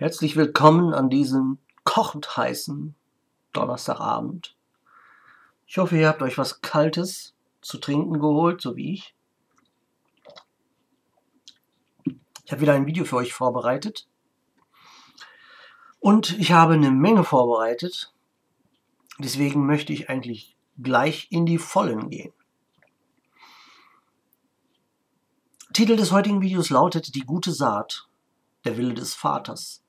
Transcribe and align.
Herzlich 0.00 0.34
willkommen 0.34 0.94
an 0.94 1.10
diesem 1.10 1.58
kochend 1.84 2.34
heißen 2.34 2.94
Donnerstagabend. 3.52 4.56
Ich 5.66 5.76
hoffe, 5.76 5.98
ihr 5.98 6.08
habt 6.08 6.22
euch 6.22 6.38
was 6.38 6.62
Kaltes 6.62 7.34
zu 7.60 7.76
trinken 7.76 8.18
geholt, 8.18 8.62
so 8.62 8.76
wie 8.76 8.94
ich. 8.94 9.14
Ich 12.46 12.50
habe 12.50 12.62
wieder 12.62 12.72
ein 12.72 12.86
Video 12.86 13.04
für 13.04 13.16
euch 13.16 13.34
vorbereitet. 13.34 14.08
Und 15.98 16.38
ich 16.38 16.52
habe 16.52 16.72
eine 16.72 16.90
Menge 16.90 17.22
vorbereitet. 17.22 18.14
Deswegen 19.18 19.66
möchte 19.66 19.92
ich 19.92 20.08
eigentlich 20.08 20.56
gleich 20.78 21.26
in 21.30 21.44
die 21.44 21.58
Vollen 21.58 22.08
gehen. 22.08 22.32
Titel 25.74 25.96
des 25.96 26.10
heutigen 26.10 26.40
Videos 26.40 26.70
lautet 26.70 27.14
Die 27.14 27.26
gute 27.26 27.52
Saat, 27.52 28.08
der 28.64 28.78
Wille 28.78 28.94
des 28.94 29.12
Vaters. 29.12 29.82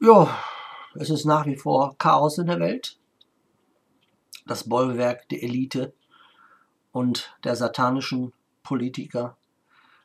Ja, 0.00 0.32
es 0.94 1.10
ist 1.10 1.24
nach 1.24 1.44
wie 1.46 1.56
vor 1.56 1.96
Chaos 1.98 2.38
in 2.38 2.46
der 2.46 2.60
Welt. 2.60 3.00
Das 4.46 4.68
Bollwerk 4.68 5.28
der 5.28 5.42
Elite 5.42 5.92
und 6.92 7.36
der 7.42 7.56
satanischen 7.56 8.32
Politiker. 8.62 9.36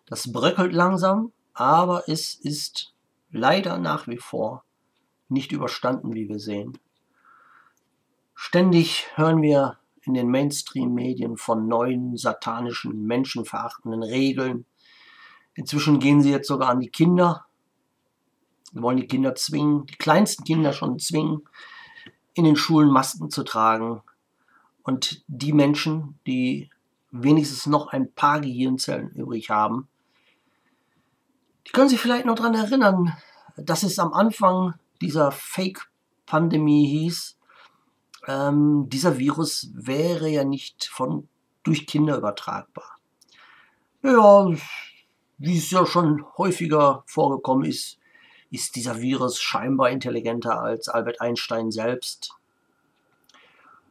Das 0.07 0.31
bröckelt 0.31 0.73
langsam, 0.73 1.31
aber 1.53 2.09
es 2.09 2.33
ist 2.33 2.95
leider 3.29 3.77
nach 3.77 4.07
wie 4.07 4.17
vor 4.17 4.63
nicht 5.29 5.51
überstanden, 5.51 6.15
wie 6.15 6.27
wir 6.27 6.39
sehen. 6.39 6.79
Ständig 8.33 9.05
hören 9.15 9.43
wir 9.43 9.77
in 10.01 10.15
den 10.15 10.27
Mainstream-Medien 10.27 11.37
von 11.37 11.67
neuen 11.67 12.17
satanischen, 12.17 13.05
menschenverachtenden 13.05 14.01
Regeln. 14.01 14.65
Inzwischen 15.53 15.99
gehen 15.99 16.23
sie 16.23 16.31
jetzt 16.31 16.47
sogar 16.47 16.69
an 16.69 16.79
die 16.79 16.89
Kinder 16.89 17.45
wollen 18.73 18.97
die 18.97 19.07
Kinder 19.07 19.35
zwingen, 19.35 19.85
die 19.85 19.95
kleinsten 19.95 20.43
Kinder 20.43 20.73
schon 20.73 20.99
zwingen, 20.99 21.47
in 22.33 22.45
den 22.45 22.55
Schulen 22.55 22.89
Masken 22.89 23.29
zu 23.29 23.43
tragen. 23.43 24.01
Und 24.83 25.23
die 25.27 25.53
Menschen, 25.53 26.19
die 26.25 26.69
wenigstens 27.11 27.67
noch 27.67 27.87
ein 27.87 28.11
paar 28.11 28.41
Gehirnzellen 28.41 29.09
übrig 29.11 29.49
haben, 29.49 29.87
die 31.67 31.71
können 31.71 31.89
sich 31.89 31.99
vielleicht 31.99 32.25
noch 32.25 32.35
daran 32.35 32.55
erinnern, 32.55 33.15
dass 33.55 33.83
es 33.83 33.99
am 33.99 34.13
Anfang 34.13 34.73
dieser 35.01 35.31
Fake-Pandemie 35.31 36.87
hieß, 36.87 37.37
ähm, 38.27 38.89
dieser 38.89 39.17
Virus 39.17 39.69
wäre 39.73 40.29
ja 40.29 40.43
nicht 40.43 40.85
von, 40.85 41.27
durch 41.63 41.85
Kinder 41.87 42.17
übertragbar. 42.17 42.97
Ja, 44.01 44.49
wie 45.37 45.57
es 45.57 45.71
ja 45.71 45.85
schon 45.85 46.25
häufiger 46.37 47.03
vorgekommen 47.05 47.65
ist, 47.65 47.99
ist 48.53 48.75
dieser 48.75 49.01
Virus 49.01 49.41
scheinbar 49.41 49.89
intelligenter 49.89 50.61
als 50.61 50.87
Albert 50.87 51.21
Einstein 51.21 51.71
selbst. 51.71 52.35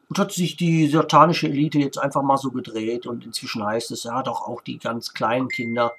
Und 0.09 0.21
hat 0.21 0.31
sich 0.31 0.57
die 0.57 0.87
satanische 0.87 1.49
Elite 1.49 1.81
jetzt 1.81 1.99
einfach 1.99 2.23
mal 2.23 2.37
so 2.37 2.53
gedreht 2.53 3.07
und 3.07 3.25
inzwischen 3.25 3.65
heißt 3.65 3.91
es, 3.91 4.05
ja 4.05 4.23
doch 4.23 4.43
auch 4.43 4.61
die 4.61 4.79
ganz 4.79 5.15
kleinen 5.15 5.49
Kinder 5.49 5.93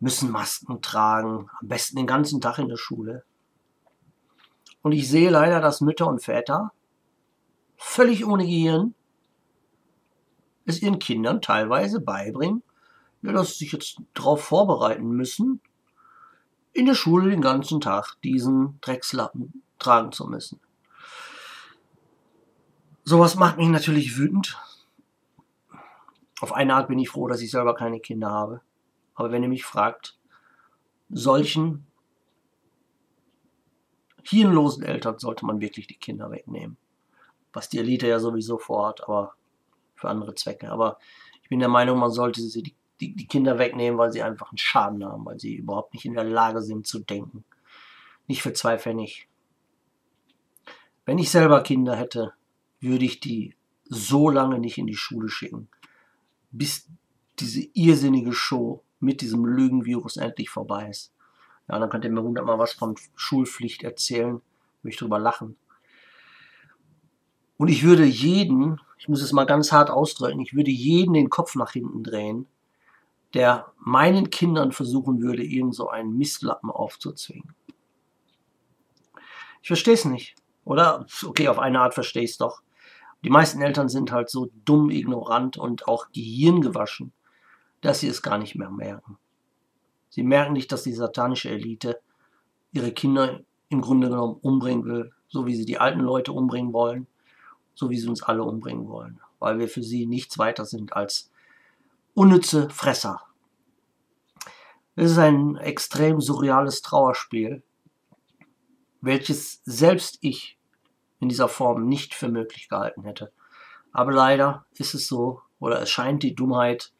müssen 0.00 0.32
Masken 0.32 0.82
tragen, 0.82 1.48
am 1.60 1.68
besten 1.68 1.96
den 1.96 2.08
ganzen 2.08 2.40
Tag 2.40 2.58
in 2.58 2.68
der 2.68 2.76
Schule. 2.76 3.22
Und 4.82 4.90
ich 4.90 5.08
sehe 5.08 5.30
leider, 5.30 5.60
dass 5.60 5.80
Mütter 5.80 6.08
und 6.08 6.24
Väter 6.24 6.72
völlig 7.76 8.26
ohne 8.26 8.44
Gehirn 8.44 8.94
es 10.64 10.82
ihren 10.82 10.98
Kindern 10.98 11.40
teilweise 11.40 12.00
beibringen, 12.00 12.64
ja, 13.22 13.30
dass 13.30 13.52
sie 13.52 13.64
sich 13.64 13.72
jetzt 13.72 14.00
darauf 14.12 14.42
vorbereiten 14.42 15.08
müssen, 15.10 15.60
in 16.76 16.86
der 16.86 16.94
Schule 16.94 17.30
den 17.30 17.40
ganzen 17.40 17.80
Tag 17.80 18.16
diesen 18.22 18.78
Dreckslappen 18.82 19.62
tragen 19.78 20.12
zu 20.12 20.26
müssen. 20.26 20.60
Sowas 23.02 23.36
macht 23.36 23.56
mich 23.56 23.68
natürlich 23.68 24.18
wütend. 24.18 24.58
Auf 26.40 26.52
eine 26.52 26.74
Art 26.74 26.88
bin 26.88 26.98
ich 26.98 27.08
froh, 27.08 27.28
dass 27.28 27.40
ich 27.40 27.50
selber 27.50 27.74
keine 27.74 28.00
Kinder 28.00 28.30
habe. 28.30 28.60
Aber 29.14 29.32
wenn 29.32 29.42
ihr 29.42 29.48
mich 29.48 29.64
fragt, 29.64 30.18
solchen 31.08 31.86
hirnlosen 34.22 34.82
Eltern 34.82 35.18
sollte 35.18 35.46
man 35.46 35.60
wirklich 35.60 35.86
die 35.86 35.96
Kinder 35.96 36.30
wegnehmen. 36.30 36.76
Was 37.52 37.70
die 37.70 37.78
Elite 37.78 38.06
ja 38.06 38.18
sowieso 38.18 38.58
vorhat, 38.58 39.04
aber 39.04 39.34
für 39.94 40.10
andere 40.10 40.34
Zwecke. 40.34 40.70
Aber 40.70 40.98
ich 41.42 41.48
bin 41.48 41.60
der 41.60 41.68
Meinung, 41.68 41.98
man 41.98 42.10
sollte 42.10 42.42
sie 42.42 42.62
die 42.62 42.74
die, 43.00 43.14
die 43.14 43.26
Kinder 43.26 43.58
wegnehmen, 43.58 43.98
weil 43.98 44.12
sie 44.12 44.22
einfach 44.22 44.50
einen 44.50 44.58
Schaden 44.58 45.04
haben, 45.04 45.24
weil 45.24 45.38
sie 45.38 45.56
überhaupt 45.56 45.94
nicht 45.94 46.04
in 46.04 46.14
der 46.14 46.24
Lage 46.24 46.62
sind 46.62 46.86
zu 46.86 47.00
denken. 47.00 47.44
Nicht 48.26 48.42
für 48.42 48.52
zwei 48.52 48.78
Pfennig. 48.78 49.28
Wenn 51.04 51.18
ich 51.18 51.30
selber 51.30 51.62
Kinder 51.62 51.94
hätte, 51.94 52.32
würde 52.80 53.04
ich 53.04 53.20
die 53.20 53.54
so 53.84 54.30
lange 54.30 54.58
nicht 54.58 54.78
in 54.78 54.86
die 54.86 54.96
Schule 54.96 55.28
schicken, 55.28 55.68
bis 56.50 56.88
diese 57.38 57.68
irrsinnige 57.74 58.32
Show 58.32 58.82
mit 58.98 59.20
diesem 59.20 59.44
Lügenvirus 59.44 60.16
endlich 60.16 60.50
vorbei 60.50 60.88
ist. 60.88 61.12
Ja, 61.68 61.78
dann 61.78 61.90
könnt 61.90 62.04
ihr 62.04 62.10
mir 62.10 62.22
hundertmal 62.22 62.58
was 62.58 62.72
von 62.72 62.96
Schulpflicht 63.14 63.82
erzählen, 63.82 64.40
würde 64.82 64.90
ich 64.92 64.96
drüber 64.96 65.18
lachen. 65.18 65.56
Und 67.56 67.68
ich 67.68 67.84
würde 67.84 68.04
jeden, 68.04 68.80
ich 68.98 69.08
muss 69.08 69.22
es 69.22 69.32
mal 69.32 69.46
ganz 69.46 69.72
hart 69.72 69.90
ausdrücken, 69.90 70.40
ich 70.40 70.54
würde 70.54 70.70
jeden 70.70 71.14
den 71.14 71.30
Kopf 71.30 71.54
nach 71.54 71.72
hinten 71.72 72.02
drehen, 72.02 72.46
der 73.34 73.72
meinen 73.78 74.30
Kindern 74.30 74.72
versuchen 74.72 75.20
würde, 75.20 75.44
irgend 75.44 75.74
so 75.74 75.88
einen 75.88 76.16
Mistlappen 76.16 76.70
aufzuzwingen. 76.70 77.54
Ich 79.62 79.68
verstehe 79.68 79.94
es 79.94 80.04
nicht. 80.04 80.36
Oder? 80.64 81.06
Okay, 81.24 81.48
auf 81.48 81.58
eine 81.58 81.80
Art 81.80 81.94
verstehe 81.94 82.22
ich 82.22 82.32
es 82.32 82.38
doch. 82.38 82.62
Die 83.24 83.30
meisten 83.30 83.60
Eltern 83.60 83.88
sind 83.88 84.12
halt 84.12 84.30
so 84.30 84.48
dumm, 84.64 84.90
ignorant 84.90 85.56
und 85.56 85.88
auch 85.88 86.12
gehirngewaschen, 86.12 87.12
dass 87.80 88.00
sie 88.00 88.08
es 88.08 88.22
gar 88.22 88.38
nicht 88.38 88.54
mehr 88.54 88.70
merken. 88.70 89.18
Sie 90.08 90.22
merken 90.22 90.52
nicht, 90.52 90.70
dass 90.72 90.82
die 90.82 90.92
satanische 90.92 91.50
Elite 91.50 92.00
ihre 92.72 92.92
Kinder 92.92 93.40
im 93.68 93.80
Grunde 93.80 94.08
genommen 94.08 94.38
umbringen 94.40 94.84
will, 94.84 95.12
so 95.28 95.46
wie 95.46 95.56
sie 95.56 95.64
die 95.64 95.78
alten 95.78 96.00
Leute 96.00 96.32
umbringen 96.32 96.72
wollen, 96.72 97.06
so 97.74 97.90
wie 97.90 97.98
sie 97.98 98.08
uns 98.08 98.22
alle 98.22 98.44
umbringen 98.44 98.88
wollen, 98.88 99.20
weil 99.38 99.58
wir 99.58 99.68
für 99.68 99.82
sie 99.82 100.06
nichts 100.06 100.38
weiter 100.38 100.64
sind 100.64 100.94
als 100.94 101.30
unnütze 102.16 102.70
Fresser. 102.70 103.20
Es 104.94 105.10
ist 105.12 105.18
ein 105.18 105.56
extrem 105.58 106.22
surreales 106.22 106.80
Trauerspiel, 106.80 107.62
welches 109.02 109.60
selbst 109.64 110.16
ich 110.22 110.58
in 111.20 111.28
dieser 111.28 111.48
Form 111.48 111.86
nicht 111.86 112.14
für 112.14 112.28
möglich 112.28 112.70
gehalten 112.70 113.02
hätte. 113.02 113.32
Aber 113.92 114.12
leider 114.12 114.64
ist 114.78 114.94
es 114.94 115.06
so, 115.06 115.42
oder 115.58 115.82
es 115.82 115.90
scheint 115.90 116.22
die 116.22 116.34
Dummheit 116.34 116.94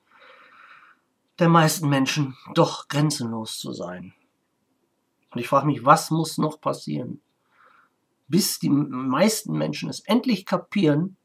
der 1.38 1.48
meisten 1.48 1.88
Menschen 1.88 2.36
doch 2.52 2.88
grenzenlos 2.88 3.58
zu 3.58 3.72
sein. 3.72 4.12
Und 5.30 5.40
ich 5.40 5.48
frage 5.48 5.66
mich, 5.66 5.82
was 5.86 6.10
muss 6.10 6.36
noch 6.36 6.60
passieren, 6.60 7.22
bis 8.28 8.58
die 8.58 8.70
meisten 8.70 9.56
Menschen 9.56 9.88
es 9.88 10.00
endlich 10.00 10.44
kapieren, 10.44 11.16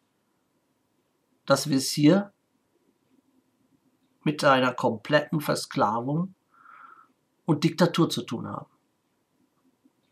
dass 1.46 1.68
wir 1.68 1.76
es 1.76 1.92
hier 1.92 2.31
mit 4.24 4.44
einer 4.44 4.74
kompletten 4.74 5.42
Versklavung 5.42 6.36
und 7.46 7.64
Diktatur 7.64 8.10
zu 8.10 8.24
tun 8.24 8.48
haben. 8.48 8.68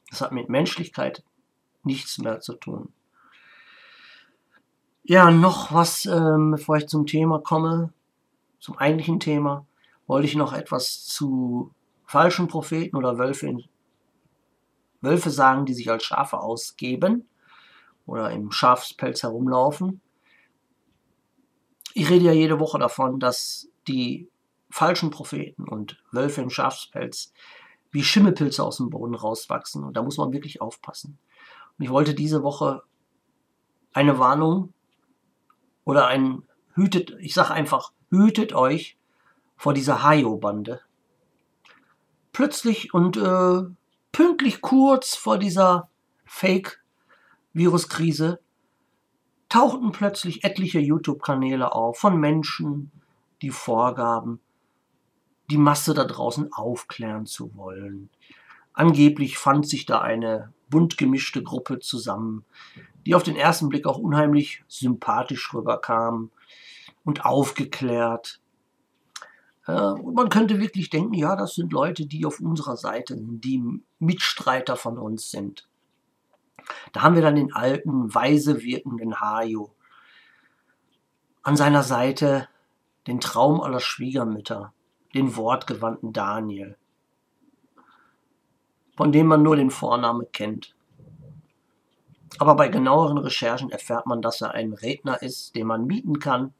Das 0.10 0.22
hat 0.22 0.32
mit 0.32 0.50
Menschlichkeit 0.50 1.24
nichts 1.84 2.18
mehr 2.18 2.40
zu 2.40 2.54
tun. 2.54 2.92
Ja, 5.04 5.32
noch 5.32 5.74
was, 5.74 6.06
ähm, 6.06 6.52
bevor 6.52 6.78
ich 6.78 6.88
zum 6.88 7.06
Thema 7.06 7.40
komme, 7.40 7.94
zum 8.60 8.78
eigentlichen 8.78 9.20
Thema, 9.20 9.66
wollte 10.06 10.28
ich 10.28 10.36
noch 10.36 10.54
etwas 10.54 11.06
zu 11.06 11.74
falschen 12.06 12.48
Propheten 12.48 12.96
oder 12.96 13.18
Wölfe, 13.18 13.58
Wölfe 15.02 15.30
sagen, 15.30 15.66
die 15.66 15.74
sich 15.74 15.90
als 15.90 16.04
Schafe 16.04 16.40
ausgeben 16.40 17.28
oder 18.06 18.32
im 18.32 18.52
Schafspelz 18.52 19.24
herumlaufen. 19.24 20.02
Ich 21.94 22.10
rede 22.10 22.26
ja 22.26 22.32
jede 22.32 22.60
Woche 22.60 22.80
davon, 22.80 23.20
dass 23.20 23.70
die 23.90 24.30
falschen 24.70 25.10
Propheten 25.10 25.68
und 25.68 26.02
Wölfe 26.12 26.42
im 26.42 26.50
Schafspelz 26.50 27.34
wie 27.92 28.04
Schimmelpilze 28.04 28.64
aus 28.64 28.78
dem 28.78 28.90
Boden 28.90 29.16
rauswachsen. 29.16 29.84
Und 29.84 29.98
da 29.98 30.04
muss 30.04 30.18
man 30.18 30.32
wirklich 30.32 30.62
aufpassen. 30.62 31.18
Und 31.78 31.86
ich 31.86 31.90
wollte 31.90 32.14
diese 32.14 32.44
Woche 32.44 32.84
eine 33.94 34.20
Warnung 34.20 34.74
oder 35.86 36.08
ein 36.08 36.44
hütet, 36.76 37.16
ich 37.20 37.34
sage 37.34 37.52
einfach, 37.52 37.92
hütet 38.10 38.54
euch 38.54 38.98
vor 39.58 39.74
dieser 39.74 40.04
Hayo-Bande. 40.04 40.82
Plötzlich 42.32 42.94
und 42.94 43.18
äh, 43.18 43.64
pünktlich 44.12 44.62
kurz 44.62 45.16
vor 45.16 45.40
dieser 45.40 45.90
Fake-Viruskrise 46.26 48.40
tauchten 49.50 49.92
plötzlich 49.92 50.44
etliche 50.44 50.80
YouTube-Kanäle 50.80 51.74
auf 51.74 51.98
von 51.98 52.20
Menschen, 52.20 52.92
die 53.42 53.52
vorgaben, 53.52 54.40
die 55.50 55.58
Masse 55.58 55.94
da 55.94 56.06
draußen 56.06 56.54
aufklären 56.54 57.26
zu 57.26 57.56
wollen. 57.56 58.10
Angeblich 58.74 59.38
fand 59.38 59.68
sich 59.68 59.86
da 59.86 60.02
eine 60.02 60.54
bunt 60.70 60.98
gemischte 60.98 61.44
Gruppe 61.44 61.80
zusammen, 61.80 62.46
die 63.06 63.16
auf 63.16 63.24
den 63.24 63.36
ersten 63.36 63.70
Blick 63.70 63.88
auch 63.88 63.98
unheimlich 63.98 64.64
sympathisch 64.68 65.54
rüberkam 65.54 66.32
und 67.04 67.26
aufgeklärt. 67.26 68.40
Äh, 69.66 69.74
und 69.74 70.14
man 70.14 70.30
könnte 70.30 70.60
wirklich 70.60 70.90
denken, 70.90 71.14
ja, 71.14 71.36
das 71.36 71.56
sind 71.56 71.74
Leute, 71.74 72.06
die 72.06 72.26
auf 72.26 72.40
unserer 72.40 72.78
Seite 72.78 73.16
sind, 73.16 73.44
die 73.44 73.64
Mitstreiter 74.00 74.76
von 74.76 74.98
uns 74.98 75.32
sind. 75.32 75.68
Da 76.94 77.02
haben 77.02 77.16
wir 77.16 77.22
dann 77.22 77.36
den 77.36 77.54
alten, 77.54 78.14
weise 78.14 78.62
wirkenden 78.62 79.20
Hajo. 79.20 79.74
An 81.42 81.56
seiner 81.56 81.84
Seite 81.84 82.48
den 83.10 83.20
Traum 83.20 83.60
aller 83.60 83.80
Schwiegermütter, 83.80 84.72
den 85.16 85.36
wortgewandten 85.36 86.14
Daniel, 86.14 86.78
von 88.96 89.12
dem 89.12 89.26
man 89.26 89.42
nur 89.42 89.56
den 89.56 89.72
Vornamen 89.72 90.32
kennt. 90.32 90.76
Aber 92.38 92.56
bei 92.56 92.68
genaueren 92.68 93.18
Recherchen 93.18 93.72
erfährt 93.72 94.06
man, 94.06 94.22
dass 94.22 94.42
er 94.42 94.52
ein 94.52 94.74
Redner 94.74 95.24
ist, 95.24 95.56
den 95.56 95.66
man 95.66 95.86
mieten 95.86 96.20
kann, 96.20 96.54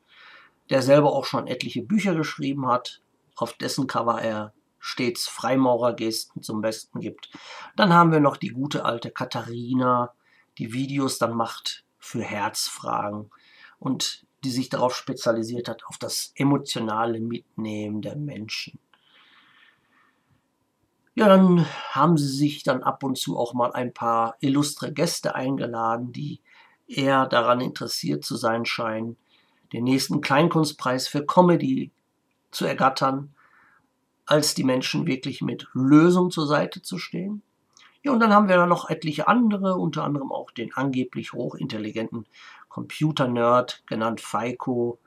der 0.72 0.82
selber 0.82 1.14
auch 1.14 1.26
schon 1.26 1.46
etliche 1.46 1.84
Bücher 1.84 2.16
geschrieben 2.16 2.68
hat, 2.68 3.02
auf 3.36 3.54
dessen 3.54 3.86
Cover 3.86 4.20
er 4.20 4.52
stets 4.80 5.28
Freimaurergesten 5.28 6.42
zum 6.42 6.62
Besten 6.62 7.00
gibt. 7.00 7.30
Dann 7.76 7.94
haben 7.94 8.12
wir 8.12 8.20
noch 8.20 8.38
die 8.38 8.50
gute 8.50 8.86
alte 8.86 9.12
Katharina, 9.12 10.14
die 10.58 10.74
Videos 10.74 11.20
dann 11.20 11.36
macht 11.36 11.86
für 12.00 12.24
Herzfragen 12.24 13.30
und 13.78 14.26
die 14.44 14.52
sich 14.52 14.70
darauf 14.70 14.96
spezialisiert 14.96 15.68
hat, 15.68 15.86
auf 15.86 15.98
das 15.98 16.32
emotionale 16.36 17.20
Mitnehmen 17.20 18.02
der 18.02 18.16
Menschen. 18.16 18.80
Ja, 21.16 21.28
dann 21.28 21.66
haben 21.92 22.18
sie 22.18 22.30
sich 22.30 22.64
dann 22.64 22.82
ab 22.82 23.04
und 23.04 23.18
zu 23.18 23.38
auch 23.38 23.54
mal 23.54 23.74
ein 23.74 23.94
paar 23.94 24.38
illustre 24.40 24.94
Gäste 24.94 25.36
eingeladen, 25.36 26.14
die 26.14 26.40
eher 26.88 27.26
daran 27.26 27.60
interessiert 27.62 28.24
zu 28.24 28.38
sein 28.38 28.66
scheinen, 28.66 29.18
den 29.74 29.84
nächsten 29.84 30.22
Kleinkunstpreis 30.22 31.08
für 31.08 31.26
Comedy 31.26 31.92
zu 32.52 32.66
ergattern, 32.66 33.34
als 34.26 34.54
die 34.54 34.64
Menschen 34.64 35.08
wirklich 35.08 35.42
mit 35.42 35.68
Lösung 35.74 36.32
zur 36.32 36.48
Seite 36.48 36.82
zu 36.82 36.98
stehen. 36.98 37.42
Ja, 38.02 38.14
und 38.14 38.22
dann 38.22 38.32
haben 38.32 38.48
wir 38.48 38.56
da 38.56 38.66
noch 38.66 38.90
etliche 38.90 39.28
andere, 39.28 39.76
unter 39.76 40.04
anderem 40.04 40.32
auch 40.32 40.52
den 40.52 40.74
angeblich 40.74 41.34
hochintelligenten 41.34 42.26
Computer-Nerd, 42.80 43.84
genannt 43.88 44.22
Feiko. 44.22 45.00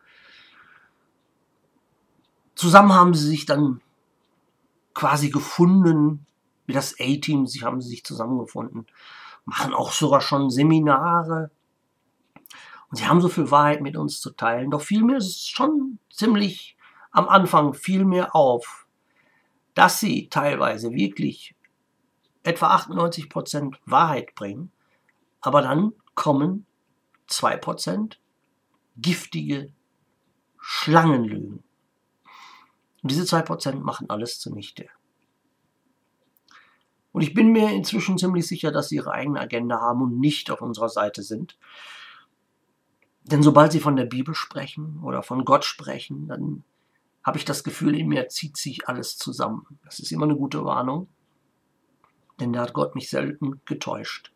Zusammen 2.54 2.92
haben 2.92 3.14
sie 3.14 3.26
sich 3.26 3.46
dann 3.46 3.80
quasi 4.92 5.30
gefunden, 5.30 6.26
wie 6.66 6.74
das 6.74 6.94
A-Team, 7.00 7.46
sie 7.46 7.62
haben 7.62 7.80
sich 7.80 8.04
zusammengefunden, 8.04 8.86
machen 9.46 9.72
auch 9.72 9.92
sogar 9.92 10.20
schon 10.20 10.50
Seminare. 10.50 11.50
Und 12.90 12.98
sie 12.98 13.06
haben 13.06 13.22
so 13.22 13.30
viel 13.30 13.50
Wahrheit 13.50 13.80
mit 13.80 13.96
uns 13.96 14.20
zu 14.20 14.30
teilen. 14.32 14.70
Doch 14.70 14.82
ist 14.82 15.26
es 15.26 15.48
schon 15.48 15.98
ziemlich 16.10 16.76
am 17.10 17.26
Anfang 17.26 17.72
viel 17.72 18.04
mehr 18.04 18.36
auf, 18.36 18.86
dass 19.72 19.98
sie 19.98 20.28
teilweise 20.28 20.92
wirklich 20.92 21.54
etwa 22.42 22.76
98% 22.76 23.76
Wahrheit 23.86 24.34
bringen, 24.34 24.70
aber 25.40 25.62
dann 25.62 25.94
kommen 26.14 26.66
2% 27.32 28.17
giftige 28.96 29.73
Schlangenlügen. 30.58 31.64
Und 33.02 33.11
diese 33.11 33.25
2% 33.25 33.81
machen 33.81 34.11
alles 34.11 34.38
zunichte. 34.38 34.88
Und 37.12 37.23
ich 37.23 37.34
bin 37.34 37.52
mir 37.52 37.70
inzwischen 37.70 38.17
ziemlich 38.17 38.46
sicher, 38.46 38.73
dass 38.73 38.88
sie 38.88 38.96
ihre 38.96 39.12
eigene 39.12 39.40
Agenda 39.40 39.81
haben 39.81 40.02
und 40.02 40.19
nicht 40.19 40.50
auf 40.50 40.62
unserer 40.62 40.88
Seite 40.88 41.23
sind. 41.23 41.58
Denn 43.25 43.43
sobald 43.43 43.73
sie 43.73 43.81
von 43.81 43.96
der 43.96 44.06
Bibel 44.06 44.34
sprechen 44.34 45.00
oder 45.02 45.23
von 45.23 45.44
Gott 45.44 45.64
sprechen, 45.64 46.29
dann 46.29 46.64
habe 47.23 47.38
ich 47.38 47.44
das 47.44 47.62
Gefühl, 47.64 47.96
in 47.96 48.08
mir 48.08 48.29
zieht 48.29 48.56
sich 48.56 48.88
alles 48.88 49.17
zusammen. 49.17 49.79
Das 49.84 49.99
ist 50.00 50.11
immer 50.11 50.25
eine 50.25 50.37
gute 50.37 50.64
Warnung, 50.64 51.08
denn 52.40 52.52
da 52.52 52.62
hat 52.62 52.73
Gott 52.73 52.94
mich 52.94 53.11
selten 53.11 53.61
getäuscht. 53.64 54.32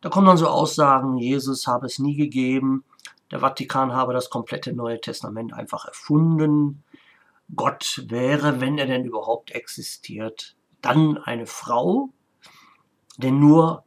Da 0.00 0.08
kommen 0.08 0.26
dann 0.26 0.36
so 0.36 0.48
Aussagen, 0.48 1.18
Jesus 1.18 1.66
habe 1.66 1.86
es 1.86 1.98
nie 1.98 2.16
gegeben, 2.16 2.84
der 3.30 3.40
Vatikan 3.40 3.92
habe 3.92 4.12
das 4.12 4.30
komplette 4.30 4.72
Neue 4.72 5.00
Testament 5.00 5.52
einfach 5.52 5.84
erfunden, 5.84 6.82
Gott 7.54 8.04
wäre, 8.06 8.60
wenn 8.60 8.78
er 8.78 8.86
denn 8.86 9.04
überhaupt 9.04 9.50
existiert, 9.50 10.56
dann 10.82 11.18
eine 11.18 11.46
Frau, 11.46 12.10
denn 13.18 13.38
nur 13.40 13.84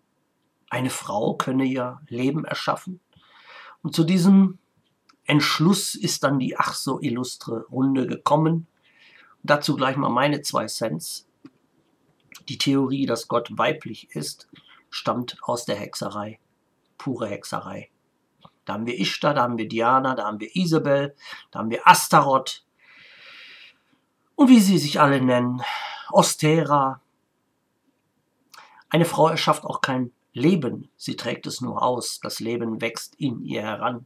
eine 0.69 0.89
Frau 0.89 1.35
könne 1.35 1.65
ja 1.65 2.01
Leben 2.07 2.45
erschaffen. 2.45 2.99
Und 3.81 3.95
zu 3.95 4.03
diesem 4.03 4.59
Entschluss 5.25 5.95
ist 5.95 6.23
dann 6.23 6.39
die 6.39 6.57
ach 6.57 6.73
so 6.73 6.99
illustre 6.99 7.65
Runde 7.71 8.07
gekommen. 8.07 8.67
Dazu 9.43 9.75
gleich 9.75 9.95
mal 9.95 10.09
meine 10.09 10.41
zwei 10.41 10.65
Cents. 10.67 11.27
Die 12.49 12.57
Theorie, 12.57 13.05
dass 13.05 13.27
Gott 13.27 13.49
weiblich 13.57 14.15
ist, 14.15 14.49
stammt 14.93 15.37
aus 15.41 15.65
der 15.65 15.75
Hexerei. 15.75 16.39
Pure 16.99 17.27
Hexerei. 17.27 17.89
Da 18.63 18.73
haben 18.73 18.85
wir 18.85 18.99
Ishtar, 18.99 19.33
da 19.33 19.41
haben 19.41 19.57
wir 19.57 19.67
Diana, 19.67 20.13
da 20.13 20.25
haben 20.25 20.39
wir 20.39 20.55
Isabel, 20.55 21.15
da 21.51 21.59
haben 21.59 21.71
wir 21.71 21.87
Astaroth. 21.87 22.63
Und 24.35 24.49
wie 24.49 24.59
sie 24.59 24.77
sich 24.77 25.01
alle 25.01 25.19
nennen, 25.19 25.63
Ostera. 26.11 27.01
Eine 28.89 29.05
Frau 29.05 29.27
erschafft 29.27 29.65
auch 29.65 29.81
kein 29.81 30.11
Leben, 30.31 30.89
sie 30.95 31.15
trägt 31.15 31.47
es 31.47 31.59
nur 31.59 31.81
aus. 31.81 32.19
Das 32.21 32.39
Leben 32.39 32.79
wächst 32.79 33.15
in 33.15 33.41
ihr 33.43 33.63
heran. 33.63 34.05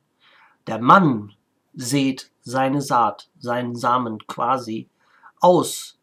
Der 0.67 0.79
Mann 0.79 1.33
sät 1.73 2.31
seine 2.41 2.81
Saat, 2.81 3.29
seinen 3.37 3.75
Samen 3.75 4.25
quasi 4.25 4.89
aus. 5.41 5.99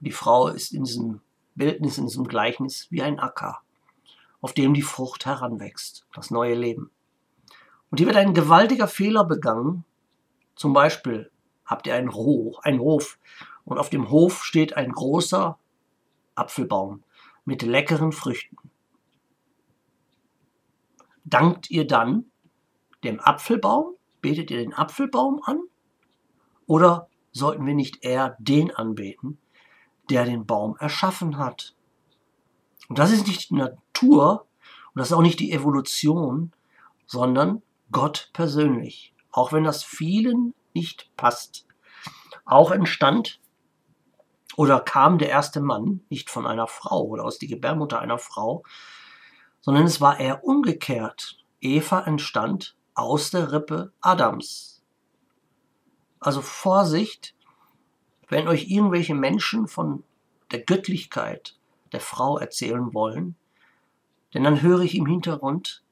Die 0.00 0.12
Frau 0.12 0.48
ist 0.48 0.72
in 0.72 0.84
diesem 0.84 1.20
Bildnis, 1.54 1.96
in 1.96 2.06
diesem 2.06 2.28
Gleichnis 2.28 2.86
wie 2.90 3.02
ein 3.02 3.18
Acker, 3.18 3.62
auf 4.40 4.52
dem 4.52 4.74
die 4.74 4.82
Frucht 4.82 5.26
heranwächst, 5.26 6.06
das 6.14 6.30
neue 6.30 6.54
Leben. 6.54 6.90
Und 7.90 7.98
hier 7.98 8.06
wird 8.06 8.16
ein 8.16 8.34
gewaltiger 8.34 8.88
Fehler 8.88 9.24
begangen. 9.24 9.84
Zum 10.54 10.72
Beispiel 10.72 11.30
habt 11.64 11.86
ihr 11.86 11.94
einen, 11.94 12.12
Hof, 12.12 12.58
einen 12.60 12.80
Hof 12.80 13.18
und 13.64 13.78
auf 13.78 13.90
dem 13.90 14.10
Hof 14.10 14.44
steht 14.44 14.76
ein 14.76 14.92
großer 14.92 15.58
Apfelbaum 16.34 17.02
mit 17.44 17.62
leckeren 17.62 18.12
Früchten. 18.12 18.56
Dankt 21.24 21.70
ihr 21.70 21.86
dann 21.86 22.26
dem 23.04 23.20
Apfelbaum? 23.20 23.94
Betet 24.20 24.50
ihr 24.50 24.58
den 24.58 24.74
Apfelbaum 24.74 25.40
an? 25.44 25.60
Oder 26.66 27.08
sollten 27.32 27.66
wir 27.66 27.74
nicht 27.74 28.04
eher 28.04 28.36
den 28.38 28.74
anbeten, 28.74 29.38
der 30.08 30.24
den 30.24 30.46
Baum 30.46 30.76
erschaffen 30.78 31.38
hat? 31.38 31.74
Und 32.88 32.98
das 32.98 33.12
ist 33.12 33.26
nicht 33.26 33.52
Natur 34.00 34.46
und 34.94 34.98
das 34.98 35.08
ist 35.08 35.12
auch 35.12 35.22
nicht 35.22 35.40
die 35.40 35.52
Evolution, 35.52 36.52
sondern 37.06 37.62
Gott 37.92 38.30
persönlich. 38.32 39.14
Auch 39.30 39.52
wenn 39.52 39.64
das 39.64 39.84
vielen 39.84 40.54
nicht 40.74 41.10
passt. 41.16 41.66
Auch 42.44 42.70
entstand 42.70 43.40
oder 44.56 44.80
kam 44.80 45.18
der 45.18 45.28
erste 45.28 45.60
Mann 45.60 46.00
nicht 46.08 46.30
von 46.30 46.46
einer 46.46 46.66
Frau 46.66 47.04
oder 47.04 47.24
aus 47.24 47.38
der 47.38 47.48
Gebärmutter 47.48 48.00
einer 48.00 48.18
Frau, 48.18 48.64
sondern 49.60 49.84
es 49.84 50.00
war 50.00 50.18
eher 50.18 50.44
umgekehrt. 50.44 51.38
Eva 51.60 52.00
entstand 52.00 52.76
aus 52.94 53.30
der 53.30 53.52
Rippe 53.52 53.92
Adams. 54.00 54.82
Also 56.18 56.42
Vorsicht, 56.42 57.34
wenn 58.28 58.48
euch 58.48 58.68
irgendwelche 58.68 59.14
Menschen 59.14 59.68
von 59.68 60.02
der 60.50 60.62
Göttlichkeit 60.62 61.56
der 61.92 62.00
Frau 62.00 62.38
erzählen 62.38 62.92
wollen, 62.92 63.36
denn 64.34 64.44
dann 64.44 64.62
höre 64.62 64.80
ich 64.80 64.94
im 64.94 65.06
Hintergrund 65.06 65.82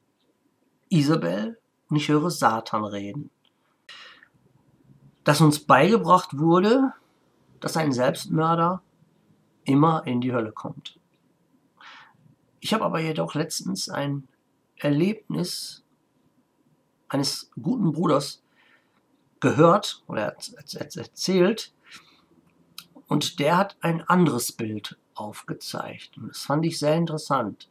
Isabel 0.89 1.59
und 1.89 1.97
ich 1.97 2.09
höre 2.09 2.31
Satan 2.31 2.85
reden. 2.85 3.31
Dass 5.25 5.41
uns 5.41 5.61
beigebracht 5.61 6.39
wurde, 6.39 6.93
dass 7.61 7.77
ein 7.77 7.93
Selbstmörder 7.93 8.83
immer 9.65 10.07
in 10.07 10.21
die 10.21 10.33
Hölle 10.33 10.53
kommt. 10.53 10.99
Ich 12.61 12.73
habe 12.73 12.85
aber 12.85 13.01
jedoch 13.01 13.35
letztens 13.35 13.89
ein 13.89 14.27
Erlebnis 14.77 15.85
eines 17.09 17.51
guten 17.61 17.93
Bruders 17.93 18.43
gehört 19.41 20.03
oder 20.07 20.37
erzählt 20.95 21.73
und 23.07 23.39
der 23.39 23.57
hat 23.57 23.77
ein 23.81 24.03
anderes 24.03 24.53
Bild 24.53 24.99
aufgezeigt. 25.15 26.17
Und 26.17 26.29
das 26.29 26.43
fand 26.43 26.65
ich 26.67 26.79
sehr 26.79 26.95
interessant. 26.95 27.69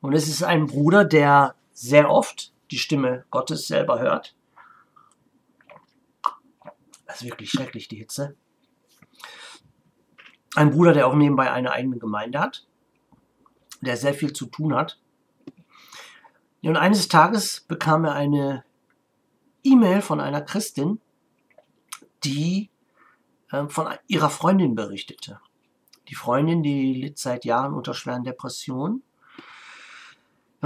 Und 0.00 0.12
es 0.12 0.28
ist 0.28 0.42
ein 0.42 0.66
Bruder, 0.66 1.04
der 1.04 1.54
sehr 1.72 2.10
oft 2.10 2.52
die 2.70 2.78
Stimme 2.78 3.24
Gottes 3.30 3.66
selber 3.66 3.98
hört. 3.98 4.34
Das 7.06 7.20
ist 7.20 7.24
wirklich 7.24 7.50
schrecklich, 7.50 7.88
die 7.88 7.96
Hitze. 7.96 8.36
ein 10.54 10.70
Bruder, 10.70 10.92
der 10.94 11.06
auch 11.06 11.14
nebenbei 11.14 11.50
eine 11.52 11.70
eigene 11.72 11.98
Gemeinde 11.98 12.40
hat, 12.40 12.66
der 13.82 13.96
sehr 13.96 14.14
viel 14.14 14.32
zu 14.32 14.46
tun 14.46 14.74
hat. 14.74 14.98
Und 16.62 16.76
eines 16.76 17.08
Tages 17.08 17.60
bekam 17.60 18.04
er 18.04 18.14
eine 18.14 18.64
E-Mail 19.62 20.00
von 20.02 20.20
einer 20.20 20.40
Christin, 20.40 21.00
die 22.24 22.70
äh, 23.50 23.68
von 23.68 23.94
ihrer 24.08 24.30
Freundin 24.30 24.74
berichtete. 24.74 25.40
Die 26.08 26.14
Freundin, 26.14 26.62
die 26.62 26.94
litt 26.94 27.18
seit 27.18 27.44
Jahren 27.44 27.74
unter 27.74 27.94
schweren 27.94 28.24
Depressionen 28.24 29.02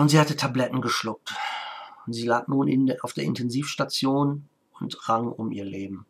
und 0.01 0.09
sie 0.09 0.19
hatte 0.19 0.35
Tabletten 0.35 0.81
geschluckt. 0.81 1.35
Und 2.07 2.15
sie 2.15 2.27
lag 2.27 2.49
nun 2.49 2.69
in, 2.69 2.91
auf 3.03 3.13
der 3.13 3.25
Intensivstation 3.25 4.49
und 4.81 5.11
rang 5.11 5.31
um 5.31 5.53
ihr 5.53 5.67
Leben. 5.67 6.07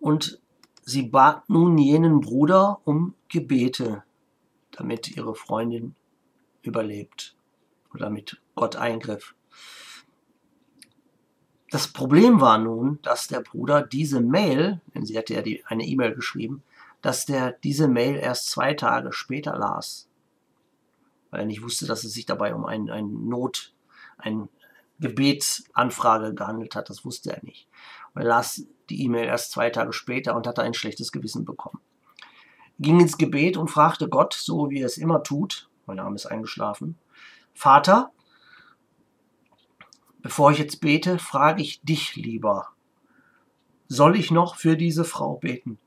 Und 0.00 0.40
sie 0.82 1.02
bat 1.02 1.48
nun 1.48 1.78
jenen 1.78 2.20
Bruder 2.20 2.80
um 2.82 3.14
Gebete, 3.28 4.02
damit 4.72 5.16
ihre 5.16 5.36
Freundin 5.36 5.94
überlebt 6.62 7.36
oder 7.94 8.06
damit 8.06 8.40
Gott 8.56 8.74
eingriff. 8.74 9.36
Das 11.70 11.86
Problem 11.86 12.40
war 12.40 12.58
nun, 12.58 12.98
dass 13.02 13.28
der 13.28 13.40
Bruder 13.40 13.82
diese 13.82 14.20
Mail, 14.20 14.80
denn 14.96 15.06
sie 15.06 15.16
hatte 15.16 15.34
ja 15.34 15.42
die, 15.42 15.64
eine 15.66 15.86
E-Mail 15.86 16.16
geschrieben, 16.16 16.64
dass 17.02 17.24
der 17.24 17.52
diese 17.52 17.86
Mail 17.86 18.16
erst 18.16 18.50
zwei 18.50 18.74
Tage 18.74 19.12
später 19.12 19.56
las. 19.56 20.08
Weil 21.32 21.40
er 21.40 21.46
nicht 21.46 21.62
wusste, 21.62 21.86
dass 21.86 22.04
es 22.04 22.12
sich 22.12 22.26
dabei 22.26 22.54
um 22.54 22.64
ein, 22.64 22.90
ein 22.90 23.26
Not, 23.28 23.72
ein 24.18 24.48
Gebetsanfrage 25.00 26.34
gehandelt 26.34 26.76
hat. 26.76 26.90
Das 26.90 27.04
wusste 27.04 27.34
er 27.34 27.42
nicht. 27.42 27.66
Und 28.14 28.22
er 28.22 28.28
las 28.28 28.64
die 28.90 29.02
E-Mail 29.02 29.24
erst 29.24 29.50
zwei 29.50 29.70
Tage 29.70 29.92
später 29.92 30.36
und 30.36 30.46
hatte 30.46 30.62
ein 30.62 30.74
schlechtes 30.74 31.10
Gewissen 31.10 31.44
bekommen. 31.44 31.80
Ging 32.78 33.00
ins 33.00 33.16
Gebet 33.16 33.56
und 33.56 33.70
fragte 33.70 34.08
Gott, 34.08 34.34
so 34.34 34.70
wie 34.70 34.80
er 34.80 34.86
es 34.86 34.98
immer 34.98 35.22
tut, 35.22 35.68
mein 35.86 35.98
Arm 35.98 36.14
ist 36.14 36.26
eingeschlafen, 36.26 36.98
Vater, 37.54 38.12
bevor 40.20 40.52
ich 40.52 40.58
jetzt 40.58 40.80
bete, 40.80 41.18
frage 41.18 41.62
ich 41.62 41.82
dich 41.82 42.14
lieber, 42.16 42.68
soll 43.88 44.16
ich 44.16 44.30
noch 44.30 44.56
für 44.56 44.76
diese 44.76 45.04
Frau 45.04 45.36
beten? 45.36 45.78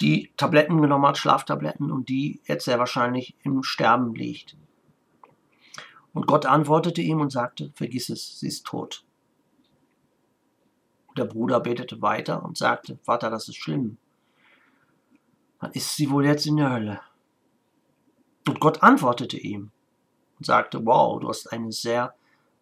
Die 0.00 0.32
Tabletten 0.36 0.80
genommen 0.80 1.06
hat, 1.06 1.18
Schlaftabletten, 1.18 1.90
und 1.90 2.08
die 2.08 2.40
jetzt 2.44 2.64
sehr 2.64 2.78
wahrscheinlich 2.78 3.36
im 3.42 3.62
Sterben 3.62 4.14
liegt. 4.14 4.56
Und 6.12 6.26
Gott 6.26 6.46
antwortete 6.46 7.02
ihm 7.02 7.20
und 7.20 7.30
sagte, 7.30 7.70
vergiss 7.74 8.08
es, 8.08 8.40
sie 8.40 8.48
ist 8.48 8.66
tot. 8.66 9.04
Der 11.16 11.24
Bruder 11.24 11.60
betete 11.60 12.00
weiter 12.00 12.44
und 12.44 12.56
sagte, 12.56 12.98
Vater, 13.02 13.30
das 13.30 13.48
ist 13.48 13.56
schlimm. 13.56 13.98
Dann 15.60 15.72
ist 15.72 15.96
sie 15.96 16.10
wohl 16.10 16.24
jetzt 16.24 16.46
in 16.46 16.56
der 16.56 16.70
Hölle. 16.70 17.00
Und 18.46 18.60
Gott 18.60 18.82
antwortete 18.82 19.36
ihm 19.36 19.70
und 20.38 20.46
sagte, 20.46 20.84
wow, 20.86 21.20
du 21.20 21.28
hast 21.28 21.52
eine 21.52 21.72
sehr 21.72 22.14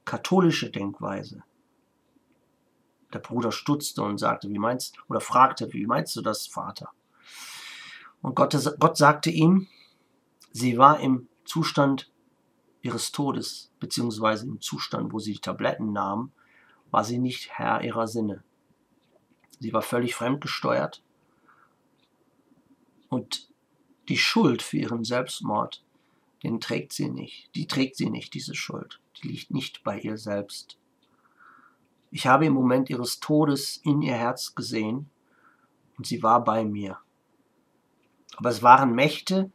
katholische 0.04 0.70
Denkweise. 0.70 1.42
Der 3.12 3.18
Bruder 3.18 3.52
stutzte 3.52 4.02
und 4.02 4.18
sagte, 4.18 4.48
wie 4.50 4.58
meinst, 4.58 4.98
oder 5.08 5.20
fragte, 5.20 5.72
wie 5.72 5.86
meinst 5.86 6.16
du 6.16 6.22
das, 6.22 6.46
Vater? 6.46 6.90
Und 8.26 8.34
Gott, 8.34 8.56
Gott 8.80 8.96
sagte 8.96 9.30
ihm, 9.30 9.68
sie 10.50 10.78
war 10.78 10.98
im 10.98 11.28
Zustand 11.44 12.10
ihres 12.82 13.12
Todes, 13.12 13.70
beziehungsweise 13.78 14.46
im 14.46 14.60
Zustand, 14.60 15.12
wo 15.12 15.20
sie 15.20 15.34
die 15.34 15.40
Tabletten 15.40 15.92
nahm, 15.92 16.32
war 16.90 17.04
sie 17.04 17.18
nicht 17.18 17.56
Herr 17.56 17.84
ihrer 17.84 18.08
Sinne. 18.08 18.42
Sie 19.60 19.72
war 19.72 19.80
völlig 19.80 20.16
fremdgesteuert 20.16 21.04
und 23.10 23.48
die 24.08 24.18
Schuld 24.18 24.60
für 24.60 24.78
ihren 24.78 25.04
Selbstmord, 25.04 25.84
den 26.42 26.60
trägt 26.60 26.94
sie 26.94 27.08
nicht. 27.08 27.54
Die 27.54 27.68
trägt 27.68 27.94
sie 27.94 28.10
nicht, 28.10 28.34
diese 28.34 28.56
Schuld. 28.56 28.98
Die 29.22 29.28
liegt 29.28 29.52
nicht 29.52 29.84
bei 29.84 30.00
ihr 30.00 30.18
selbst. 30.18 30.78
Ich 32.10 32.26
habe 32.26 32.46
im 32.46 32.54
Moment 32.54 32.90
ihres 32.90 33.20
Todes 33.20 33.76
in 33.84 34.02
ihr 34.02 34.16
Herz 34.16 34.56
gesehen 34.56 35.10
und 35.96 36.08
sie 36.08 36.24
war 36.24 36.42
bei 36.42 36.64
mir. 36.64 36.98
Aber 38.36 38.50
es 38.50 38.62
waren 38.62 38.94
Mächte 38.94 39.50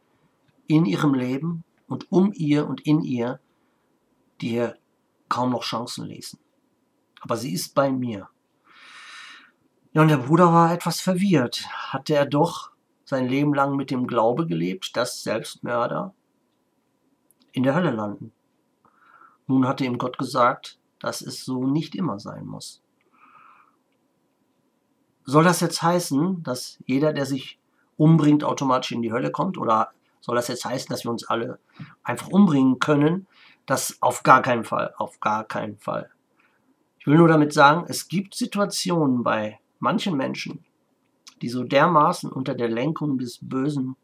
in 0.66 0.86
ihrem 0.86 1.14
Leben 1.14 1.64
und 1.86 2.10
um 2.10 2.32
ihr 2.34 2.66
und 2.66 2.80
in 2.86 3.02
ihr, 3.02 3.40
die 4.40 4.54
ihr 4.54 4.78
kaum 5.28 5.50
noch 5.50 5.62
Chancen 5.62 6.06
ließen. 6.06 6.38
Aber 7.20 7.36
sie 7.36 7.52
ist 7.52 7.74
bei 7.74 7.90
mir. 7.90 8.28
Ja, 9.92 10.02
und 10.02 10.08
der 10.08 10.16
Bruder 10.16 10.52
war 10.52 10.72
etwas 10.72 11.00
verwirrt. 11.00 11.66
Hatte 11.92 12.14
er 12.14 12.26
doch 12.26 12.72
sein 13.04 13.28
Leben 13.28 13.54
lang 13.54 13.76
mit 13.76 13.90
dem 13.90 14.06
Glaube 14.06 14.46
gelebt, 14.46 14.96
dass 14.96 15.22
Selbstmörder 15.22 16.14
in 17.52 17.62
der 17.62 17.74
Hölle 17.74 17.90
landen. 17.90 18.32
Nun 19.46 19.68
hatte 19.68 19.84
ihm 19.84 19.98
Gott 19.98 20.18
gesagt, 20.18 20.78
dass 20.98 21.20
es 21.20 21.44
so 21.44 21.66
nicht 21.66 21.94
immer 21.94 22.18
sein 22.18 22.46
muss. 22.46 22.82
Soll 25.24 25.44
das 25.44 25.60
jetzt 25.60 25.82
heißen, 25.82 26.42
dass 26.42 26.78
jeder, 26.86 27.12
der 27.12 27.26
sich 27.26 27.60
umbringt, 28.02 28.42
automatisch 28.42 28.90
in 28.90 29.02
die 29.02 29.12
Hölle 29.12 29.30
kommt? 29.30 29.56
Oder 29.56 29.92
soll 30.20 30.34
das 30.34 30.48
jetzt 30.48 30.64
heißen, 30.64 30.88
dass 30.88 31.04
wir 31.04 31.12
uns 31.12 31.24
alle 31.24 31.60
einfach 32.02 32.28
umbringen 32.28 32.80
können? 32.80 33.28
Das 33.64 33.98
auf 34.00 34.24
gar 34.24 34.42
keinen 34.42 34.64
Fall, 34.64 34.92
auf 34.98 35.20
gar 35.20 35.44
keinen 35.44 35.78
Fall. 35.78 36.10
Ich 36.98 37.06
will 37.06 37.16
nur 37.16 37.28
damit 37.28 37.52
sagen, 37.52 37.84
es 37.88 38.08
gibt 38.08 38.34
Situationen 38.34 39.22
bei 39.22 39.60
manchen 39.78 40.16
Menschen, 40.16 40.64
die 41.42 41.48
so 41.48 41.62
dermaßen 41.62 42.30
unter 42.30 42.54
der 42.54 42.68
Lenkung 42.68 43.18
des 43.18 43.38
Bösen 43.40 43.96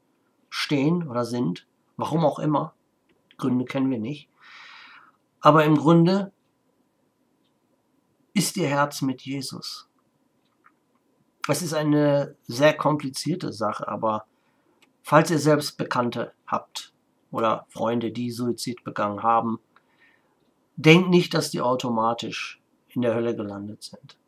stehen 0.49 1.09
oder 1.09 1.25
sind, 1.25 1.67
warum 1.97 2.25
auch 2.25 2.39
immer, 2.39 2.75
Gründe 3.37 3.65
kennen 3.65 3.91
wir 3.91 3.99
nicht, 3.99 4.29
aber 5.41 5.65
im 5.65 5.77
Grunde 5.77 6.33
ist 8.33 8.57
ihr 8.57 8.69
Herz 8.69 9.03
mit 9.03 9.23
Jesus. 9.23 9.88
Es 11.51 11.63
ist 11.63 11.73
eine 11.73 12.37
sehr 12.47 12.75
komplizierte 12.75 13.55
Sache, 13.55 13.89
aber 13.89 14.27
falls 15.03 15.31
ihr 15.31 15.39
selbst 15.39 15.79
Bekannte 15.79 16.33
habt 16.47 16.93
oder 17.31 17.67
Freunde, 17.71 18.11
die 18.11 18.31
Suizid 18.31 18.85
begangen 18.85 19.23
haben, 19.23 19.59
denkt 20.77 21.09
nicht, 21.09 21.33
dass 21.33 21.51
die 21.51 21.63
automatisch 21.63 22.61
in 22.91 23.01
der 23.01 23.15
Hölle 23.15 23.35
gelandet 23.35 23.83
sind. 23.83 24.19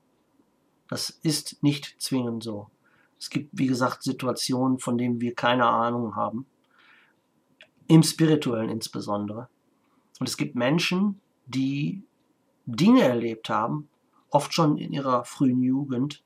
Das 0.89 1.11
ist 1.11 1.63
nicht 1.63 1.95
zwingend 2.01 2.43
so. 2.43 2.71
Es 3.19 3.29
gibt, 3.29 3.51
wie 3.53 3.67
gesagt, 3.67 4.03
Situationen, 4.03 4.79
von 4.79 4.97
denen 4.97 5.21
wir 5.21 5.35
keine 5.35 5.67
Ahnung 5.67 6.17
haben. 6.17 6.47
Im 7.87 8.03
spirituellen 8.03 8.71
insbesondere. 8.71 9.49
Und 10.19 10.29
es 10.29 10.39
gibt 10.39 10.55
Menschen, 10.55 11.21
die 11.45 12.03
Dinge 12.65 13.03
erlebt 13.03 13.51
haben, 13.51 13.89
oft 14.31 14.55
schon 14.55 14.79
in 14.79 14.93
ihrer 14.93 15.25
frühen 15.25 15.63
Jugend, 15.63 16.23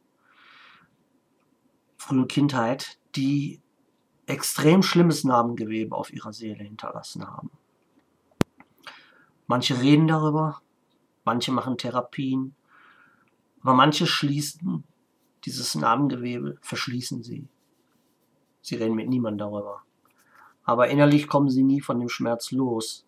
frühen 2.05 2.29
Kindheit, 2.29 2.99
die 3.17 3.63
extrem 4.27 4.83
schlimmes 4.83 5.25
Narbengewebe 5.25 5.95
auf 5.97 6.13
ihrer 6.13 6.33
Seele 6.33 6.63
hinterlassen 6.63 7.27
haben. 7.27 7.51
Manche 9.47 9.81
reden 9.81 10.07
darüber, 10.07 10.61
manche 11.25 11.51
machen 11.51 11.79
Therapien, 11.79 12.55
aber 13.63 13.75
manche 13.75 14.07
schließen 14.07 14.85
dieses 15.45 15.75
Narbengewebe, 15.75 16.59
verschließen 16.61 17.23
sie. 17.23 17.49
Sie 18.61 18.77
reden 18.77 18.95
mit 18.95 19.09
niemandem 19.09 19.51
darüber. 19.51 19.83
Aber 20.63 20.89
innerlich 20.89 21.27
kommen 21.27 21.49
sie 21.49 21.63
nie 21.63 21.81
von 21.81 22.01
dem 22.01 22.09
Schmerz 22.09 22.51
los. 22.51 23.07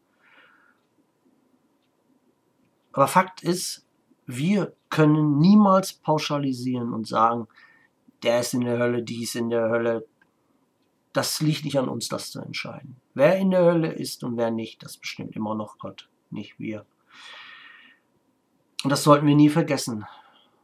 Aber 2.93 3.09
Fakt 3.09 3.43
ist, 3.43 3.87
wir 4.27 4.75
können 4.89 5.39
niemals 5.39 5.95
pauschalisieren 5.95 6.93
und 6.93 7.07
sagen, 7.07 7.49
der 8.27 8.41
ist 8.41 8.55
in 8.55 8.63
der 8.63 8.79
Hölle, 8.79 9.05
die 9.05 9.23
ist 9.23 9.37
in 9.37 9.51
der 9.51 9.69
Hölle. 9.71 10.05
Das 11.13 11.41
liegt 11.41 11.65
nicht 11.65 11.79
an 11.79 11.89
uns, 11.89 12.09
das 12.09 12.33
zu 12.33 12.41
entscheiden. 12.41 12.97
Wer 13.15 13.37
in 13.37 13.53
der 13.53 13.65
Hölle 13.65 13.93
ist 13.93 14.25
und 14.25 14.37
wer 14.37 14.51
nicht, 14.51 14.83
das 14.83 14.97
bestimmt 14.97 15.37
immer 15.37 15.55
noch 15.55 15.79
Gott, 15.79 16.11
nicht 16.31 16.59
wir. 16.59 16.85
Und 18.83 18.91
das 18.91 19.05
sollten 19.05 19.29
wir 19.29 19.37
nie 19.37 19.49
vergessen. 19.49 20.07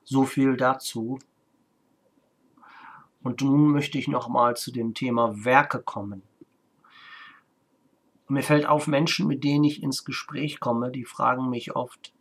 So 0.02 0.24
viel 0.24 0.56
dazu. 0.56 1.20
Und 3.22 3.42
nun 3.42 3.70
möchte 3.70 3.96
ich 3.96 4.08
nochmal 4.08 4.56
zu 4.56 4.72
dem 4.72 4.92
Thema 4.92 5.44
Werke 5.44 5.80
kommen. 5.80 6.22
Mir 8.26 8.42
fällt 8.42 8.66
auf, 8.66 8.88
Menschen, 8.88 9.28
mit 9.28 9.44
denen 9.44 9.62
ich 9.62 9.84
ins 9.84 10.04
Gespräch 10.04 10.58
komme, 10.58 10.90
die 10.90 11.04
fragen 11.04 11.48
mich 11.48 11.76
oft, 11.76 12.12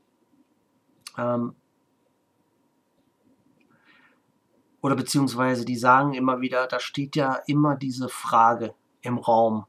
ähm, 1.17 1.55
oder 4.81 4.95
beziehungsweise 4.95 5.65
die 5.65 5.77
sagen 5.77 6.13
immer 6.13 6.41
wieder, 6.41 6.67
da 6.67 6.79
steht 6.79 7.15
ja 7.15 7.39
immer 7.45 7.75
diese 7.75 8.09
Frage 8.09 8.73
im 9.01 9.17
Raum, 9.17 9.65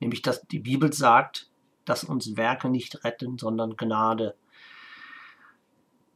nämlich 0.00 0.22
dass 0.22 0.46
die 0.46 0.60
Bibel 0.60 0.92
sagt, 0.92 1.50
dass 1.84 2.04
uns 2.04 2.36
Werke 2.36 2.68
nicht 2.68 3.04
retten, 3.04 3.38
sondern 3.38 3.76
Gnade. 3.76 4.36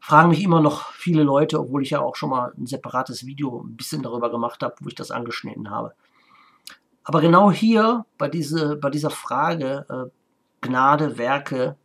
fragen 0.00 0.30
mich 0.30 0.42
immer 0.42 0.60
noch 0.60 0.92
viele 0.92 1.22
Leute, 1.22 1.60
obwohl 1.60 1.82
ich 1.82 1.90
ja 1.90 2.00
auch 2.00 2.16
schon 2.16 2.30
mal 2.30 2.52
ein 2.56 2.66
separates 2.66 3.26
Video 3.26 3.62
ein 3.62 3.76
bisschen 3.76 4.02
darüber 4.02 4.30
gemacht 4.30 4.62
habe, 4.62 4.74
wo 4.80 4.88
ich 4.88 4.94
das 4.94 5.10
angeschnitten 5.10 5.70
habe. 5.70 5.94
Aber 7.04 7.20
genau 7.20 7.50
hier, 7.50 8.06
bei, 8.18 8.28
diese, 8.28 8.76
bei 8.76 8.90
dieser 8.90 9.10
Frage 9.10 9.86
äh, 9.88 10.10
Gnade, 10.60 11.18
Werke, 11.18 11.76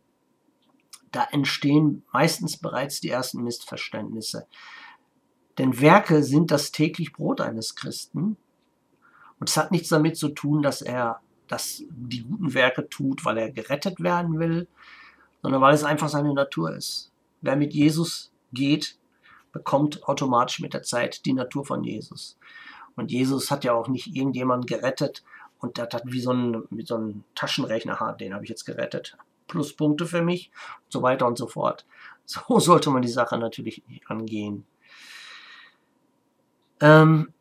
da 1.12 1.26
entstehen 1.30 2.04
meistens 2.12 2.58
bereits 2.58 3.00
die 3.00 3.10
ersten 3.10 3.42
Missverständnisse. 3.42 4.46
Denn 5.58 5.80
Werke 5.80 6.22
sind 6.22 6.50
das 6.50 6.70
täglich 6.70 7.12
Brot 7.12 7.40
eines 7.40 7.74
Christen. 7.76 8.36
Und 9.38 9.48
es 9.48 9.56
hat 9.56 9.70
nichts 9.70 9.88
damit 9.88 10.16
zu 10.16 10.28
tun, 10.28 10.62
dass 10.62 10.82
er 10.82 11.20
dass 11.48 11.82
die 11.88 12.22
guten 12.22 12.54
Werke 12.54 12.88
tut, 12.88 13.24
weil 13.24 13.38
er 13.38 13.50
gerettet 13.50 14.00
werden 14.00 14.38
will, 14.38 14.66
sondern 15.42 15.60
weil 15.60 15.74
es 15.74 15.84
einfach 15.84 16.08
seine 16.08 16.34
Natur 16.34 16.74
ist. 16.74 17.12
Wer 17.40 17.56
mit 17.56 17.72
Jesus 17.72 18.32
geht, 18.52 18.96
bekommt 19.52 20.06
automatisch 20.08 20.60
mit 20.60 20.74
der 20.74 20.82
Zeit 20.82 21.24
die 21.24 21.32
Natur 21.32 21.64
von 21.64 21.84
Jesus. 21.84 22.36
Und 22.96 23.10
Jesus 23.10 23.50
hat 23.50 23.64
ja 23.64 23.74
auch 23.74 23.88
nicht 23.88 24.14
irgendjemanden 24.14 24.66
gerettet 24.66 25.22
und 25.58 25.76
der 25.76 25.84
hat 25.84 26.02
wie 26.06 26.20
so 26.20 26.32
ein, 26.32 26.62
wie 26.70 26.84
so 26.84 26.96
ein 26.96 27.24
Taschenrechner, 27.34 28.16
den 28.18 28.34
habe 28.34 28.44
ich 28.44 28.50
jetzt 28.50 28.64
gerettet. 28.64 29.16
Pluspunkte 29.48 30.06
für 30.06 30.22
mich 30.22 30.50
und 30.84 30.92
so 30.92 31.02
weiter 31.02 31.26
und 31.26 31.38
so 31.38 31.46
fort. 31.46 31.86
So 32.28 32.58
sollte 32.58 32.90
man 32.90 33.02
die 33.02 33.08
Sache 33.08 33.38
natürlich 33.38 33.84
angehen. 34.08 34.66
Ähm, 36.80 37.32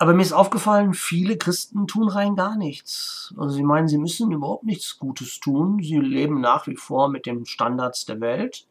aber 0.00 0.14
mir 0.14 0.22
ist 0.22 0.32
aufgefallen, 0.32 0.94
viele 0.94 1.36
Christen 1.36 1.88
tun 1.88 2.08
rein 2.08 2.36
gar 2.36 2.56
nichts. 2.56 3.34
Also 3.36 3.50
sie 3.56 3.64
meinen, 3.64 3.88
sie 3.88 3.98
müssen 3.98 4.30
überhaupt 4.30 4.64
nichts 4.64 4.98
Gutes 4.98 5.40
tun. 5.40 5.82
Sie 5.82 5.98
leben 5.98 6.40
nach 6.40 6.68
wie 6.68 6.76
vor 6.76 7.08
mit 7.08 7.26
den 7.26 7.46
Standards 7.46 8.06
der 8.06 8.20
Welt. 8.20 8.66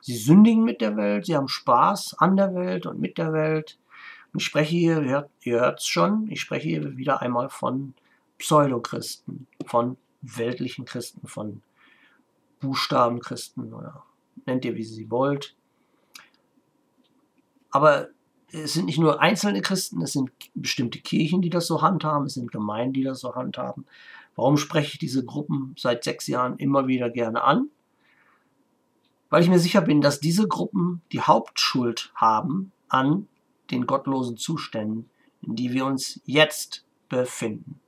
Sie 0.00 0.16
sündigen 0.16 0.64
mit 0.64 0.80
der 0.80 0.96
Welt, 0.96 1.26
sie 1.26 1.36
haben 1.36 1.48
Spaß 1.48 2.14
an 2.18 2.36
der 2.36 2.54
Welt 2.54 2.86
und 2.86 3.00
mit 3.00 3.18
der 3.18 3.32
Welt. 3.32 3.78
Und 4.32 4.40
ich 4.40 4.46
spreche 4.46 4.76
hier, 4.76 5.28
ihr 5.42 5.60
hört 5.60 5.80
es 5.80 5.86
schon, 5.86 6.30
ich 6.30 6.40
spreche 6.40 6.68
hier 6.68 6.96
wieder 6.96 7.22
einmal 7.22 7.48
von 7.48 7.94
Pseudochristen, 8.36 9.46
von 9.66 9.96
weltlichen 10.20 10.84
Christen, 10.84 11.26
von 11.26 11.62
Buchstabenchristen 12.60 13.72
oder 13.72 14.04
nennt 14.46 14.64
ihr, 14.64 14.76
wie 14.76 14.84
sie 14.84 15.10
wollt. 15.10 15.56
Aber 17.70 18.08
es 18.52 18.72
sind 18.74 18.86
nicht 18.86 18.98
nur 18.98 19.20
einzelne 19.20 19.60
Christen, 19.60 20.00
es 20.02 20.12
sind 20.12 20.30
bestimmte 20.54 21.00
Kirchen, 21.00 21.42
die 21.42 21.50
das 21.50 21.66
so 21.66 21.82
handhaben, 21.82 22.26
es 22.26 22.34
sind 22.34 22.50
Gemeinden, 22.50 22.94
die 22.94 23.02
das 23.02 23.20
so 23.20 23.34
handhaben. 23.34 23.84
Warum 24.36 24.56
spreche 24.56 24.92
ich 24.92 24.98
diese 24.98 25.24
Gruppen 25.24 25.74
seit 25.76 26.04
sechs 26.04 26.26
Jahren 26.26 26.56
immer 26.58 26.86
wieder 26.86 27.10
gerne 27.10 27.42
an? 27.42 27.68
Weil 29.30 29.42
ich 29.42 29.50
mir 29.50 29.58
sicher 29.58 29.82
bin, 29.82 30.00
dass 30.00 30.20
diese 30.20 30.48
Gruppen 30.48 31.02
die 31.12 31.20
Hauptschuld 31.20 32.12
haben 32.14 32.72
an 32.88 33.28
den 33.70 33.86
gottlosen 33.86 34.38
Zuständen, 34.38 35.10
in 35.42 35.54
die 35.54 35.72
wir 35.72 35.84
uns 35.84 36.20
jetzt 36.24 36.84
befinden. 37.08 37.80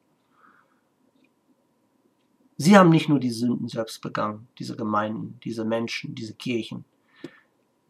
Sie 2.59 2.77
haben 2.77 2.91
nicht 2.91 3.09
nur 3.09 3.21
die 3.21 3.31
Sünden 3.31 3.69
selbst 3.69 4.03
begangen, 4.03 4.47
diese 4.59 4.77
Gemeinden, 4.77 5.41
diese 5.45 5.65
Menschen, 5.65 6.15
diese 6.15 6.35
Kirchen. 6.35 6.85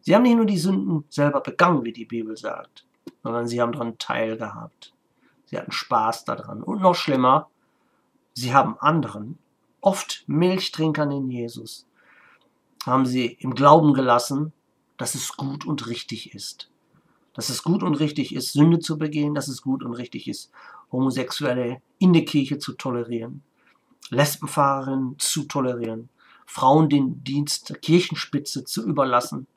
Sie 0.01 0.15
haben 0.15 0.23
nicht 0.23 0.35
nur 0.35 0.45
die 0.45 0.57
Sünden 0.57 1.05
selber 1.09 1.41
begangen, 1.41 1.83
wie 1.83 1.93
die 1.93 2.05
Bibel 2.05 2.35
sagt, 2.35 2.85
sondern 3.23 3.47
sie 3.47 3.61
haben 3.61 3.71
daran 3.71 3.97
teilgehabt. 3.97 4.93
Sie 5.45 5.57
hatten 5.57 5.71
Spaß 5.71 6.25
daran. 6.25 6.63
Und 6.63 6.81
noch 6.81 6.95
schlimmer, 6.95 7.49
sie 8.33 8.53
haben 8.53 8.77
anderen, 8.79 9.37
oft 9.81 10.23
Milchtrinkern 10.27 11.11
in 11.11 11.29
Jesus, 11.29 11.85
haben 12.85 13.05
sie 13.05 13.25
im 13.25 13.53
Glauben 13.53 13.93
gelassen, 13.93 14.53
dass 14.97 15.15
es 15.15 15.35
gut 15.35 15.65
und 15.65 15.87
richtig 15.87 16.33
ist. 16.33 16.69
Dass 17.33 17.49
es 17.49 17.63
gut 17.63 17.83
und 17.83 17.95
richtig 17.95 18.35
ist, 18.35 18.53
Sünde 18.53 18.79
zu 18.79 18.97
begehen, 18.97 19.35
dass 19.35 19.47
es 19.47 19.61
gut 19.61 19.83
und 19.83 19.93
richtig 19.93 20.27
ist, 20.27 20.51
Homosexuelle 20.91 21.81
in 21.97 22.13
der 22.13 22.25
Kirche 22.25 22.57
zu 22.57 22.73
tolerieren, 22.73 23.43
Lesbenfahrerinnen 24.09 25.17
zu 25.19 25.43
tolerieren, 25.43 26.09
Frauen 26.45 26.89
den 26.89 27.23
Dienst 27.23 27.69
der 27.69 27.77
Kirchenspitze 27.77 28.65
zu 28.65 28.85
überlassen. 28.85 29.47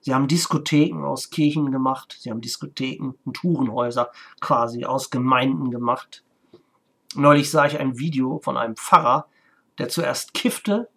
Sie 0.00 0.14
haben 0.14 0.28
Diskotheken 0.28 1.04
aus 1.04 1.30
Kirchen 1.30 1.70
gemacht, 1.70 2.16
sie 2.18 2.30
haben 2.30 2.40
Diskotheken 2.40 3.12
und 3.24 3.42
Hurenhäuser 3.42 4.10
quasi 4.40 4.84
aus 4.84 5.10
Gemeinden 5.10 5.70
gemacht. 5.70 6.24
Neulich 7.14 7.50
sah 7.50 7.66
ich 7.66 7.78
ein 7.78 7.98
Video 7.98 8.40
von 8.42 8.56
einem 8.56 8.76
Pfarrer, 8.76 9.26
der 9.78 9.88
zuerst 9.88 10.32
kiffte 10.32 10.88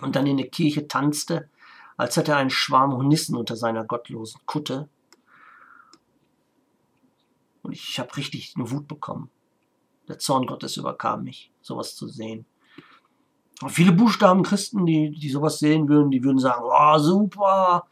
und 0.00 0.16
dann 0.16 0.26
in 0.26 0.36
der 0.36 0.48
Kirche 0.48 0.88
tanzte, 0.88 1.48
als 1.96 2.16
hätte 2.16 2.32
er 2.32 2.38
einen 2.38 2.50
Schwarm 2.50 2.92
Honissen 2.92 3.36
unter 3.36 3.54
seiner 3.54 3.84
gottlosen 3.84 4.40
Kutte. 4.46 4.88
Und 7.62 7.72
ich 7.72 7.98
habe 8.00 8.16
richtig 8.16 8.54
eine 8.56 8.70
Wut 8.70 8.88
bekommen. 8.88 9.30
Der 10.08 10.18
Zorn 10.18 10.46
Gottes 10.46 10.76
überkam 10.76 11.24
mich, 11.24 11.52
sowas 11.62 11.94
zu 11.94 12.08
sehen. 12.08 12.46
Und 13.62 13.70
viele 13.70 13.92
Buchstaben 13.92 14.42
Christen, 14.42 14.84
die, 14.84 15.12
die 15.12 15.30
sowas 15.30 15.60
sehen 15.60 15.88
würden, 15.88 16.10
die 16.10 16.24
würden 16.24 16.38
sagen, 16.38 16.64
oh, 16.64 16.98
super, 16.98 17.86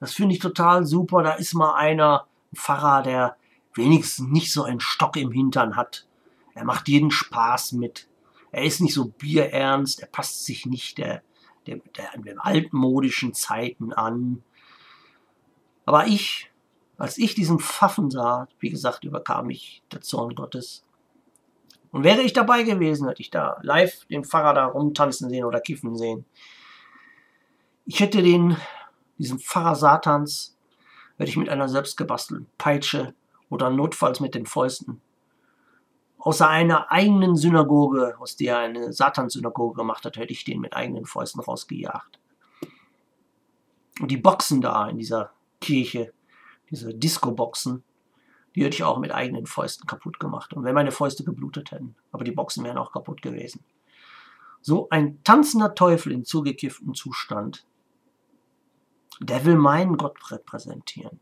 das 0.00 0.12
finde 0.12 0.34
ich 0.34 0.40
total 0.40 0.84
super, 0.84 1.22
da 1.22 1.32
ist 1.32 1.54
mal 1.54 1.74
einer, 1.74 2.26
ein 2.52 2.56
Pfarrer, 2.56 3.02
der 3.02 3.36
wenigstens 3.74 4.28
nicht 4.28 4.52
so 4.52 4.64
einen 4.64 4.80
Stock 4.80 5.16
im 5.16 5.32
Hintern 5.32 5.76
hat. 5.76 6.06
Er 6.54 6.64
macht 6.64 6.88
jeden 6.88 7.10
Spaß 7.10 7.72
mit. 7.72 8.08
Er 8.52 8.64
ist 8.64 8.80
nicht 8.80 8.94
so 8.94 9.06
bierernst, 9.06 10.00
er 10.00 10.06
passt 10.06 10.46
sich 10.46 10.66
nicht 10.66 10.98
der, 10.98 11.22
der, 11.66 11.78
der, 11.96 12.10
den 12.16 12.38
altmodischen 12.38 13.34
Zeiten 13.34 13.92
an. 13.92 14.42
Aber 15.84 16.06
ich, 16.06 16.50
als 16.96 17.18
ich 17.18 17.34
diesen 17.34 17.58
Pfaffen 17.58 18.10
sah, 18.10 18.48
wie 18.58 18.70
gesagt, 18.70 19.04
überkam 19.04 19.48
mich 19.48 19.82
der 19.92 20.00
Zorn 20.00 20.34
Gottes. 20.34 20.84
Und 21.90 22.04
wäre 22.04 22.22
ich 22.22 22.32
dabei 22.32 22.62
gewesen, 22.62 23.08
hätte 23.08 23.22
ich 23.22 23.30
da 23.30 23.58
live 23.62 24.04
den 24.06 24.24
Pfarrer 24.24 24.54
da 24.54 24.66
rumtanzen 24.66 25.30
sehen 25.30 25.44
oder 25.44 25.60
kiffen 25.60 25.96
sehen. 25.96 26.24
Ich 27.84 28.00
hätte 28.00 28.22
den, 28.22 28.56
diesen 29.18 29.38
Pfarrer 29.38 29.74
Satans, 29.74 30.56
hätte 31.16 31.30
ich 31.30 31.36
mit 31.36 31.48
einer 31.48 31.68
selbstgebastelten 31.68 32.46
Peitsche 32.58 33.14
oder 33.48 33.70
notfalls 33.70 34.20
mit 34.20 34.34
den 34.34 34.46
Fäusten 34.46 35.00
außer 36.26 36.48
einer 36.48 36.90
eigenen 36.90 37.36
Synagoge, 37.36 38.16
aus 38.18 38.34
der 38.34 38.56
er 38.56 38.60
eine 38.62 38.92
Satanssynagoge 38.92 39.76
gemacht 39.76 40.04
hat, 40.04 40.16
hätte 40.16 40.32
ich 40.32 40.42
den 40.42 40.58
mit 40.58 40.74
eigenen 40.74 41.06
Fäusten 41.06 41.40
rausgejagt. 41.40 42.18
Und 44.00 44.10
die 44.10 44.16
Boxen 44.16 44.60
da 44.60 44.88
in 44.88 44.98
dieser 44.98 45.30
Kirche, 45.60 46.12
diese 46.68 46.92
Disco-Boxen, 46.92 47.84
die 48.56 48.64
hätte 48.64 48.74
ich 48.74 48.82
auch 48.82 48.98
mit 48.98 49.14
eigenen 49.14 49.46
Fäusten 49.46 49.86
kaputt 49.86 50.18
gemacht. 50.18 50.52
Und 50.52 50.64
wenn 50.64 50.74
meine 50.74 50.90
Fäuste 50.90 51.22
geblutet 51.22 51.70
hätten, 51.70 51.94
aber 52.10 52.24
die 52.24 52.32
Boxen 52.32 52.64
wären 52.64 52.78
auch 52.78 52.90
kaputt 52.90 53.22
gewesen. 53.22 53.64
So 54.60 54.88
ein 54.90 55.22
tanzender 55.22 55.76
Teufel 55.76 56.10
in 56.10 56.24
zugekifftem 56.24 56.94
Zustand, 56.94 57.64
der 59.20 59.44
will 59.44 59.56
meinen 59.56 59.96
Gott 59.96 60.30
repräsentieren. 60.30 61.20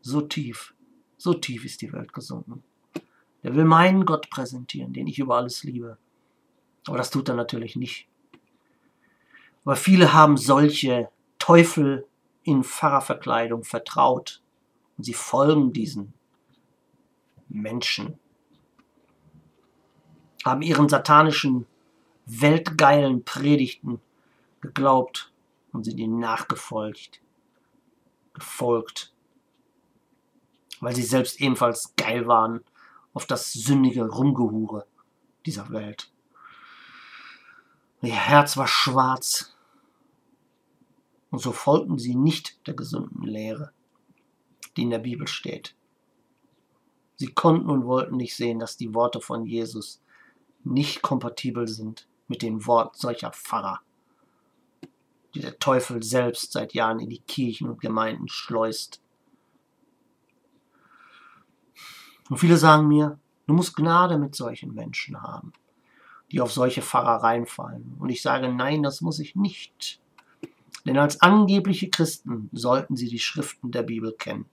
So 0.00 0.20
tief, 0.20 0.74
so 1.16 1.34
tief 1.34 1.64
ist 1.64 1.82
die 1.82 1.92
Welt 1.92 2.12
gesunken. 2.12 2.62
Der 3.42 3.54
will 3.54 3.64
meinen 3.64 4.04
Gott 4.04 4.30
präsentieren, 4.30 4.92
den 4.92 5.06
ich 5.06 5.18
über 5.18 5.36
alles 5.36 5.62
liebe. 5.62 5.98
Aber 6.86 6.96
das 6.96 7.10
tut 7.10 7.28
er 7.28 7.34
natürlich 7.34 7.76
nicht. 7.76 8.08
Aber 9.64 9.76
viele 9.76 10.12
haben 10.12 10.36
solche 10.36 11.10
Teufel 11.38 12.06
in 12.42 12.64
Pfarrerverkleidung 12.64 13.64
vertraut 13.64 14.42
und 14.96 15.04
sie 15.04 15.14
folgen 15.14 15.72
diesen 15.72 16.14
Menschen, 17.48 18.18
haben 20.44 20.62
ihren 20.62 20.88
satanischen, 20.88 21.66
weltgeilen 22.26 23.24
Predigten 23.24 24.00
geglaubt 24.60 25.32
und 25.72 25.84
sind 25.84 25.98
ihnen 25.98 26.18
nachgefolgt, 26.18 27.20
gefolgt, 28.34 29.12
weil 30.80 30.94
sie 30.94 31.02
selbst 31.02 31.40
ebenfalls 31.40 31.94
geil 31.96 32.26
waren 32.26 32.64
auf 33.12 33.26
das 33.26 33.52
sündige 33.52 34.06
Rumgehure 34.06 34.86
dieser 35.44 35.70
Welt. 35.70 36.12
Ihr 38.00 38.14
Herz 38.14 38.56
war 38.56 38.68
schwarz, 38.68 39.54
und 41.30 41.40
so 41.40 41.52
folgten 41.52 41.98
sie 41.98 42.14
nicht 42.14 42.66
der 42.66 42.74
gesunden 42.74 43.24
Lehre, 43.24 43.72
die 44.76 44.82
in 44.82 44.90
der 44.90 44.98
Bibel 44.98 45.26
steht. 45.26 45.74
Sie 47.16 47.34
konnten 47.34 47.68
und 47.68 47.84
wollten 47.84 48.16
nicht 48.16 48.36
sehen, 48.36 48.60
dass 48.60 48.76
die 48.76 48.94
Worte 48.94 49.20
von 49.20 49.44
Jesus 49.44 50.00
nicht 50.62 51.02
kompatibel 51.02 51.66
sind 51.66 52.08
mit 52.28 52.42
den 52.42 52.66
Worten 52.66 52.96
solcher 52.96 53.32
Pfarrer, 53.32 53.80
die 55.34 55.40
der 55.40 55.58
Teufel 55.58 56.02
selbst 56.02 56.52
seit 56.52 56.74
Jahren 56.74 57.00
in 57.00 57.10
die 57.10 57.20
Kirchen 57.20 57.68
und 57.68 57.80
Gemeinden 57.80 58.28
schleust. 58.28 59.00
Und 62.28 62.38
viele 62.38 62.56
sagen 62.56 62.88
mir, 62.88 63.18
du 63.46 63.54
musst 63.54 63.76
Gnade 63.76 64.18
mit 64.18 64.34
solchen 64.34 64.74
Menschen 64.74 65.22
haben, 65.22 65.52
die 66.30 66.40
auf 66.40 66.52
solche 66.52 66.82
Pfarrer 66.82 67.22
reinfallen. 67.22 67.96
Und 67.98 68.08
ich 68.10 68.22
sage, 68.22 68.52
nein, 68.52 68.82
das 68.82 69.00
muss 69.00 69.18
ich 69.18 69.34
nicht. 69.34 70.00
Denn 70.84 70.98
als 70.98 71.20
angebliche 71.20 71.90
Christen 71.90 72.48
sollten 72.52 72.96
sie 72.96 73.08
die 73.08 73.18
Schriften 73.18 73.70
der 73.70 73.82
Bibel 73.82 74.12
kennen. 74.12 74.46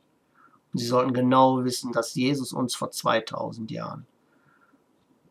Und 0.74 0.80
sie 0.80 0.88
sollten 0.88 1.14
genau 1.14 1.64
wissen, 1.64 1.94
dass 1.94 2.16
Jesus 2.16 2.52
uns 2.52 2.76
vor 2.76 2.92
2000 2.92 3.72
Jahren 3.72 4.06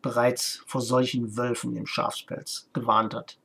bereits 0.01 0.63
vor 0.67 0.81
solchen 0.81 1.35
Wölfen 1.35 1.75
im 1.75 1.87
Schafspelz 1.87 2.69
gewarnt 2.73 3.13
hat. 3.15 3.39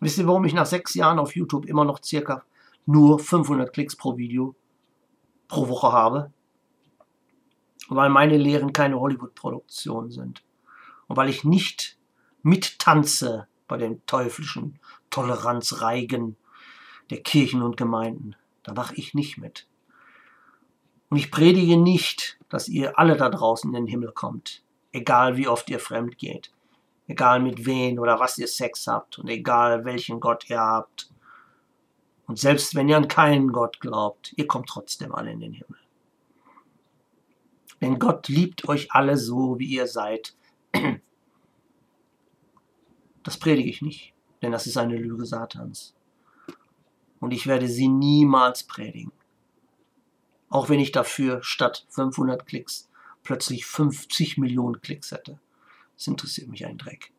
Wisst 0.00 0.18
ihr, 0.18 0.26
warum 0.26 0.44
ich 0.44 0.54
nach 0.54 0.66
sechs 0.66 0.94
Jahren 0.94 1.18
auf 1.18 1.34
YouTube 1.34 1.66
immer 1.66 1.84
noch 1.84 2.02
circa 2.02 2.44
nur 2.86 3.18
500 3.18 3.72
Klicks 3.72 3.96
pro 3.96 4.16
Video 4.16 4.54
pro 5.48 5.68
Woche 5.68 5.92
habe? 5.92 6.32
Weil 7.88 8.10
meine 8.10 8.36
Lehren 8.36 8.72
keine 8.72 9.00
Hollywood-Produktionen 9.00 10.10
sind. 10.10 10.44
Und 11.06 11.16
weil 11.16 11.28
ich 11.28 11.44
nicht 11.44 11.98
mittanze 12.42 13.48
bei 13.66 13.76
den 13.76 14.04
teuflischen 14.06 14.78
Toleranzreigen 15.10 16.36
der 17.10 17.22
Kirchen 17.22 17.62
und 17.62 17.76
Gemeinden. 17.76 18.36
Da 18.62 18.74
mache 18.74 18.94
ich 18.94 19.14
nicht 19.14 19.38
mit. 19.38 19.66
Und 21.08 21.16
ich 21.16 21.30
predige 21.30 21.76
nicht, 21.76 22.38
dass 22.48 22.68
ihr 22.68 22.98
alle 22.98 23.16
da 23.16 23.30
draußen 23.30 23.70
in 23.70 23.74
den 23.74 23.86
Himmel 23.86 24.12
kommt, 24.12 24.62
egal 24.92 25.36
wie 25.36 25.48
oft 25.48 25.70
ihr 25.70 25.80
fremd 25.80 26.18
geht, 26.18 26.52
egal 27.08 27.40
mit 27.40 27.66
wen 27.66 27.98
oder 27.98 28.20
was 28.20 28.38
ihr 28.38 28.46
Sex 28.46 28.86
habt 28.86 29.18
und 29.18 29.28
egal 29.28 29.84
welchen 29.84 30.20
Gott 30.20 30.48
ihr 30.48 30.60
habt. 30.60 31.10
Und 32.26 32.38
selbst 32.38 32.74
wenn 32.74 32.88
ihr 32.88 32.96
an 32.98 33.08
keinen 33.08 33.50
Gott 33.52 33.80
glaubt, 33.80 34.34
ihr 34.36 34.46
kommt 34.46 34.68
trotzdem 34.68 35.14
alle 35.14 35.32
in 35.32 35.40
den 35.40 35.54
Himmel. 35.54 35.78
Denn 37.80 37.98
Gott 37.98 38.28
liebt 38.28 38.68
euch 38.68 38.92
alle 38.92 39.16
so, 39.16 39.58
wie 39.58 39.66
ihr 39.66 39.86
seid. 39.86 40.36
Das 43.22 43.38
predige 43.38 43.70
ich 43.70 43.82
nicht, 43.82 44.14
denn 44.42 44.52
das 44.52 44.66
ist 44.66 44.76
eine 44.76 44.96
Lüge 44.96 45.24
Satans. 45.24 45.94
Und 47.20 47.32
ich 47.32 47.46
werde 47.46 47.68
sie 47.68 47.88
niemals 47.88 48.64
predigen. 48.64 49.12
Auch 50.50 50.68
wenn 50.68 50.80
ich 50.80 50.92
dafür 50.92 51.42
statt 51.42 51.86
500 51.90 52.46
Klicks 52.46 52.88
plötzlich 53.22 53.66
50 53.66 54.38
Millionen 54.38 54.80
Klicks 54.80 55.10
hätte. 55.10 55.40
Das 55.98 56.06
interessiert 56.06 56.48
mich 56.48 56.64
ein 56.64 56.78
Dreck. 56.78 57.12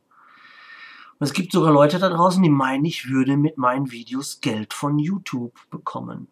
Und 1.19 1.27
es 1.27 1.33
gibt 1.33 1.51
sogar 1.51 1.73
Leute 1.73 1.99
da 1.99 2.07
draußen, 2.07 2.41
die 2.41 2.49
meinen, 2.49 2.85
ich 2.85 3.09
würde 3.09 3.35
mit 3.35 3.57
meinen 3.57 3.91
Videos 3.91 4.39
Geld 4.39 4.73
von 4.73 4.97
YouTube 4.97 5.59
bekommen. 5.69 6.29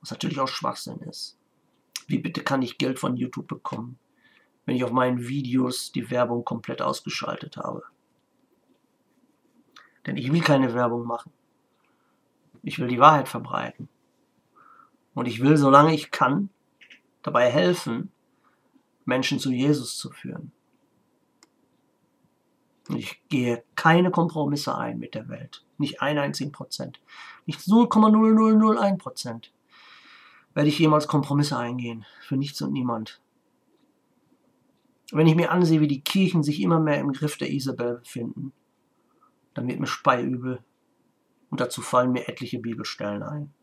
Was 0.00 0.10
natürlich 0.10 0.40
auch 0.40 0.48
Schwachsinn 0.48 1.00
ist. 1.00 1.38
Wie 2.06 2.18
bitte 2.18 2.42
kann 2.42 2.62
ich 2.62 2.78
Geld 2.78 2.98
von 2.98 3.18
YouTube 3.18 3.48
bekommen, 3.48 3.98
wenn 4.64 4.76
ich 4.76 4.84
auf 4.84 4.90
meinen 4.90 5.28
Videos 5.28 5.92
die 5.92 6.10
Werbung 6.10 6.42
komplett 6.42 6.80
ausgeschaltet 6.80 7.58
habe? 7.58 7.82
Denn 10.06 10.16
ich 10.16 10.32
will 10.32 10.40
keine 10.40 10.72
Werbung 10.72 11.06
machen. 11.06 11.32
Ich 12.62 12.78
will 12.78 12.88
die 12.88 12.98
Wahrheit 12.98 13.28
verbreiten. 13.28 13.90
Und 15.12 15.28
ich 15.28 15.42
will, 15.42 15.58
solange 15.58 15.94
ich 15.94 16.10
kann, 16.10 16.48
dabei 17.22 17.50
helfen, 17.50 18.10
Menschen 19.04 19.38
zu 19.38 19.52
Jesus 19.52 19.98
zu 19.98 20.10
führen. 20.10 20.52
Ich 22.88 23.22
gehe 23.28 23.62
keine 23.74 24.10
Kompromisse 24.10 24.76
ein 24.76 24.98
mit 24.98 25.14
der 25.14 25.28
Welt. 25.28 25.64
Nicht 25.76 26.00
einen 26.00 26.18
einzigen 26.18 26.52
Prozent. 26.52 27.00
Nicht 27.46 27.60
0,0001 27.60 28.98
Prozent 28.98 29.52
werde 30.54 30.68
ich 30.68 30.78
jemals 30.78 31.06
Kompromisse 31.06 31.56
eingehen. 31.56 32.04
Für 32.20 32.36
nichts 32.36 32.60
und 32.62 32.72
niemand. 32.72 33.20
Wenn 35.12 35.26
ich 35.26 35.36
mir 35.36 35.50
ansehe, 35.50 35.80
wie 35.80 35.88
die 35.88 36.02
Kirchen 36.02 36.42
sich 36.42 36.60
immer 36.60 36.80
mehr 36.80 36.98
im 36.98 37.12
Griff 37.12 37.38
der 37.38 37.50
Isabel 37.50 37.98
befinden, 37.98 38.52
dann 39.54 39.68
wird 39.68 39.80
mir 39.80 39.86
speiübel. 39.86 40.64
Und 41.50 41.60
dazu 41.60 41.80
fallen 41.80 42.12
mir 42.12 42.28
etliche 42.28 42.58
Bibelstellen 42.58 43.22
ein. 43.22 43.54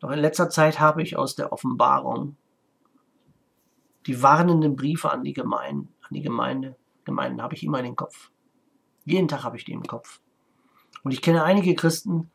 Doch 0.00 0.10
in 0.10 0.18
letzter 0.18 0.50
Zeit 0.50 0.80
habe 0.80 1.02
ich 1.02 1.16
aus 1.16 1.34
der 1.34 1.52
Offenbarung 1.52 2.36
die 4.06 4.22
warnenden 4.22 4.76
Briefe 4.76 5.10
an 5.10 5.24
die 5.24 5.32
Gemeinde, 5.32 5.88
an 6.02 6.10
die 6.10 6.22
Gemeinde, 6.22 6.76
Gemeinden 7.04 7.42
habe 7.42 7.54
ich 7.54 7.62
immer 7.62 7.78
in 7.78 7.84
den 7.84 7.96
Kopf. 7.96 8.30
Jeden 9.04 9.28
Tag 9.28 9.44
habe 9.44 9.56
ich 9.56 9.64
die 9.64 9.72
im 9.72 9.82
Kopf. 9.82 10.20
Und 11.02 11.12
ich 11.12 11.22
kenne 11.22 11.44
einige 11.44 11.74
Christen, 11.74 12.30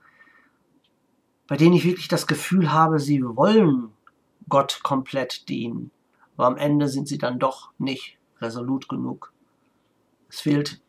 bei 1.48 1.58
denen 1.58 1.74
ich 1.74 1.86
wirklich 1.86 2.08
das 2.08 2.28
Gefühl 2.28 2.72
habe, 2.72 3.00
sie 3.00 3.24
wollen 3.24 3.92
Gott 4.48 4.82
komplett 4.84 5.50
dienen. 5.50 5.92
Aber 6.38 6.46
am 6.46 6.58
Ende 6.58 6.88
sind 6.88 7.08
sie 7.08 7.18
dann 7.18 7.40
doch 7.40 7.72
nicht 7.80 8.18
resolut 8.40 8.88
genug. 8.88 9.34
Es 10.30 10.42
fehlt 10.42 10.82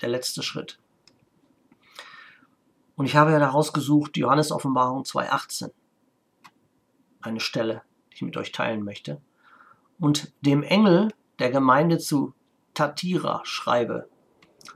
der 0.00 0.08
letzte 0.08 0.42
Schritt. 0.42 0.78
Und 2.96 3.04
ich 3.06 3.14
habe 3.14 3.30
ja 3.30 3.38
daraus 3.38 3.72
gesucht, 3.72 4.16
Johannes 4.16 4.50
Offenbarung 4.50 5.02
2.18 5.02 5.70
eine 7.20 7.40
Stelle, 7.40 7.82
die 8.10 8.16
ich 8.16 8.22
mit 8.22 8.36
euch 8.36 8.52
teilen 8.52 8.84
möchte. 8.84 9.20
Und 9.98 10.32
dem 10.40 10.62
Engel 10.62 11.08
der 11.38 11.50
Gemeinde 11.50 11.98
zu 11.98 12.34
Tatira 12.78 13.40
schreibe, 13.42 14.08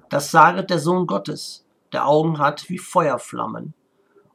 das 0.09 0.33
saget 0.33 0.71
der 0.71 0.81
Sohn 0.81 1.07
Gottes, 1.07 1.65
der 1.93 2.09
Augen 2.09 2.41
hat 2.41 2.69
wie 2.69 2.79
Feuerflammen 2.79 3.75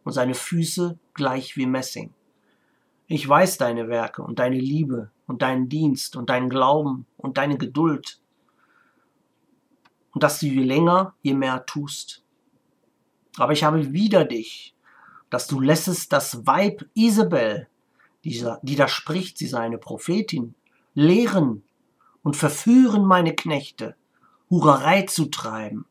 und 0.05 0.13
seine 0.13 0.35
Füße 0.35 0.97
gleich 1.13 1.57
wie 1.57 1.65
Messing. 1.65 2.13
Ich 3.07 3.27
weiß 3.27 3.57
deine 3.57 3.89
Werke 3.89 4.23
und 4.23 4.39
deine 4.39 4.57
Liebe 4.57 5.11
und 5.25 5.41
deinen 5.41 5.67
Dienst 5.67 6.15
und 6.15 6.29
deinen 6.29 6.49
Glauben 6.49 7.05
und 7.17 7.37
deine 7.37 7.57
Geduld 7.57 8.21
und 10.13 10.23
dass 10.23 10.39
du 10.39 10.45
je 10.45 10.63
länger, 10.63 11.13
je 11.21 11.33
mehr 11.33 11.65
tust. 11.65 12.23
Aber 13.35 13.51
ich 13.51 13.65
habe 13.65 13.91
wieder 13.91 14.23
dich, 14.23 14.75
dass 15.29 15.45
du 15.45 15.59
lässest 15.59 16.13
das 16.13 16.47
Weib 16.47 16.85
Isabel, 16.93 17.67
die 18.23 18.75
da 18.77 18.87
spricht, 18.87 19.37
sie 19.37 19.47
sei 19.47 19.59
eine 19.59 19.77
Prophetin, 19.77 20.55
lehren 20.93 21.63
und 22.27 22.35
verführen 22.35 23.05
meine 23.05 23.33
Knechte, 23.33 23.95
Hurerei 24.49 25.03
zu 25.03 25.27
treiben 25.27 25.85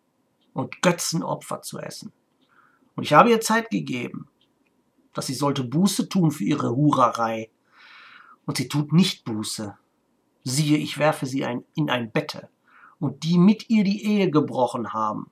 und 0.52 0.82
Götzenopfer 0.82 1.62
zu 1.62 1.78
essen. 1.78 2.12
Und 2.94 3.04
ich 3.04 3.14
habe 3.14 3.30
ihr 3.30 3.40
Zeit 3.40 3.70
gegeben, 3.70 4.28
dass 5.14 5.28
sie 5.28 5.32
sollte 5.32 5.64
Buße 5.64 6.10
tun 6.10 6.30
für 6.30 6.44
ihre 6.44 6.76
Hurerei. 6.76 7.48
Und 8.44 8.58
sie 8.58 8.68
tut 8.68 8.92
nicht 8.92 9.24
Buße. 9.24 9.78
Siehe, 10.44 10.76
ich 10.76 10.98
werfe 10.98 11.24
sie 11.24 11.46
ein, 11.46 11.64
in 11.74 11.88
ein 11.88 12.12
Bette, 12.12 12.50
und 13.00 13.24
die 13.24 13.38
mit 13.38 13.70
ihr 13.70 13.82
die 13.82 14.04
Ehe 14.04 14.30
gebrochen 14.30 14.92
haben, 14.92 15.30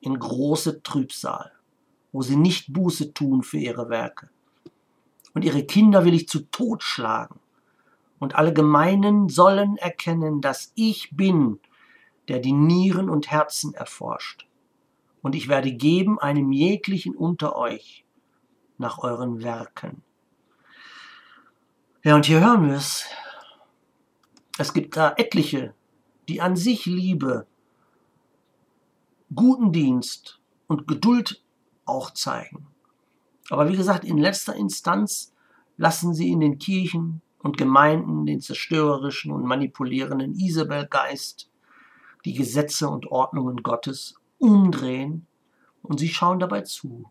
in 0.00 0.18
große 0.18 0.82
Trübsal, 0.82 1.52
wo 2.12 2.22
sie 2.22 2.36
nicht 2.36 2.72
Buße 2.72 3.12
tun 3.12 3.42
für 3.42 3.58
ihre 3.58 3.90
Werke 3.90 4.30
und 5.34 5.44
ihre 5.44 5.64
Kinder 5.64 6.06
will 6.06 6.14
ich 6.14 6.28
zu 6.28 6.50
Tod 6.50 6.82
schlagen. 6.82 7.38
Und 8.20 8.36
alle 8.36 8.52
Gemeinen 8.52 9.28
sollen 9.28 9.76
erkennen, 9.78 10.40
dass 10.40 10.72
ich 10.76 11.16
bin, 11.16 11.58
der 12.28 12.38
die 12.38 12.52
Nieren 12.52 13.10
und 13.10 13.30
Herzen 13.30 13.74
erforscht. 13.74 14.46
Und 15.22 15.34
ich 15.34 15.48
werde 15.48 15.72
geben 15.72 16.20
einem 16.20 16.52
jeglichen 16.52 17.16
unter 17.16 17.56
euch 17.56 18.04
nach 18.78 18.98
euren 18.98 19.42
Werken. 19.42 20.02
Ja, 22.04 22.14
und 22.14 22.26
hier 22.26 22.40
hören 22.40 22.68
wir 22.68 22.76
es. 22.76 23.06
Es 24.58 24.72
gibt 24.72 24.96
da 24.96 25.14
etliche, 25.16 25.74
die 26.28 26.40
an 26.40 26.56
sich 26.56 26.86
Liebe, 26.86 27.46
guten 29.34 29.72
Dienst 29.72 30.40
und 30.66 30.86
Geduld 30.86 31.42
auch 31.86 32.10
zeigen. 32.10 32.66
Aber 33.48 33.68
wie 33.68 33.76
gesagt, 33.76 34.04
in 34.04 34.18
letzter 34.18 34.54
Instanz 34.54 35.34
lassen 35.76 36.14
sie 36.14 36.30
in 36.30 36.40
den 36.40 36.58
Kirchen 36.58 37.22
und 37.42 37.56
Gemeinden 37.56 38.26
den 38.26 38.40
zerstörerischen 38.40 39.32
und 39.32 39.44
manipulierenden 39.44 40.34
Isabelgeist, 40.34 41.50
die 42.24 42.34
Gesetze 42.34 42.88
und 42.88 43.06
Ordnungen 43.06 43.62
Gottes 43.62 44.14
umdrehen 44.38 45.26
und 45.82 46.00
sie 46.00 46.08
schauen 46.08 46.38
dabei 46.38 46.62
zu. 46.62 47.10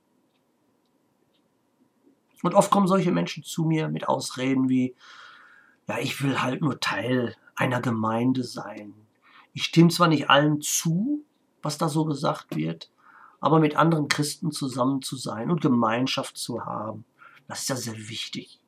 Und 2.43 2.53
oft 2.53 2.71
kommen 2.71 2.87
solche 2.87 3.11
Menschen 3.11 3.43
zu 3.43 3.65
mir 3.65 3.89
mit 3.89 4.07
Ausreden 4.07 4.69
wie, 4.69 4.95
ja, 5.87 5.97
ich 5.99 6.21
will 6.23 6.41
halt 6.41 6.61
nur 6.61 6.79
Teil 6.79 7.35
einer 7.55 7.81
Gemeinde 7.81 8.43
sein. 8.43 8.93
Ich 9.53 9.63
stimme 9.63 9.89
zwar 9.89 10.07
nicht 10.07 10.29
allen 10.29 10.61
zu, 10.61 11.25
was 11.61 11.77
da 11.77 11.89
so 11.89 12.05
gesagt 12.05 12.55
wird, 12.55 12.91
aber 13.41 13.59
mit 13.59 13.75
anderen 13.75 14.07
Christen 14.07 14.51
zusammen 14.51 15.01
zu 15.01 15.17
sein 15.17 15.49
und 15.49 15.61
Gemeinschaft 15.61 16.37
zu 16.37 16.65
haben. 16.65 17.03
Das 17.47 17.61
ist 17.61 17.69
ja 17.69 17.75
sehr 17.75 17.97
wichtig. 17.97 18.59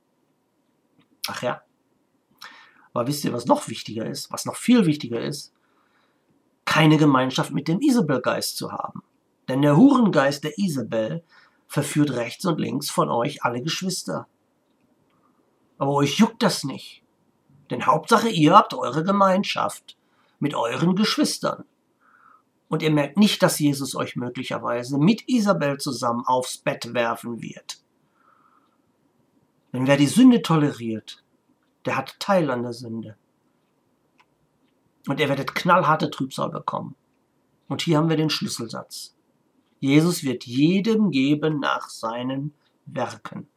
Ach 1.28 1.42
ja. 1.42 1.62
Aber 2.94 3.08
wisst 3.08 3.24
ihr, 3.24 3.34
was 3.34 3.46
noch 3.46 3.68
wichtiger 3.68 4.06
ist? 4.06 4.32
Was 4.32 4.46
noch 4.46 4.56
viel 4.56 4.86
wichtiger 4.86 5.22
ist? 5.22 5.54
Keine 6.66 6.98
Gemeinschaft 6.98 7.52
mit 7.52 7.68
dem 7.68 7.80
Isabelgeist 7.80 8.58
zu 8.58 8.72
haben. 8.72 9.04
Denn 9.48 9.62
der 9.62 9.78
Hurengeist 9.78 10.44
der 10.44 10.58
Isabel 10.58 11.24
verführt 11.68 12.12
rechts 12.12 12.46
und 12.46 12.60
links 12.60 12.90
von 12.90 13.10
euch 13.10 13.44
alle 13.44 13.62
Geschwister. 13.62 14.28
Aber 15.78 15.94
euch 15.94 16.20
juckt 16.20 16.44
das 16.44 16.64
nicht. 16.64 17.02
Denn 17.70 17.86
Hauptsache, 17.86 18.30
ihr 18.30 18.56
habt 18.56 18.74
eure 18.74 19.04
Gemeinschaft 19.04 19.98
mit 20.40 20.54
euren 20.54 20.96
Geschwistern. 20.96 21.64
Und 22.68 22.84
ihr 22.84 22.92
merkt 22.92 23.18
nicht, 23.18 23.42
dass 23.44 23.60
Jesus 23.60 23.96
euch 23.96 24.16
möglicherweise 24.16 24.98
mit 24.98 25.28
Isabel 25.28 25.78
zusammen 25.78 26.26
aufs 26.26 26.58
Bett 26.58 26.94
werfen 26.94 27.42
wird. 27.42 27.81
Denn 29.74 29.88
wer 29.88 29.98
die 29.98 30.08
Sünde 30.08 30.42
toleriert, 30.42 31.24
der 31.86 31.98
hat 31.98 32.20
Teil 32.20 32.50
an 32.52 32.64
der 32.64 32.74
Sünde. 32.74 33.16
Und 35.08 35.20
ihr 35.20 35.30
werdet 35.30 35.56
knallharte 35.56 36.12
Trübsal 36.12 36.50
bekommen. 36.50 36.96
Und 37.68 37.82
hier 37.82 37.98
haben 37.98 38.10
wir 38.10 38.18
den 38.18 38.30
Schlüsselsatz. 38.30 39.16
Jesus 39.80 40.24
wird 40.24 40.46
jedem 40.46 41.10
geben 41.10 41.60
nach 41.60 41.90
seinen 41.90 42.54
Werken. 42.86 43.48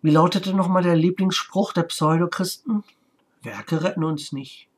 Wie 0.00 0.10
lautete 0.10 0.54
nochmal 0.54 0.82
der 0.82 0.96
Lieblingsspruch 0.96 1.72
der 1.72 1.82
Pseudochristen? 1.82 2.84
Werke 3.42 3.82
retten 3.82 4.04
uns 4.04 4.32
nicht, 4.32 4.68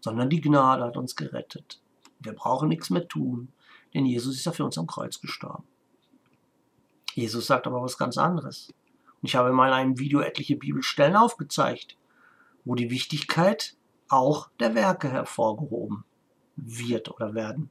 sondern 0.00 0.30
die 0.30 0.40
Gnade 0.40 0.84
hat 0.84 0.96
uns 0.96 1.16
gerettet. 1.16 1.80
Wir 2.20 2.32
brauchen 2.32 2.68
nichts 2.68 2.90
mehr 2.90 3.08
tun, 3.08 3.48
denn 3.94 4.06
Jesus 4.06 4.36
ist 4.36 4.44
ja 4.44 4.52
für 4.52 4.64
uns 4.64 4.78
am 4.78 4.86
Kreuz 4.86 5.20
gestorben. 5.20 5.64
Jesus 7.14 7.46
sagt 7.46 7.66
aber 7.66 7.82
was 7.82 7.98
ganz 7.98 8.18
anderes. 8.18 8.72
Ich 9.22 9.34
habe 9.34 9.52
mal 9.52 9.68
in 9.68 9.74
einem 9.74 9.98
Video 9.98 10.20
etliche 10.20 10.56
Bibelstellen 10.56 11.16
aufgezeigt, 11.16 11.96
wo 12.64 12.74
die 12.74 12.90
Wichtigkeit 12.90 13.76
auch 14.08 14.50
der 14.60 14.74
Werke 14.74 15.10
hervorgehoben 15.10 16.04
wird 16.56 17.10
oder 17.10 17.34
werden. 17.34 17.70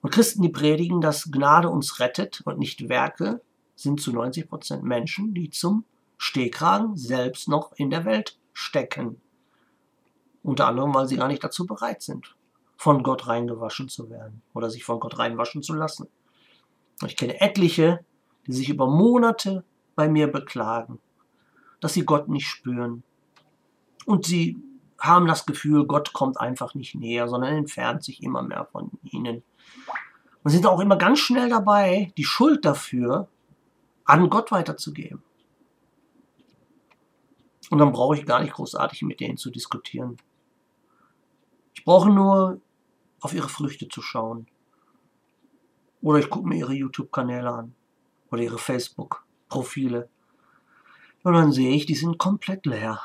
Und 0.00 0.10
Christen, 0.10 0.42
die 0.42 0.50
predigen, 0.50 1.00
dass 1.00 1.30
Gnade 1.30 1.70
uns 1.70 1.98
rettet 1.98 2.42
und 2.44 2.58
nicht 2.58 2.88
Werke, 2.88 3.40
sind 3.74 4.00
zu 4.00 4.12
90 4.12 4.48
Prozent 4.48 4.84
Menschen, 4.84 5.34
die 5.34 5.50
zum 5.50 5.84
Stehkragen 6.18 6.96
selbst 6.96 7.48
noch 7.48 7.72
in 7.72 7.90
der 7.90 8.04
Welt 8.04 8.38
stecken. 8.52 9.20
Unter 10.42 10.68
anderem, 10.68 10.94
weil 10.94 11.08
sie 11.08 11.16
gar 11.16 11.28
nicht 11.28 11.42
dazu 11.42 11.66
bereit 11.66 12.02
sind, 12.02 12.36
von 12.76 13.02
Gott 13.02 13.26
reingewaschen 13.26 13.88
zu 13.88 14.10
werden 14.10 14.42
oder 14.52 14.70
sich 14.70 14.84
von 14.84 15.00
Gott 15.00 15.18
reinwaschen 15.18 15.62
zu 15.62 15.72
lassen. 15.72 16.06
Ich 17.06 17.16
kenne 17.16 17.40
etliche, 17.40 18.04
die 18.46 18.52
sich 18.52 18.68
über 18.68 18.86
Monate 18.86 19.64
bei 19.94 20.08
mir 20.08 20.30
beklagen, 20.30 20.98
dass 21.80 21.94
sie 21.94 22.04
Gott 22.04 22.28
nicht 22.28 22.46
spüren. 22.46 23.02
Und 24.06 24.26
sie 24.26 24.62
haben 24.98 25.26
das 25.26 25.46
Gefühl, 25.46 25.86
Gott 25.86 26.12
kommt 26.12 26.40
einfach 26.40 26.74
nicht 26.74 26.94
näher, 26.94 27.28
sondern 27.28 27.54
entfernt 27.54 28.04
sich 28.04 28.22
immer 28.22 28.42
mehr 28.42 28.66
von 28.72 28.90
ihnen. 29.02 29.42
Und 30.42 30.50
sind 30.50 30.66
auch 30.66 30.80
immer 30.80 30.96
ganz 30.96 31.20
schnell 31.20 31.48
dabei, 31.48 32.12
die 32.16 32.24
Schuld 32.24 32.64
dafür 32.64 33.28
an 34.04 34.28
Gott 34.28 34.52
weiterzugeben. 34.52 35.22
Und 37.70 37.78
dann 37.78 37.92
brauche 37.92 38.16
ich 38.16 38.26
gar 38.26 38.40
nicht 38.40 38.52
großartig 38.52 39.02
mit 39.02 39.20
denen 39.20 39.38
zu 39.38 39.50
diskutieren. 39.50 40.18
Ich 41.74 41.84
brauche 41.84 42.10
nur 42.10 42.60
auf 43.20 43.34
ihre 43.34 43.48
Früchte 43.48 43.88
zu 43.88 44.02
schauen. 44.02 44.46
Oder 46.02 46.18
ich 46.18 46.28
gucke 46.28 46.46
mir 46.46 46.56
ihre 46.56 46.74
YouTube-Kanäle 46.74 47.50
an. 47.50 47.74
Oder 48.30 48.42
ihre 48.42 48.58
Facebook-Profile. 49.54 50.08
Und 51.22 51.32
dann 51.32 51.52
sehe 51.52 51.74
ich, 51.74 51.86
die 51.86 51.94
sind 51.94 52.18
komplett 52.18 52.66
leer. 52.66 53.00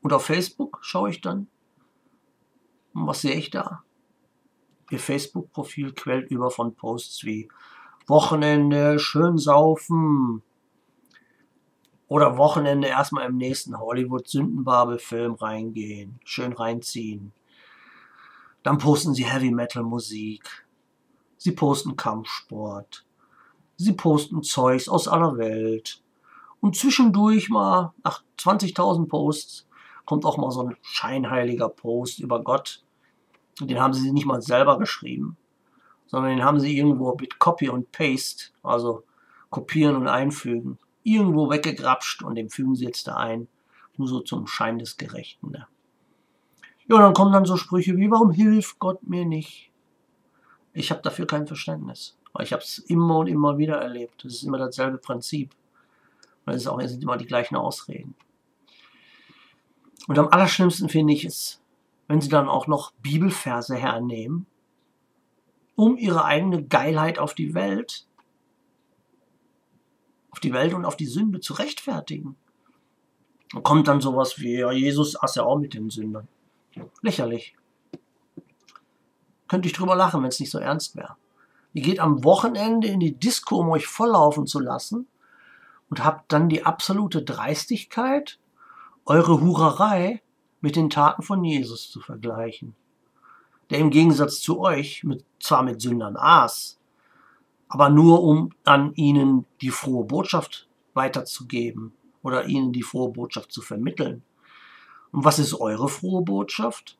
Und 0.00 0.12
auf 0.12 0.24
Facebook 0.24 0.78
schaue 0.82 1.10
ich 1.10 1.20
dann, 1.20 1.48
und 2.94 3.06
was 3.06 3.22
sehe 3.22 3.34
ich 3.34 3.50
da? 3.50 3.82
Ihr 4.90 5.00
Facebook-Profil 5.00 5.92
quält 5.92 6.30
über 6.30 6.50
von 6.50 6.74
Posts 6.74 7.24
wie 7.24 7.48
Wochenende, 8.06 8.98
schön 8.98 9.38
saufen. 9.38 10.42
Oder 12.06 12.36
Wochenende 12.36 12.88
erstmal 12.88 13.26
im 13.28 13.36
nächsten 13.36 13.78
Hollywood-Sündenbabel-Film 13.78 15.34
reingehen, 15.34 16.20
schön 16.24 16.52
reinziehen. 16.52 17.32
Dann 18.62 18.78
posten 18.78 19.14
sie 19.14 19.24
Heavy 19.24 19.50
Metal 19.50 19.82
Musik. 19.82 20.63
Sie 21.44 21.52
posten 21.52 21.94
Kampfsport. 21.94 23.04
Sie 23.76 23.92
posten 23.92 24.42
Zeugs 24.42 24.88
aus 24.88 25.06
aller 25.06 25.36
Welt. 25.36 26.02
Und 26.60 26.74
zwischendurch 26.74 27.50
mal, 27.50 27.92
nach 28.02 28.22
20.000 28.38 29.08
Posts, 29.08 29.66
kommt 30.06 30.24
auch 30.24 30.38
mal 30.38 30.50
so 30.50 30.62
ein 30.62 30.76
scheinheiliger 30.80 31.68
Post 31.68 32.20
über 32.20 32.42
Gott. 32.42 32.82
Den 33.60 33.78
haben 33.78 33.92
sie 33.92 34.10
nicht 34.10 34.24
mal 34.24 34.40
selber 34.40 34.78
geschrieben, 34.78 35.36
sondern 36.06 36.30
den 36.30 36.44
haben 36.46 36.60
sie 36.60 36.78
irgendwo 36.78 37.14
mit 37.20 37.38
Copy 37.38 37.68
und 37.68 37.92
Paste, 37.92 38.46
also 38.62 39.02
kopieren 39.50 39.96
und 39.96 40.08
einfügen, 40.08 40.78
irgendwo 41.02 41.50
weggegrapscht 41.50 42.22
und 42.22 42.36
den 42.36 42.48
fügen 42.48 42.74
sie 42.74 42.86
jetzt 42.86 43.06
da 43.06 43.16
ein. 43.16 43.48
Nur 43.98 44.08
so 44.08 44.20
zum 44.20 44.46
Schein 44.46 44.78
des 44.78 44.96
Gerechten. 44.96 45.50
Ne? 45.50 45.66
Ja, 46.88 47.00
dann 47.00 47.12
kommen 47.12 47.34
dann 47.34 47.44
so 47.44 47.58
Sprüche 47.58 47.98
wie, 47.98 48.10
warum 48.10 48.30
hilft 48.30 48.78
Gott 48.78 49.06
mir 49.06 49.26
nicht? 49.26 49.73
Ich 50.74 50.90
habe 50.90 51.02
dafür 51.02 51.26
kein 51.26 51.46
Verständnis. 51.46 52.18
Ich 52.40 52.52
habe 52.52 52.62
es 52.62 52.78
immer 52.78 53.18
und 53.18 53.28
immer 53.28 53.58
wieder 53.58 53.76
erlebt. 53.76 54.24
Das 54.24 54.34
ist 54.34 54.42
immer 54.42 54.58
dasselbe 54.58 54.98
Prinzip. 54.98 55.54
Und 56.44 56.52
es 56.52 56.66
auch, 56.66 56.80
es 56.80 56.90
sind 56.90 57.02
immer 57.02 57.16
die 57.16 57.26
gleichen 57.26 57.56
Ausreden. 57.56 58.14
Und 60.08 60.18
am 60.18 60.28
allerschlimmsten 60.28 60.88
finde 60.88 61.14
ich 61.14 61.24
es, 61.24 61.62
wenn 62.08 62.20
sie 62.20 62.28
dann 62.28 62.48
auch 62.48 62.66
noch 62.66 62.92
Bibelverse 63.00 63.76
hernehmen, 63.76 64.46
um 65.76 65.96
ihre 65.96 66.24
eigene 66.24 66.64
Geilheit 66.64 67.18
auf 67.18 67.34
die 67.34 67.54
Welt, 67.54 68.06
auf 70.30 70.40
die 70.40 70.52
Welt 70.52 70.74
und 70.74 70.84
auf 70.84 70.96
die 70.96 71.06
Sünde 71.06 71.40
zu 71.40 71.54
rechtfertigen. 71.54 72.36
Und 73.54 73.62
kommt 73.62 73.86
dann 73.86 74.00
sowas 74.00 74.40
wie, 74.40 74.58
ja, 74.58 74.72
Jesus 74.72 75.16
aß 75.16 75.36
ja 75.36 75.44
auch 75.44 75.58
mit 75.58 75.74
den 75.74 75.88
Sündern. 75.88 76.26
Lächerlich. 77.02 77.54
Könnte 79.54 79.68
ich 79.68 79.74
drüber 79.74 79.94
lachen, 79.94 80.20
wenn 80.20 80.30
es 80.30 80.40
nicht 80.40 80.50
so 80.50 80.58
ernst 80.58 80.96
wäre. 80.96 81.14
Ihr 81.74 81.82
geht 81.82 82.00
am 82.00 82.24
Wochenende 82.24 82.88
in 82.88 82.98
die 82.98 83.14
Disco, 83.14 83.58
um 83.60 83.68
euch 83.68 83.86
volllaufen 83.86 84.48
zu 84.48 84.58
lassen 84.58 85.06
und 85.88 86.04
habt 86.04 86.32
dann 86.32 86.48
die 86.48 86.66
absolute 86.66 87.22
Dreistigkeit, 87.22 88.40
eure 89.06 89.40
Hurerei 89.40 90.22
mit 90.60 90.74
den 90.74 90.90
Taten 90.90 91.22
von 91.22 91.44
Jesus 91.44 91.88
zu 91.88 92.00
vergleichen, 92.00 92.74
der 93.70 93.78
im 93.78 93.90
Gegensatz 93.90 94.40
zu 94.40 94.58
euch 94.58 95.04
mit, 95.04 95.24
zwar 95.38 95.62
mit 95.62 95.80
Sündern 95.80 96.16
aß, 96.16 96.80
aber 97.68 97.90
nur 97.90 98.24
um 98.24 98.50
an 98.64 98.92
ihnen 98.96 99.46
die 99.60 99.70
frohe 99.70 100.02
Botschaft 100.02 100.66
weiterzugeben 100.94 101.92
oder 102.24 102.46
ihnen 102.46 102.72
die 102.72 102.82
frohe 102.82 103.12
Botschaft 103.12 103.52
zu 103.52 103.62
vermitteln. 103.62 104.24
Und 105.12 105.24
was 105.24 105.38
ist 105.38 105.54
eure 105.54 105.88
frohe 105.88 106.22
Botschaft? 106.22 106.98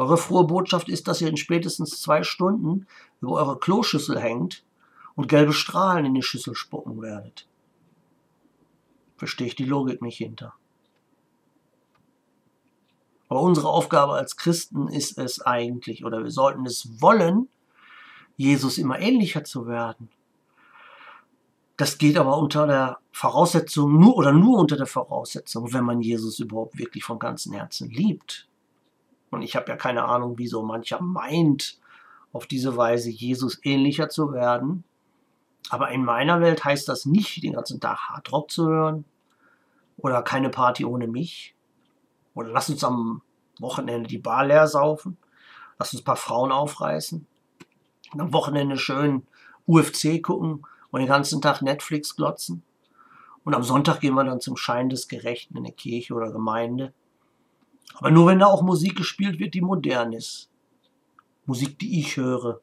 Eure 0.00 0.16
frohe 0.16 0.44
Botschaft 0.44 0.88
ist, 0.88 1.08
dass 1.08 1.20
ihr 1.20 1.28
in 1.28 1.36
spätestens 1.36 2.00
zwei 2.00 2.22
Stunden 2.22 2.86
über 3.20 3.32
eure 3.32 3.58
Kloschüssel 3.58 4.18
hängt 4.18 4.64
und 5.14 5.28
gelbe 5.28 5.52
Strahlen 5.52 6.06
in 6.06 6.14
die 6.14 6.22
Schüssel 6.22 6.54
spucken 6.54 7.02
werdet. 7.02 7.46
Verstehe 9.18 9.48
ich 9.48 9.56
die 9.56 9.66
Logik 9.66 10.00
nicht 10.00 10.16
hinter. 10.16 10.54
Aber 13.28 13.42
unsere 13.42 13.68
Aufgabe 13.68 14.14
als 14.14 14.38
Christen 14.38 14.88
ist 14.88 15.18
es 15.18 15.42
eigentlich, 15.42 16.02
oder 16.02 16.24
wir 16.24 16.30
sollten 16.30 16.64
es 16.64 17.02
wollen, 17.02 17.50
Jesus 18.38 18.78
immer 18.78 19.00
ähnlicher 19.00 19.44
zu 19.44 19.66
werden. 19.66 20.08
Das 21.76 21.98
geht 21.98 22.16
aber 22.16 22.38
unter 22.38 22.66
der 22.66 23.00
Voraussetzung, 23.12 24.00
nur 24.00 24.16
oder 24.16 24.32
nur 24.32 24.60
unter 24.60 24.78
der 24.78 24.86
Voraussetzung, 24.86 25.74
wenn 25.74 25.84
man 25.84 26.00
Jesus 26.00 26.38
überhaupt 26.38 26.78
wirklich 26.78 27.04
von 27.04 27.18
ganzem 27.18 27.52
Herzen 27.52 27.90
liebt. 27.90 28.49
Und 29.30 29.42
ich 29.42 29.56
habe 29.56 29.68
ja 29.68 29.76
keine 29.76 30.04
Ahnung, 30.04 30.38
wieso 30.38 30.62
mancher 30.62 31.00
meint, 31.00 31.78
auf 32.32 32.46
diese 32.46 32.76
Weise 32.76 33.10
Jesus 33.10 33.58
ähnlicher 33.62 34.08
zu 34.08 34.32
werden. 34.32 34.84
Aber 35.68 35.90
in 35.90 36.04
meiner 36.04 36.40
Welt 36.40 36.64
heißt 36.64 36.88
das 36.88 37.06
nicht, 37.06 37.42
den 37.42 37.52
ganzen 37.52 37.80
Tag 37.80 37.98
Hardrock 38.08 38.50
zu 38.50 38.66
hören 38.66 39.04
oder 39.96 40.22
keine 40.22 40.48
Party 40.48 40.84
ohne 40.84 41.06
mich, 41.06 41.54
oder 42.34 42.48
lass 42.48 42.70
uns 42.70 42.84
am 42.84 43.22
Wochenende 43.58 44.08
die 44.08 44.18
Bar 44.18 44.46
leer 44.46 44.66
saufen. 44.66 45.18
Lass 45.78 45.92
uns 45.92 46.02
ein 46.02 46.04
paar 46.04 46.16
Frauen 46.16 46.52
aufreißen. 46.52 47.26
Am 48.12 48.32
Wochenende 48.32 48.76
schön 48.76 49.26
UFC 49.66 50.22
gucken 50.22 50.66
und 50.90 51.00
den 51.00 51.08
ganzen 51.08 51.40
Tag 51.40 51.62
Netflix 51.62 52.16
glotzen. 52.16 52.62
Und 53.44 53.54
am 53.54 53.62
Sonntag 53.62 54.00
gehen 54.00 54.14
wir 54.14 54.24
dann 54.24 54.40
zum 54.40 54.56
Schein 54.56 54.88
des 54.88 55.08
Gerechten 55.08 55.56
in 55.56 55.64
eine 55.64 55.72
Kirche 55.72 56.14
oder 56.14 56.30
Gemeinde. 56.32 56.92
Aber 57.94 58.10
nur 58.10 58.26
wenn 58.26 58.38
da 58.38 58.46
auch 58.46 58.62
Musik 58.62 58.96
gespielt 58.96 59.38
wird, 59.38 59.54
die 59.54 59.60
modern 59.60 60.12
ist. 60.12 60.50
Musik, 61.46 61.78
die 61.78 62.00
ich 62.00 62.16
höre, 62.16 62.60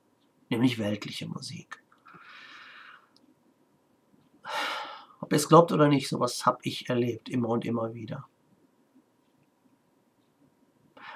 nämlich 0.50 0.80
weltliche 0.80 1.28
Musik. 1.28 1.84
Ob 5.20 5.32
ihr 5.32 5.38
es 5.38 5.50
glaubt 5.50 5.72
oder 5.72 5.88
nicht, 5.88 6.08
sowas 6.08 6.46
habe 6.46 6.60
ich 6.64 6.90
erlebt, 6.90 7.28
immer 7.30 7.50
und 7.50 7.66
immer 7.66 7.94
wieder. 7.94 8.28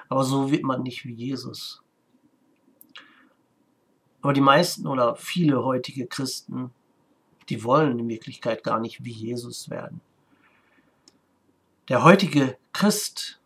Aber 0.08 0.24
so 0.24 0.50
wird 0.50 0.64
man 0.64 0.82
nicht 0.82 1.06
wie 1.06 1.14
Jesus. 1.14 1.82
Aber 4.20 4.32
die 4.32 4.40
meisten 4.40 4.86
oder 4.86 5.16
viele 5.16 5.64
heutige 5.64 6.06
Christen, 6.06 6.70
die 7.48 7.64
wollen 7.64 7.98
in 7.98 8.08
Wirklichkeit 8.08 8.62
gar 8.62 8.78
nicht 8.78 9.04
wie 9.04 9.12
Jesus 9.12 9.70
werden. 9.70 10.00
Der 11.88 12.04
heutige 12.04 12.56
Christ 12.72 13.40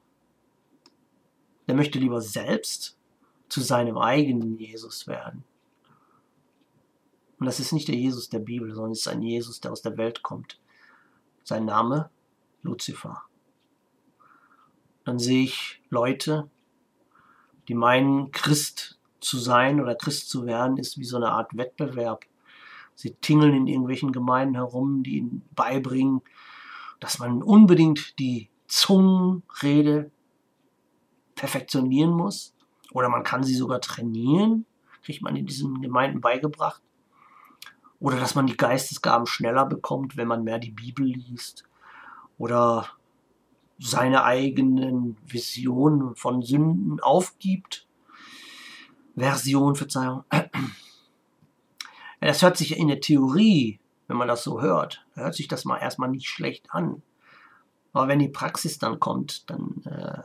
der 1.66 1.74
möchte 1.74 1.98
lieber 1.98 2.20
selbst 2.20 2.96
zu 3.48 3.60
seinem 3.60 3.98
eigenen 3.98 4.58
Jesus 4.58 5.06
werden. 5.06 5.44
Und 7.38 7.46
das 7.46 7.60
ist 7.60 7.72
nicht 7.72 7.88
der 7.88 7.96
Jesus 7.96 8.28
der 8.28 8.38
Bibel, 8.38 8.72
sondern 8.74 8.92
es 8.92 9.00
ist 9.00 9.08
ein 9.08 9.22
Jesus, 9.22 9.60
der 9.60 9.72
aus 9.72 9.82
der 9.82 9.96
Welt 9.96 10.22
kommt. 10.22 10.58
Sein 11.44 11.64
Name 11.64 12.10
Luzifer. 12.62 13.22
Dann 15.04 15.18
sehe 15.18 15.44
ich 15.44 15.80
Leute, 15.90 16.50
die 17.68 17.74
meinen, 17.74 18.32
Christ 18.32 18.98
zu 19.20 19.38
sein 19.38 19.80
oder 19.80 19.94
Christ 19.94 20.28
zu 20.28 20.46
werden, 20.46 20.78
ist 20.78 20.98
wie 20.98 21.04
so 21.04 21.16
eine 21.16 21.30
Art 21.30 21.56
Wettbewerb. 21.56 22.24
Sie 22.94 23.14
tingeln 23.20 23.54
in 23.54 23.66
irgendwelchen 23.66 24.12
Gemeinden 24.12 24.54
herum, 24.54 25.02
die 25.02 25.18
ihnen 25.18 25.42
beibringen, 25.54 26.22
dass 26.98 27.18
man 27.18 27.42
unbedingt 27.42 28.18
die 28.18 28.48
Zungenrede 28.66 30.10
perfektionieren 31.36 32.10
muss. 32.10 32.54
Oder 32.90 33.08
man 33.08 33.22
kann 33.22 33.44
sie 33.44 33.54
sogar 33.54 33.80
trainieren, 33.80 34.66
kriegt 35.02 35.22
man 35.22 35.36
in 35.36 35.46
diesen 35.46 35.80
Gemeinden 35.80 36.20
beigebracht. 36.20 36.82
Oder 38.00 38.18
dass 38.18 38.34
man 38.34 38.46
die 38.46 38.56
Geistesgaben 38.56 39.26
schneller 39.26 39.64
bekommt, 39.66 40.16
wenn 40.16 40.28
man 40.28 40.42
mehr 40.44 40.58
die 40.58 40.72
Bibel 40.72 41.06
liest. 41.06 41.64
Oder 42.38 42.88
seine 43.78 44.24
eigenen 44.24 45.16
Visionen 45.26 46.16
von 46.16 46.42
Sünden 46.42 47.00
aufgibt. 47.00 47.86
Version, 49.14 49.76
Verzeihung. 49.76 50.24
Das 52.20 52.42
hört 52.42 52.56
sich 52.56 52.76
in 52.76 52.88
der 52.88 53.00
Theorie, 53.00 53.78
wenn 54.08 54.16
man 54.16 54.28
das 54.28 54.42
so 54.42 54.60
hört, 54.60 55.06
hört 55.14 55.34
sich 55.34 55.48
das 55.48 55.64
mal 55.64 55.78
erstmal 55.78 56.10
nicht 56.10 56.28
schlecht 56.28 56.70
an. 56.70 57.02
Aber 57.92 58.08
wenn 58.08 58.18
die 58.18 58.28
Praxis 58.28 58.78
dann 58.78 59.00
kommt, 59.00 59.48
dann 59.50 59.82
äh, 59.84 60.22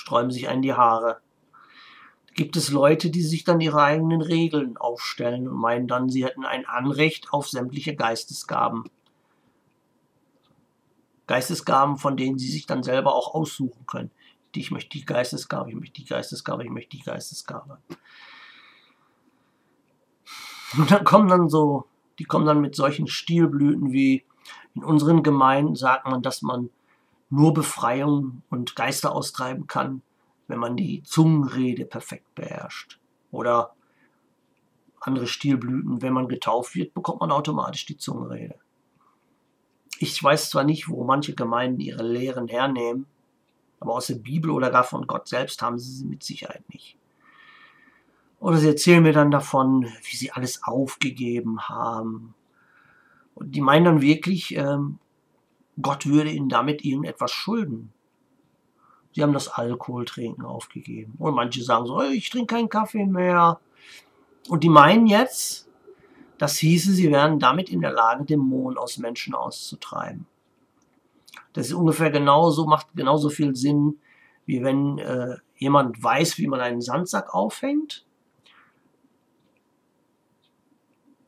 sträuben 0.00 0.30
sich 0.30 0.48
einen 0.48 0.62
die 0.62 0.72
Haare. 0.72 1.20
Gibt 2.34 2.56
es 2.56 2.70
Leute, 2.70 3.10
die 3.10 3.22
sich 3.22 3.44
dann 3.44 3.60
ihre 3.60 3.82
eigenen 3.82 4.22
Regeln 4.22 4.76
aufstellen 4.78 5.46
und 5.46 5.58
meinen 5.58 5.88
dann, 5.88 6.08
sie 6.08 6.24
hätten 6.24 6.44
ein 6.44 6.64
Anrecht 6.66 7.32
auf 7.32 7.48
sämtliche 7.48 7.94
Geistesgaben. 7.94 8.84
Geistesgaben, 11.26 11.98
von 11.98 12.16
denen 12.16 12.38
sie 12.38 12.48
sich 12.48 12.66
dann 12.66 12.82
selber 12.82 13.14
auch 13.14 13.34
aussuchen 13.34 13.86
können. 13.86 14.10
Ich 14.54 14.70
möchte 14.70 14.98
die 14.98 15.04
Geistesgabe, 15.04 15.70
ich 15.70 15.76
möchte 15.76 16.00
die 16.00 16.08
Geistesgabe, 16.08 16.64
ich 16.64 16.70
möchte 16.70 16.96
die 16.96 17.02
Geistesgabe. 17.02 17.78
Und 20.76 20.90
dann 20.90 21.04
kommen 21.04 21.28
dann 21.28 21.48
so, 21.48 21.84
die 22.18 22.24
kommen 22.24 22.46
dann 22.46 22.60
mit 22.60 22.74
solchen 22.74 23.06
Stilblüten 23.06 23.92
wie 23.92 24.24
in 24.74 24.82
unseren 24.82 25.22
Gemeinden 25.22 25.74
sagt 25.74 26.06
man, 26.06 26.22
dass 26.22 26.42
man 26.42 26.70
nur 27.30 27.54
Befreiung 27.54 28.42
und 28.50 28.76
Geister 28.76 29.12
austreiben 29.14 29.66
kann, 29.66 30.02
wenn 30.48 30.58
man 30.58 30.76
die 30.76 31.02
Zungenrede 31.04 31.86
perfekt 31.86 32.34
beherrscht. 32.34 32.98
Oder 33.30 33.74
andere 35.00 35.26
Stilblüten, 35.26 36.02
wenn 36.02 36.12
man 36.12 36.28
getauft 36.28 36.74
wird, 36.74 36.92
bekommt 36.92 37.20
man 37.20 37.30
automatisch 37.30 37.86
die 37.86 37.96
Zungenrede. 37.96 38.56
Ich 39.98 40.22
weiß 40.22 40.50
zwar 40.50 40.64
nicht, 40.64 40.88
wo 40.88 41.04
manche 41.04 41.34
Gemeinden 41.34 41.80
ihre 41.80 42.02
Lehren 42.02 42.48
hernehmen, 42.48 43.06
aber 43.80 43.94
aus 43.94 44.08
der 44.08 44.16
Bibel 44.16 44.50
oder 44.50 44.70
gar 44.70 44.84
von 44.84 45.06
Gott 45.06 45.28
selbst 45.28 45.62
haben 45.62 45.78
sie 45.78 45.92
sie 45.92 46.04
mit 46.04 46.22
Sicherheit 46.22 46.68
nicht. 46.68 46.96
Oder 48.40 48.56
sie 48.56 48.68
erzählen 48.68 49.02
mir 49.02 49.12
dann 49.12 49.30
davon, 49.30 49.84
wie 49.84 50.16
sie 50.16 50.32
alles 50.32 50.62
aufgegeben 50.64 51.68
haben. 51.68 52.34
Und 53.34 53.54
die 53.54 53.60
meinen 53.60 53.84
dann 53.84 54.00
wirklich, 54.00 54.56
ähm, 54.56 54.98
Gott 55.82 56.06
würde 56.06 56.30
ihnen 56.30 56.48
damit 56.48 56.84
irgendetwas 56.84 57.30
schulden. 57.30 57.92
Sie 59.12 59.22
haben 59.22 59.32
das 59.32 59.48
Alkoholtrinken 59.48 60.44
aufgegeben. 60.44 61.14
Und 61.18 61.34
manche 61.34 61.62
sagen 61.62 61.86
so, 61.86 62.00
ich 62.02 62.30
trinke 62.30 62.54
keinen 62.54 62.68
Kaffee 62.68 63.06
mehr. 63.06 63.60
Und 64.48 64.62
die 64.64 64.68
meinen 64.68 65.06
jetzt, 65.06 65.68
das 66.38 66.56
hieße, 66.58 66.92
sie 66.92 67.10
wären 67.10 67.38
damit 67.38 67.68
in 67.68 67.80
der 67.80 67.92
Lage, 67.92 68.24
Dämonen 68.24 68.78
aus 68.78 68.98
Menschen 68.98 69.34
auszutreiben. 69.34 70.26
Das 71.52 71.66
ist 71.66 71.74
ungefähr 71.74 72.10
genauso, 72.10 72.66
macht 72.66 72.88
genauso 72.94 73.28
viel 73.28 73.56
Sinn, 73.56 73.98
wie 74.46 74.62
wenn 74.62 74.98
äh, 74.98 75.36
jemand 75.56 76.02
weiß, 76.02 76.38
wie 76.38 76.46
man 76.46 76.60
einen 76.60 76.80
Sandsack 76.80 77.34
aufhängt 77.34 78.04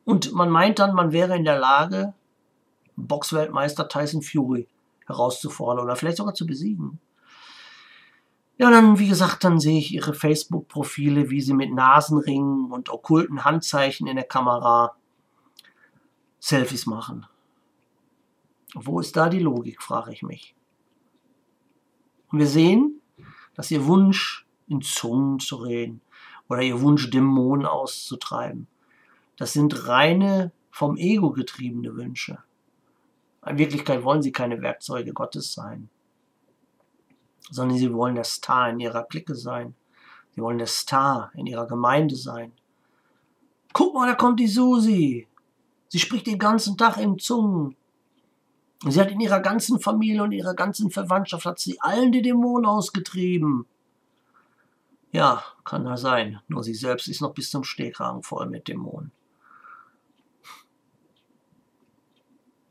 Und 0.05 0.33
man 0.33 0.51
meint 0.51 0.79
dann, 0.79 0.95
man 0.95 1.13
wäre 1.13 1.37
in 1.37 1.45
der 1.45 1.59
Lage, 1.59 2.15
Boxweltmeister 2.97 3.89
Tyson 3.89 4.23
Fury 4.23 4.69
herauszufordern 5.07 5.85
oder 5.85 5.97
vielleicht 5.97 6.19
sogar 6.19 6.35
zu 6.35 6.47
besiegen. 6.47 7.01
Ja, 8.59 8.71
dann, 8.71 8.99
wie 8.99 9.09
gesagt, 9.09 9.45
dann 9.45 9.59
sehe 9.59 9.79
ich 9.79 9.93
ihre 9.93 10.15
Facebook-Profile, 10.15 11.31
wie 11.31 11.41
sie 11.41 11.55
mit 11.55 11.73
Nasenringen 11.73 12.71
und 12.71 12.91
okkulten 12.91 13.45
Handzeichen 13.45 14.07
in 14.07 14.17
der 14.17 14.25
Kamera 14.25 14.95
Selfies 16.39 16.87
machen. 16.87 17.27
Wo 18.75 19.01
ist 19.01 19.17
da 19.17 19.29
die 19.29 19.39
Logik, 19.39 19.83
frage 19.83 20.13
ich 20.13 20.23
mich. 20.23 20.55
Und 22.31 22.39
wir 22.39 22.47
sehen, 22.47 23.01
dass 23.55 23.71
ihr 23.71 23.87
Wunsch, 23.87 24.47
in 24.69 24.81
Zungen 24.81 25.39
zu 25.39 25.57
reden 25.57 26.01
oder 26.49 26.63
ihr 26.63 26.81
Wunsch, 26.81 27.11
Dämonen 27.11 27.67
auszutreiben, 27.67 28.67
das 29.37 29.53
sind 29.53 29.89
reine 29.89 30.53
vom 30.71 30.97
Ego 30.97 31.33
getriebene 31.33 31.95
Wünsche. 31.97 32.39
In 33.47 33.59
Wirklichkeit 33.59 34.05
wollen 34.05 34.23
sie 34.23 34.33
keine 34.33 34.63
Werkzeuge 34.63 35.13
Gottes 35.13 35.53
sein, 35.53 35.89
sondern 37.51 37.77
sie 37.77 37.93
wollen 37.93 38.15
der 38.15 38.25
Star 38.25 38.71
in 38.71 38.81
ihrer 38.81 39.05
Clique 39.05 39.35
sein. 39.35 39.75
Sie 40.35 40.41
wollen 40.41 40.59
der 40.59 40.67
Star 40.67 41.31
in 41.35 41.47
ihrer 41.47 41.67
Gemeinde 41.67 42.17
sein. 42.17 42.53
Guck 43.73 43.95
mal, 43.95 44.07
da 44.07 44.15
kommt 44.15 44.41
die 44.41 44.47
Susi. 44.47 45.27
Sie 45.89 45.99
spricht 45.99 46.27
den 46.27 46.39
ganzen 46.39 46.79
Tag 46.79 46.97
in 46.99 47.19
Zungen. 47.19 47.77
Sie 48.89 49.01
hat 49.01 49.11
in 49.11 49.21
ihrer 49.21 49.41
ganzen 49.41 49.79
Familie 49.81 50.23
und 50.23 50.33
ihrer 50.33 50.55
ganzen 50.55 50.91
Verwandtschaft 50.91 51.45
hat 51.45 51.59
sie 51.59 51.81
allen 51.81 52.13
die 52.13 52.23
Dämonen 52.23 52.67
ausgetrieben. 52.67 53.67
Ja, 55.13 55.45
kann 55.65 55.85
ja 55.85 55.97
sein. 55.97 56.41
Nur 56.49 56.65
sie 56.65 56.75
selbst 56.75 57.09
ist 57.09 57.21
noch 57.21 57.35
bis 57.35 57.51
zum 57.51 57.65
Stehkragen 57.65 58.23
voll 58.23 58.47
mit 58.47 58.69
Dämonen. 58.69 59.13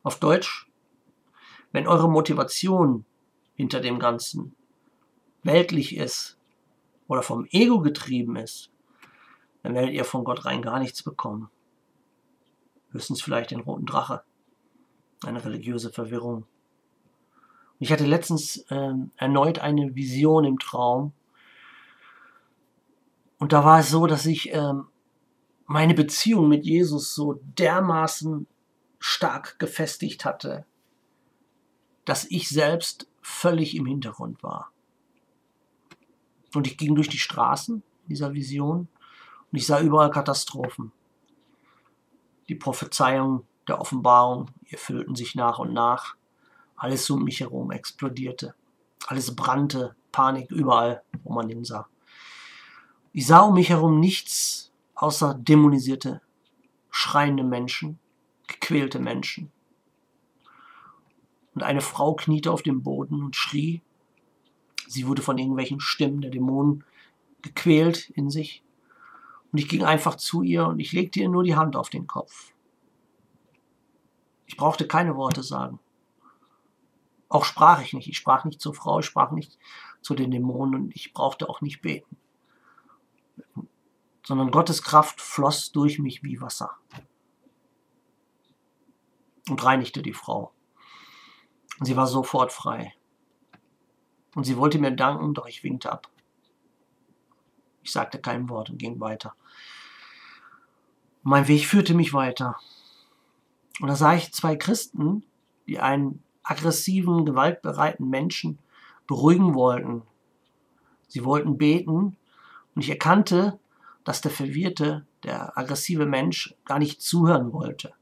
Auf 0.03 0.19
Deutsch, 0.19 0.67
wenn 1.71 1.87
eure 1.87 2.09
Motivation 2.09 3.05
hinter 3.55 3.79
dem 3.79 3.99
Ganzen 3.99 4.55
weltlich 5.43 5.95
ist 5.95 6.37
oder 7.07 7.23
vom 7.23 7.45
Ego 7.51 7.79
getrieben 7.79 8.35
ist, 8.35 8.71
dann 9.63 9.75
werdet 9.75 9.93
ihr 9.93 10.05
von 10.05 10.23
Gott 10.23 10.45
rein 10.45 10.61
gar 10.61 10.79
nichts 10.79 11.03
bekommen. 11.03 11.49
Höchstens 12.91 13.21
vielleicht 13.21 13.51
den 13.51 13.61
roten 13.61 13.85
Drache. 13.85 14.23
Eine 15.23 15.43
religiöse 15.43 15.91
Verwirrung. 15.91 16.45
Ich 17.79 17.91
hatte 17.91 18.05
letztens 18.05 18.57
äh, 18.69 18.93
erneut 19.17 19.59
eine 19.59 19.95
Vision 19.95 20.45
im 20.45 20.59
Traum. 20.59 21.13
Und 23.37 23.53
da 23.53 23.63
war 23.63 23.79
es 23.79 23.89
so, 23.89 24.07
dass 24.07 24.25
ich 24.25 24.53
äh, 24.53 24.73
meine 25.65 25.93
Beziehung 25.93 26.47
mit 26.47 26.65
Jesus 26.65 27.15
so 27.15 27.39
dermaßen 27.57 28.47
stark 29.01 29.57
gefestigt 29.57 30.25
hatte, 30.25 30.63
dass 32.05 32.25
ich 32.25 32.49
selbst 32.49 33.07
völlig 33.21 33.75
im 33.75 33.87
Hintergrund 33.87 34.43
war. 34.43 34.71
Und 36.53 36.67
ich 36.67 36.77
ging 36.77 36.93
durch 36.93 37.09
die 37.09 37.17
Straßen 37.17 37.81
dieser 38.05 38.33
Vision 38.33 38.87
und 39.51 39.57
ich 39.57 39.65
sah 39.65 39.81
überall 39.81 40.11
Katastrophen. 40.11 40.91
Die 42.47 42.55
Prophezeiung 42.55 43.43
der 43.67 43.81
Offenbarung 43.81 44.51
erfüllten 44.69 45.15
sich 45.15 45.33
nach 45.33 45.57
und 45.57 45.73
nach. 45.73 46.15
Alles 46.75 47.09
um 47.09 47.23
mich 47.23 47.39
herum 47.39 47.71
explodierte. 47.71 48.53
Alles 49.07 49.35
brannte, 49.35 49.95
Panik 50.11 50.51
überall, 50.51 51.01
wo 51.23 51.33
man 51.33 51.49
hinsah. 51.49 51.87
Ich 53.13 53.25
sah 53.25 53.39
um 53.39 53.55
mich 53.55 53.69
herum 53.69 53.99
nichts 53.99 54.71
außer 54.93 55.33
dämonisierte, 55.33 56.21
schreiende 56.91 57.43
Menschen, 57.43 57.97
gequälte 58.51 58.99
Menschen. 58.99 59.51
Und 61.53 61.63
eine 61.63 61.81
Frau 61.81 62.13
kniete 62.15 62.51
auf 62.51 62.61
dem 62.61 62.83
Boden 62.83 63.23
und 63.23 63.35
schrie. 63.35 63.81
Sie 64.87 65.07
wurde 65.07 65.21
von 65.21 65.37
irgendwelchen 65.37 65.79
Stimmen 65.79 66.21
der 66.21 66.31
Dämonen 66.31 66.83
gequält 67.41 68.09
in 68.11 68.29
sich. 68.29 68.63
Und 69.51 69.59
ich 69.59 69.67
ging 69.67 69.83
einfach 69.83 70.15
zu 70.15 70.43
ihr 70.43 70.67
und 70.67 70.79
ich 70.79 70.93
legte 70.93 71.19
ihr 71.19 71.29
nur 71.29 71.43
die 71.43 71.55
Hand 71.55 71.75
auf 71.75 71.89
den 71.89 72.07
Kopf. 72.07 72.53
Ich 74.45 74.57
brauchte 74.57 74.87
keine 74.87 75.15
Worte 75.15 75.43
sagen. 75.43 75.79
Auch 77.27 77.45
sprach 77.45 77.81
ich 77.81 77.93
nicht. 77.93 78.07
Ich 78.07 78.17
sprach 78.17 78.45
nicht 78.45 78.61
zur 78.61 78.73
Frau, 78.73 78.99
ich 78.99 79.05
sprach 79.05 79.31
nicht 79.31 79.57
zu 80.01 80.13
den 80.15 80.31
Dämonen 80.31 80.75
und 80.75 80.95
ich 80.95 81.13
brauchte 81.13 81.49
auch 81.49 81.61
nicht 81.61 81.81
beten. 81.81 82.17
Sondern 84.25 84.51
Gottes 84.51 84.83
Kraft 84.83 85.19
floss 85.19 85.71
durch 85.71 85.99
mich 85.99 86.23
wie 86.23 86.41
Wasser 86.41 86.77
und 89.51 89.63
reinigte 89.63 90.01
die 90.01 90.13
Frau. 90.13 90.53
Sie 91.81 91.97
war 91.97 92.07
sofort 92.07 92.53
frei. 92.53 92.93
Und 94.33 94.45
sie 94.45 94.55
wollte 94.55 94.79
mir 94.79 94.91
danken, 94.91 95.33
doch 95.33 95.45
ich 95.45 95.63
winkte 95.63 95.91
ab. 95.91 96.09
Ich 97.83 97.91
sagte 97.91 98.19
kein 98.19 98.47
Wort 98.49 98.69
und 98.69 98.77
ging 98.77 98.99
weiter. 99.01 99.35
Mein 101.23 101.49
Weg 101.49 101.67
führte 101.67 101.93
mich 101.93 102.13
weiter. 102.13 102.55
Und 103.81 103.89
da 103.89 103.95
sah 103.95 104.15
ich 104.15 104.33
zwei 104.33 104.55
Christen, 104.55 105.25
die 105.67 105.79
einen 105.79 106.23
aggressiven, 106.43 107.25
gewaltbereiten 107.25 108.09
Menschen 108.09 108.57
beruhigen 109.05 109.53
wollten. 109.53 110.03
Sie 111.09 111.25
wollten 111.25 111.57
beten 111.57 112.15
und 112.73 112.81
ich 112.81 112.89
erkannte, 112.89 113.59
dass 114.05 114.21
der 114.21 114.31
verwirrte, 114.31 115.05
der 115.23 115.57
aggressive 115.57 116.05
Mensch 116.05 116.55
gar 116.63 116.79
nicht 116.79 117.01
zuhören 117.01 117.51
wollte. 117.51 117.93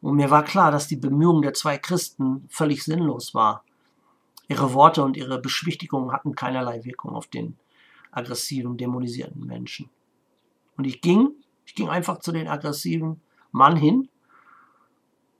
Und 0.00 0.16
mir 0.16 0.30
war 0.30 0.44
klar, 0.44 0.70
dass 0.70 0.86
die 0.86 0.96
Bemühung 0.96 1.42
der 1.42 1.54
zwei 1.54 1.78
Christen 1.78 2.46
völlig 2.48 2.84
sinnlos 2.84 3.34
war. 3.34 3.64
Ihre 4.48 4.72
Worte 4.72 5.02
und 5.02 5.16
ihre 5.16 5.40
Beschwichtigungen 5.40 6.12
hatten 6.12 6.34
keinerlei 6.34 6.84
Wirkung 6.84 7.14
auf 7.14 7.26
den 7.26 7.58
aggressiven, 8.10 8.76
dämonisierten 8.76 9.44
Menschen. 9.44 9.90
Und 10.76 10.86
ich 10.86 11.00
ging, 11.00 11.30
ich 11.66 11.74
ging 11.74 11.88
einfach 11.88 12.20
zu 12.20 12.32
den 12.32 12.48
aggressiven 12.48 13.20
Mann 13.50 13.76
hin 13.76 14.08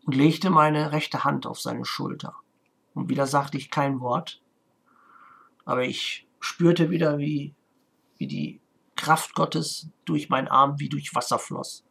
und 0.05 0.15
legte 0.15 0.51
meine 0.51 0.93
rechte 0.93 1.25
Hand 1.25 1.47
auf 1.47 1.61
seine 1.61 1.85
Schulter. 1.85 2.35
Und 2.95 3.09
wieder 3.09 3.27
sagte 3.27 3.57
ich 3.57 3.71
kein 3.71 4.01
Wort, 4.01 4.43
aber 5.65 5.85
ich 5.85 6.27
spürte 6.41 6.91
wieder, 6.91 7.19
wie, 7.19 7.55
wie 8.17 8.27
die 8.27 8.61
Kraft 8.97 9.35
Gottes 9.35 9.89
durch 10.05 10.29
meinen 10.29 10.49
Arm 10.49 10.81
wie 10.81 10.89
durch 10.89 11.15
Wasser 11.15 11.39
floss. 11.39 11.85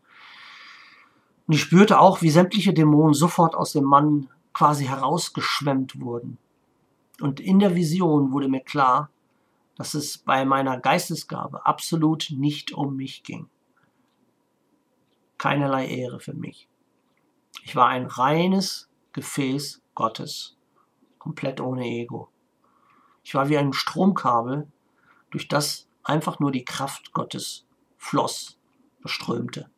Und 1.48 1.54
ich 1.54 1.62
spürte 1.62 2.00
auch, 2.00 2.22
wie 2.22 2.30
sämtliche 2.30 2.74
Dämonen 2.74 3.14
sofort 3.14 3.56
aus 3.56 3.72
dem 3.72 3.86
Mann 3.86 4.30
quasi 4.54 4.86
herausgeschwemmt 4.86 6.02
wurden. 6.02 6.38
Und 7.22 7.40
in 7.40 7.60
der 7.60 7.76
Vision 7.76 8.32
wurde 8.32 8.50
mir 8.50 8.62
klar, 8.62 9.10
dass 9.76 9.94
es 9.94 10.18
bei 10.18 10.46
meiner 10.46 10.80
Geistesgabe 10.80 11.66
absolut 11.66 12.32
nicht 12.32 12.74
um 12.74 12.96
mich 12.96 13.24
ging. 13.24 13.48
Keinerlei 15.38 15.88
Ehre 15.88 16.20
für 16.20 16.34
mich. 16.34 16.68
Ich 17.64 17.76
war 17.76 17.88
ein 17.88 18.08
reines 18.08 18.90
Gefäß 19.14 19.82
Gottes, 19.94 20.58
komplett 21.20 21.62
ohne 21.62 21.86
Ego. 21.86 22.30
Ich 23.24 23.36
war 23.36 23.50
wie 23.50 23.58
ein 23.58 23.74
Stromkabel, 23.74 24.68
durch 25.30 25.48
das 25.48 25.88
einfach 26.04 26.40
nur 26.40 26.52
die 26.52 26.66
Kraft 26.66 27.14
Gottes 27.14 27.66
floss, 27.98 28.58
beströmte. 29.02 29.70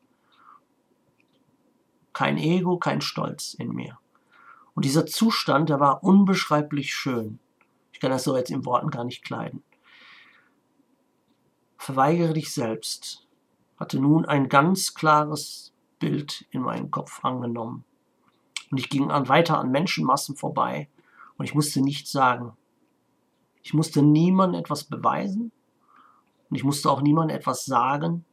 Kein 2.20 2.38
Ego, 2.38 2.78
kein 2.78 3.00
Stolz 3.00 3.54
in 3.54 3.72
mir. 3.72 3.98
Und 4.74 4.84
dieser 4.84 5.06
Zustand, 5.06 5.70
der 5.70 5.80
war 5.80 6.04
unbeschreiblich 6.04 6.94
schön. 6.94 7.40
Ich 7.94 8.02
kann 8.02 8.12
das 8.12 8.26
so 8.26 8.36
jetzt 8.36 8.52
in 8.52 8.66
Worten 8.66 8.90
gar 8.90 9.06
nicht 9.06 9.24
kleiden. 9.24 9.64
Verweigere 11.78 12.34
dich 12.34 12.54
selbst, 12.54 13.26
hatte 13.78 14.02
nun 14.02 14.26
ein 14.26 14.50
ganz 14.50 14.96
klares 14.96 15.72
Bild 15.98 16.46
in 16.52 16.62
meinen 16.62 16.92
Kopf 16.92 17.24
angenommen. 17.24 17.86
Und 18.70 18.80
ich 18.80 18.90
ging 18.90 19.12
an, 19.12 19.30
weiter 19.30 19.58
an 19.58 19.72
Menschenmassen 19.72 20.36
vorbei 20.36 20.90
und 21.38 21.46
ich 21.46 21.56
musste 21.56 21.80
nichts 21.80 22.12
sagen. 22.12 22.52
Ich 23.64 23.74
musste 23.74 24.02
niemandem 24.02 24.60
etwas 24.60 24.84
beweisen 24.84 25.54
und 26.50 26.56
ich 26.58 26.66
musste 26.66 26.92
auch 26.92 27.00
niemandem 27.00 27.38
etwas 27.38 27.64
sagen. 27.64 28.26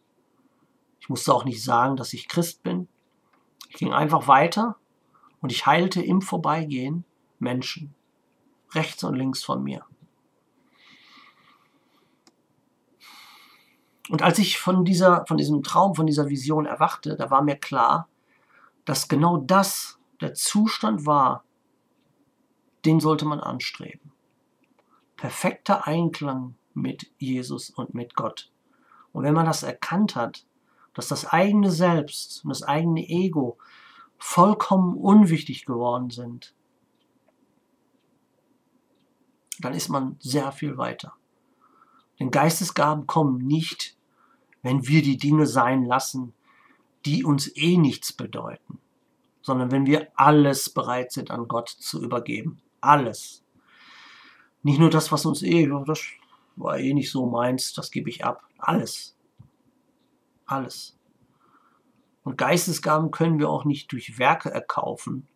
Ich 0.98 1.08
musste 1.08 1.32
auch 1.32 1.44
nicht 1.44 1.62
sagen, 1.62 1.94
dass 1.94 2.14
ich 2.14 2.26
Christ 2.26 2.64
bin. 2.64 2.88
Ich 3.68 3.76
ging 3.76 3.92
einfach 3.92 4.28
weiter 4.28 4.76
und 5.40 5.52
ich 5.52 5.66
heilte 5.66 6.02
im 6.02 6.22
Vorbeigehen 6.22 7.04
Menschen, 7.38 7.94
rechts 8.72 9.04
und 9.04 9.14
links 9.14 9.44
von 9.44 9.62
mir. 9.62 9.84
Und 14.08 14.22
als 14.22 14.38
ich 14.38 14.58
von, 14.58 14.84
dieser, 14.84 15.26
von 15.26 15.36
diesem 15.36 15.62
Traum, 15.62 15.94
von 15.94 16.06
dieser 16.06 16.28
Vision 16.28 16.66
erwachte, 16.66 17.16
da 17.16 17.30
war 17.30 17.42
mir 17.42 17.56
klar, 17.56 18.08
dass 18.84 19.08
genau 19.08 19.36
das 19.36 19.98
der 20.20 20.34
Zustand 20.34 21.06
war, 21.06 21.44
den 22.84 23.00
sollte 23.00 23.24
man 23.24 23.40
anstreben. 23.40 24.12
Perfekter 25.16 25.86
Einklang 25.86 26.54
mit 26.72 27.10
Jesus 27.18 27.70
und 27.70 27.94
mit 27.94 28.14
Gott. 28.14 28.52
Und 29.12 29.24
wenn 29.24 29.34
man 29.34 29.46
das 29.46 29.62
erkannt 29.62 30.14
hat, 30.14 30.46
dass 30.96 31.08
das 31.08 31.26
eigene 31.26 31.70
Selbst 31.70 32.42
und 32.42 32.48
das 32.48 32.62
eigene 32.62 33.06
Ego 33.06 33.58
vollkommen 34.16 34.96
unwichtig 34.96 35.66
geworden 35.66 36.08
sind, 36.08 36.54
dann 39.58 39.74
ist 39.74 39.90
man 39.90 40.16
sehr 40.20 40.52
viel 40.52 40.78
weiter. 40.78 41.12
Denn 42.18 42.30
Geistesgaben 42.30 43.06
kommen 43.06 43.46
nicht, 43.46 43.94
wenn 44.62 44.88
wir 44.88 45.02
die 45.02 45.18
Dinge 45.18 45.46
sein 45.46 45.84
lassen, 45.84 46.32
die 47.04 47.24
uns 47.24 47.54
eh 47.54 47.76
nichts 47.76 48.14
bedeuten, 48.14 48.78
sondern 49.42 49.70
wenn 49.70 49.84
wir 49.84 50.08
alles 50.16 50.70
bereit 50.70 51.12
sind 51.12 51.30
an 51.30 51.46
Gott 51.46 51.68
zu 51.68 52.02
übergeben. 52.02 52.62
Alles. 52.80 53.44
Nicht 54.62 54.80
nur 54.80 54.90
das, 54.90 55.12
was 55.12 55.26
uns 55.26 55.42
eh, 55.42 55.70
das 55.86 56.00
war 56.56 56.78
eh 56.78 56.94
nicht 56.94 57.10
so 57.10 57.26
meins, 57.26 57.74
das 57.74 57.90
gebe 57.90 58.08
ich 58.08 58.24
ab. 58.24 58.44
Alles. 58.56 59.15
Alles. 60.46 60.96
Und 62.22 62.38
Geistesgaben 62.38 63.10
können 63.10 63.38
wir 63.38 63.48
auch 63.48 63.64
nicht 63.64 63.92
durch 63.92 64.18
Werke 64.18 64.50
erkaufen, 64.50 65.28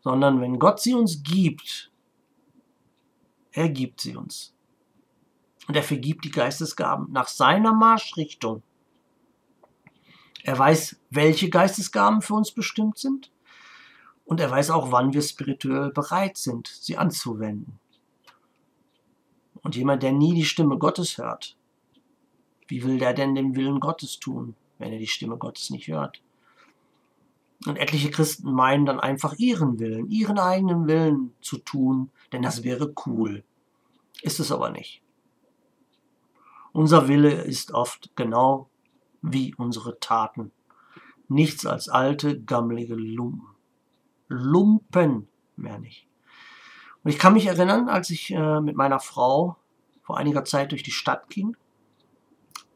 sondern 0.00 0.40
wenn 0.40 0.58
Gott 0.58 0.80
sie 0.80 0.94
uns 0.94 1.22
gibt, 1.22 1.90
er 3.52 3.68
gibt 3.68 4.00
sie 4.00 4.16
uns. 4.16 4.54
Und 5.68 5.76
er 5.76 5.82
vergibt 5.82 6.24
die 6.24 6.30
Geistesgaben 6.30 7.10
nach 7.12 7.28
seiner 7.28 7.72
Marschrichtung. 7.72 8.62
Er 10.42 10.58
weiß, 10.58 11.00
welche 11.10 11.50
Geistesgaben 11.50 12.22
für 12.22 12.34
uns 12.34 12.52
bestimmt 12.52 12.98
sind. 12.98 13.30
Und 14.24 14.40
er 14.40 14.50
weiß 14.50 14.70
auch, 14.70 14.92
wann 14.92 15.12
wir 15.12 15.22
spirituell 15.22 15.90
bereit 15.90 16.38
sind, 16.38 16.68
sie 16.68 16.96
anzuwenden. 16.96 17.78
Und 19.62 19.76
jemand, 19.76 20.02
der 20.02 20.12
nie 20.12 20.34
die 20.34 20.44
Stimme 20.44 20.78
Gottes 20.78 21.18
hört, 21.18 21.56
wie 22.70 22.84
will 22.84 22.98
der 22.98 23.12
denn 23.14 23.34
den 23.34 23.56
Willen 23.56 23.80
Gottes 23.80 24.20
tun, 24.20 24.54
wenn 24.78 24.92
er 24.92 24.98
die 24.98 25.08
Stimme 25.08 25.36
Gottes 25.36 25.70
nicht 25.70 25.88
hört? 25.88 26.22
Und 27.66 27.76
etliche 27.76 28.10
Christen 28.10 28.52
meinen 28.52 28.86
dann 28.86 29.00
einfach 29.00 29.34
ihren 29.34 29.80
Willen, 29.80 30.08
ihren 30.08 30.38
eigenen 30.38 30.86
Willen 30.86 31.34
zu 31.42 31.58
tun, 31.58 32.10
denn 32.32 32.42
das 32.42 32.62
wäre 32.62 32.94
cool. 33.04 33.42
Ist 34.22 34.38
es 34.38 34.52
aber 34.52 34.70
nicht. 34.70 35.02
Unser 36.72 37.08
Wille 37.08 37.42
ist 37.42 37.72
oft 37.72 38.12
genau 38.14 38.70
wie 39.20 39.52
unsere 39.56 39.98
Taten. 39.98 40.52
Nichts 41.28 41.66
als 41.66 41.88
alte, 41.88 42.40
gammelige 42.40 42.94
Lumpen. 42.94 43.48
Lumpen, 44.28 45.26
mehr 45.56 45.78
nicht. 45.80 46.06
Und 47.02 47.10
ich 47.10 47.18
kann 47.18 47.32
mich 47.32 47.46
erinnern, 47.46 47.88
als 47.88 48.10
ich 48.10 48.30
äh, 48.30 48.60
mit 48.60 48.76
meiner 48.76 49.00
Frau 49.00 49.56
vor 50.02 50.18
einiger 50.18 50.44
Zeit 50.44 50.70
durch 50.70 50.84
die 50.84 50.92
Stadt 50.92 51.28
ging 51.28 51.56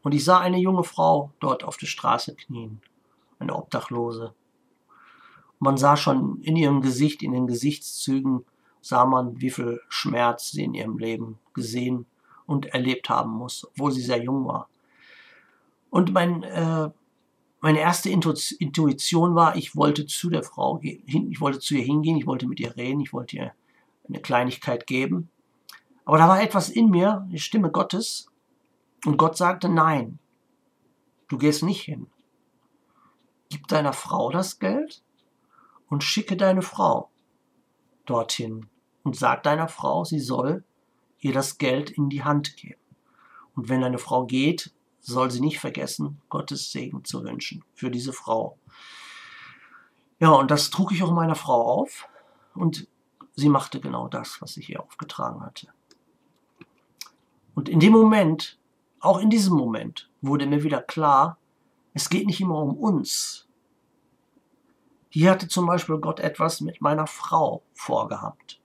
und 0.05 0.13
ich 0.13 0.23
sah 0.23 0.39
eine 0.39 0.59
junge 0.59 0.83
Frau 0.83 1.31
dort 1.39 1.63
auf 1.63 1.77
der 1.77 1.87
Straße 1.87 2.35
knien, 2.35 2.79
eine 3.39 3.55
Obdachlose. 3.55 4.35
Man 5.57 5.77
sah 5.77 5.97
schon 5.97 6.41
in 6.41 6.55
ihrem 6.55 6.81
Gesicht, 6.81 7.23
in 7.23 7.31
den 7.31 7.47
Gesichtszügen, 7.47 8.45
sah 8.81 9.05
man, 9.05 9.41
wie 9.41 9.49
viel 9.49 9.81
Schmerz 9.89 10.51
sie 10.51 10.63
in 10.63 10.75
ihrem 10.75 10.99
Leben 10.99 11.39
gesehen 11.55 12.05
und 12.45 12.67
erlebt 12.67 13.09
haben 13.09 13.31
muss, 13.31 13.65
obwohl 13.65 13.91
sie 13.93 14.03
sehr 14.03 14.21
jung 14.21 14.45
war. 14.45 14.69
Und 15.89 16.13
mein, 16.13 16.43
äh, 16.43 16.91
meine 17.59 17.79
erste 17.79 18.11
Intuition 18.11 19.33
war, 19.33 19.55
ich 19.55 19.75
wollte 19.75 20.05
zu 20.05 20.29
der 20.29 20.43
Frau 20.43 20.77
gehen, 20.77 21.31
ich 21.31 21.41
wollte 21.41 21.57
zu 21.57 21.73
ihr 21.73 21.83
hingehen, 21.83 22.17
ich 22.17 22.27
wollte 22.27 22.47
mit 22.47 22.59
ihr 22.59 22.75
reden, 22.77 22.99
ich 22.99 23.11
wollte 23.11 23.37
ihr 23.37 23.53
eine 24.07 24.19
Kleinigkeit 24.19 24.85
geben. 24.85 25.29
Aber 26.03 26.19
da 26.19 26.27
war 26.27 26.43
etwas 26.43 26.69
in 26.69 26.91
mir, 26.91 27.27
die 27.31 27.39
Stimme 27.39 27.71
Gottes, 27.71 28.29
und 29.05 29.17
Gott 29.17 29.37
sagte, 29.37 29.69
nein, 29.69 30.19
du 31.27 31.37
gehst 31.37 31.63
nicht 31.63 31.81
hin. 31.81 32.07
Gib 33.49 33.67
deiner 33.67 33.93
Frau 33.93 34.31
das 34.31 34.59
Geld 34.59 35.03
und 35.87 36.03
schicke 36.03 36.35
deine 36.35 36.61
Frau 36.61 37.09
dorthin 38.05 38.67
und 39.03 39.15
sag 39.15 39.43
deiner 39.43 39.67
Frau, 39.67 40.03
sie 40.03 40.19
soll 40.19 40.63
ihr 41.19 41.33
das 41.33 41.57
Geld 41.57 41.89
in 41.89 42.09
die 42.09 42.23
Hand 42.23 42.57
geben. 42.57 42.81
Und 43.55 43.69
wenn 43.69 43.83
eine 43.83 43.97
Frau 43.97 44.25
geht, 44.25 44.73
soll 44.99 45.31
sie 45.31 45.39
nicht 45.39 45.59
vergessen, 45.59 46.21
Gottes 46.29 46.71
Segen 46.71 47.03
zu 47.03 47.23
wünschen 47.23 47.63
für 47.73 47.91
diese 47.91 48.11
Frau. 48.11 48.57
Ja, 50.19 50.31
und 50.31 50.49
das 50.49 50.69
trug 50.69 50.91
ich 50.91 51.03
auch 51.03 51.11
meiner 51.11 51.35
Frau 51.35 51.61
auf 51.61 52.07
und 52.55 52.87
sie 53.35 53.49
machte 53.49 53.79
genau 53.79 54.07
das, 54.07 54.41
was 54.41 54.57
ich 54.57 54.69
ihr 54.69 54.81
aufgetragen 54.81 55.41
hatte. 55.41 55.67
Und 57.53 57.69
in 57.69 57.79
dem 57.79 57.93
Moment, 57.93 58.59
auch 59.05 59.19
in 59.19 59.29
diesem 59.29 59.55
Moment, 59.55 60.09
wurde 60.21 60.45
mir 60.47 60.63
wieder 60.63 60.81
klar, 60.81 61.37
es 61.93 62.09
geht 62.09 62.25
nicht 62.25 62.41
immer 62.41 62.59
um 62.59 62.75
uns. 62.75 63.47
Hier 65.09 65.31
hatte 65.31 65.47
zum 65.47 65.65
Beispiel 65.65 65.97
Gott 65.97 66.19
etwas 66.19 66.61
mit 66.61 66.81
meiner 66.81 67.07
Frau 67.07 67.63
vorgehabt 67.73 68.59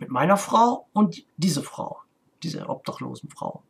mit 0.00 0.10
meiner 0.10 0.36
Frau 0.36 0.88
und 0.92 1.24
diese 1.36 1.62
Frau, 1.62 2.00
diese 2.42 2.68
obdachlosen 2.68 3.30
Frau. 3.30 3.62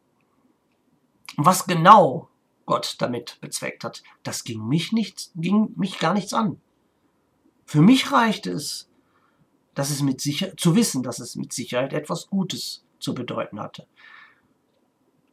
Was 1.36 1.66
genau 1.66 2.28
Gott 2.66 2.96
damit 2.98 3.38
bezweckt 3.40 3.84
hat, 3.84 4.02
das 4.22 4.44
ging 4.44 4.66
mich, 4.66 4.92
nicht, 4.92 5.30
ging 5.34 5.72
mich 5.76 5.98
gar 5.98 6.14
nichts 6.14 6.32
an. 6.32 6.60
Für 7.66 7.82
mich 7.82 8.12
reichte 8.12 8.50
es, 8.52 8.88
dass 9.74 9.90
es 9.90 10.02
mit 10.02 10.20
Sicher 10.20 10.56
zu 10.56 10.74
wissen, 10.74 11.02
dass 11.02 11.18
es 11.18 11.36
mit 11.36 11.52
Sicherheit 11.52 11.92
etwas 11.92 12.28
Gutes 12.28 12.84
zu 12.98 13.14
bedeuten 13.14 13.60
hatte. 13.60 13.86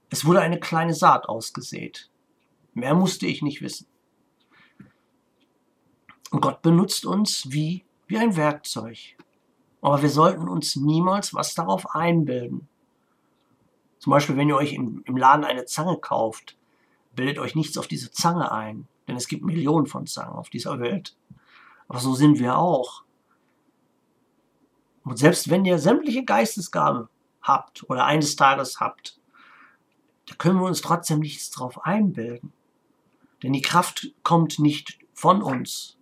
Es 0.09 0.25
wurde 0.25 0.41
eine 0.41 0.59
kleine 0.59 0.93
Saat 0.93 1.27
ausgesät. 1.27 2.09
Mehr 2.73 2.95
musste 2.95 3.27
ich 3.27 3.41
nicht 3.41 3.61
wissen. 3.61 3.87
Und 6.31 6.41
Gott 6.41 6.61
benutzt 6.61 7.05
uns 7.05 7.51
wie, 7.51 7.85
wie 8.07 8.17
ein 8.17 8.35
Werkzeug. 8.35 8.97
Aber 9.81 10.01
wir 10.01 10.09
sollten 10.09 10.47
uns 10.47 10.75
niemals 10.75 11.33
was 11.33 11.53
darauf 11.55 11.95
einbilden. 11.95 12.67
Zum 13.99 14.11
Beispiel, 14.11 14.37
wenn 14.37 14.49
ihr 14.49 14.55
euch 14.55 14.73
im, 14.73 15.01
im 15.05 15.17
Laden 15.17 15.45
eine 15.45 15.65
Zange 15.65 15.97
kauft, 15.97 16.57
bildet 17.15 17.39
euch 17.39 17.55
nichts 17.55 17.77
auf 17.77 17.87
diese 17.87 18.11
Zange 18.11 18.51
ein. 18.51 18.87
Denn 19.07 19.15
es 19.15 19.27
gibt 19.27 19.43
Millionen 19.43 19.87
von 19.87 20.05
Zangen 20.05 20.35
auf 20.35 20.49
dieser 20.49 20.79
Welt. 20.79 21.15
Aber 21.87 21.99
so 21.99 22.13
sind 22.13 22.39
wir 22.39 22.57
auch. 22.57 23.03
Und 25.03 25.17
selbst 25.17 25.49
wenn 25.49 25.65
ihr 25.65 25.79
sämtliche 25.79 26.25
Geistesgaben 26.25 27.07
habt 27.41 27.89
oder 27.89 28.05
eines 28.05 28.35
Tages 28.35 28.79
habt, 28.81 29.17
da 30.27 30.35
können 30.35 30.59
wir 30.59 30.67
uns 30.67 30.81
trotzdem 30.81 31.19
nichts 31.19 31.49
drauf 31.49 31.83
einbilden. 31.85 32.53
Denn 33.41 33.53
die 33.53 33.61
Kraft 33.61 34.11
kommt 34.23 34.59
nicht 34.59 34.99
von 35.13 35.41
uns, 35.41 35.97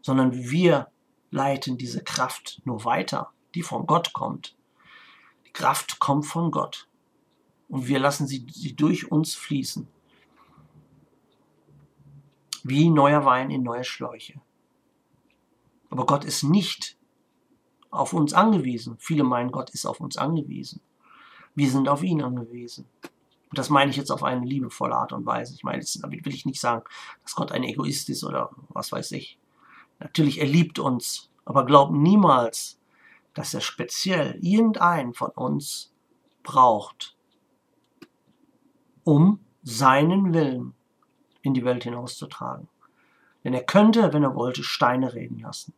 sondern 0.00 0.32
wir 0.32 0.88
leiten 1.30 1.76
diese 1.76 2.02
Kraft 2.02 2.62
nur 2.64 2.84
weiter, 2.84 3.32
die 3.54 3.62
von 3.62 3.86
Gott 3.86 4.12
kommt. 4.12 4.56
Die 5.46 5.52
Kraft 5.52 5.98
kommt 5.98 6.26
von 6.26 6.50
Gott 6.50 6.88
und 7.68 7.88
wir 7.88 7.98
lassen 7.98 8.26
sie, 8.26 8.46
sie 8.50 8.74
durch 8.74 9.10
uns 9.10 9.34
fließen. 9.34 9.88
Wie 12.62 12.88
neuer 12.88 13.24
Wein 13.24 13.50
in 13.50 13.62
neue 13.62 13.84
Schläuche. 13.84 14.40
Aber 15.90 16.06
Gott 16.06 16.24
ist 16.24 16.42
nicht 16.42 16.96
auf 17.90 18.12
uns 18.12 18.34
angewiesen. 18.34 18.96
Viele 18.98 19.24
meinen, 19.24 19.50
Gott 19.50 19.70
ist 19.70 19.86
auf 19.86 20.00
uns 20.00 20.16
angewiesen. 20.16 20.80
Wir 21.58 21.72
sind 21.72 21.88
auf 21.88 22.04
ihn 22.04 22.22
angewiesen. 22.22 22.86
Und 23.02 23.58
das 23.58 23.68
meine 23.68 23.90
ich 23.90 23.96
jetzt 23.96 24.12
auf 24.12 24.22
eine 24.22 24.46
liebevolle 24.46 24.94
Art 24.94 25.12
und 25.12 25.26
Weise. 25.26 25.56
Ich 25.56 25.64
meine, 25.64 25.84
damit 26.00 26.24
will 26.24 26.32
ich 26.32 26.46
nicht 26.46 26.60
sagen, 26.60 26.84
dass 27.24 27.34
Gott 27.34 27.50
ein 27.50 27.64
Egoist 27.64 28.08
ist 28.10 28.22
oder 28.22 28.50
was 28.68 28.92
weiß 28.92 29.10
ich. 29.10 29.40
Natürlich, 29.98 30.38
er 30.40 30.46
liebt 30.46 30.78
uns, 30.78 31.32
aber 31.44 31.66
glaubt 31.66 31.92
niemals, 31.92 32.78
dass 33.34 33.54
er 33.54 33.60
speziell 33.60 34.38
irgendeinen 34.40 35.14
von 35.14 35.30
uns 35.30 35.92
braucht, 36.44 37.16
um 39.02 39.40
seinen 39.64 40.32
Willen 40.32 40.74
in 41.42 41.54
die 41.54 41.64
Welt 41.64 41.82
hinauszutragen. 41.82 42.68
Denn 43.42 43.52
er 43.52 43.64
könnte, 43.64 44.12
wenn 44.12 44.22
er 44.22 44.36
wollte, 44.36 44.62
Steine 44.62 45.12
reden 45.12 45.40
lassen. 45.40 45.74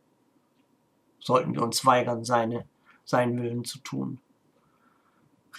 Sollten 1.19 1.55
wir 1.55 1.63
uns 1.63 1.83
weigern, 1.87 2.23
seine, 2.23 2.67
seinen 3.03 3.41
Willen 3.41 3.65
zu 3.65 3.79
tun. 3.79 4.19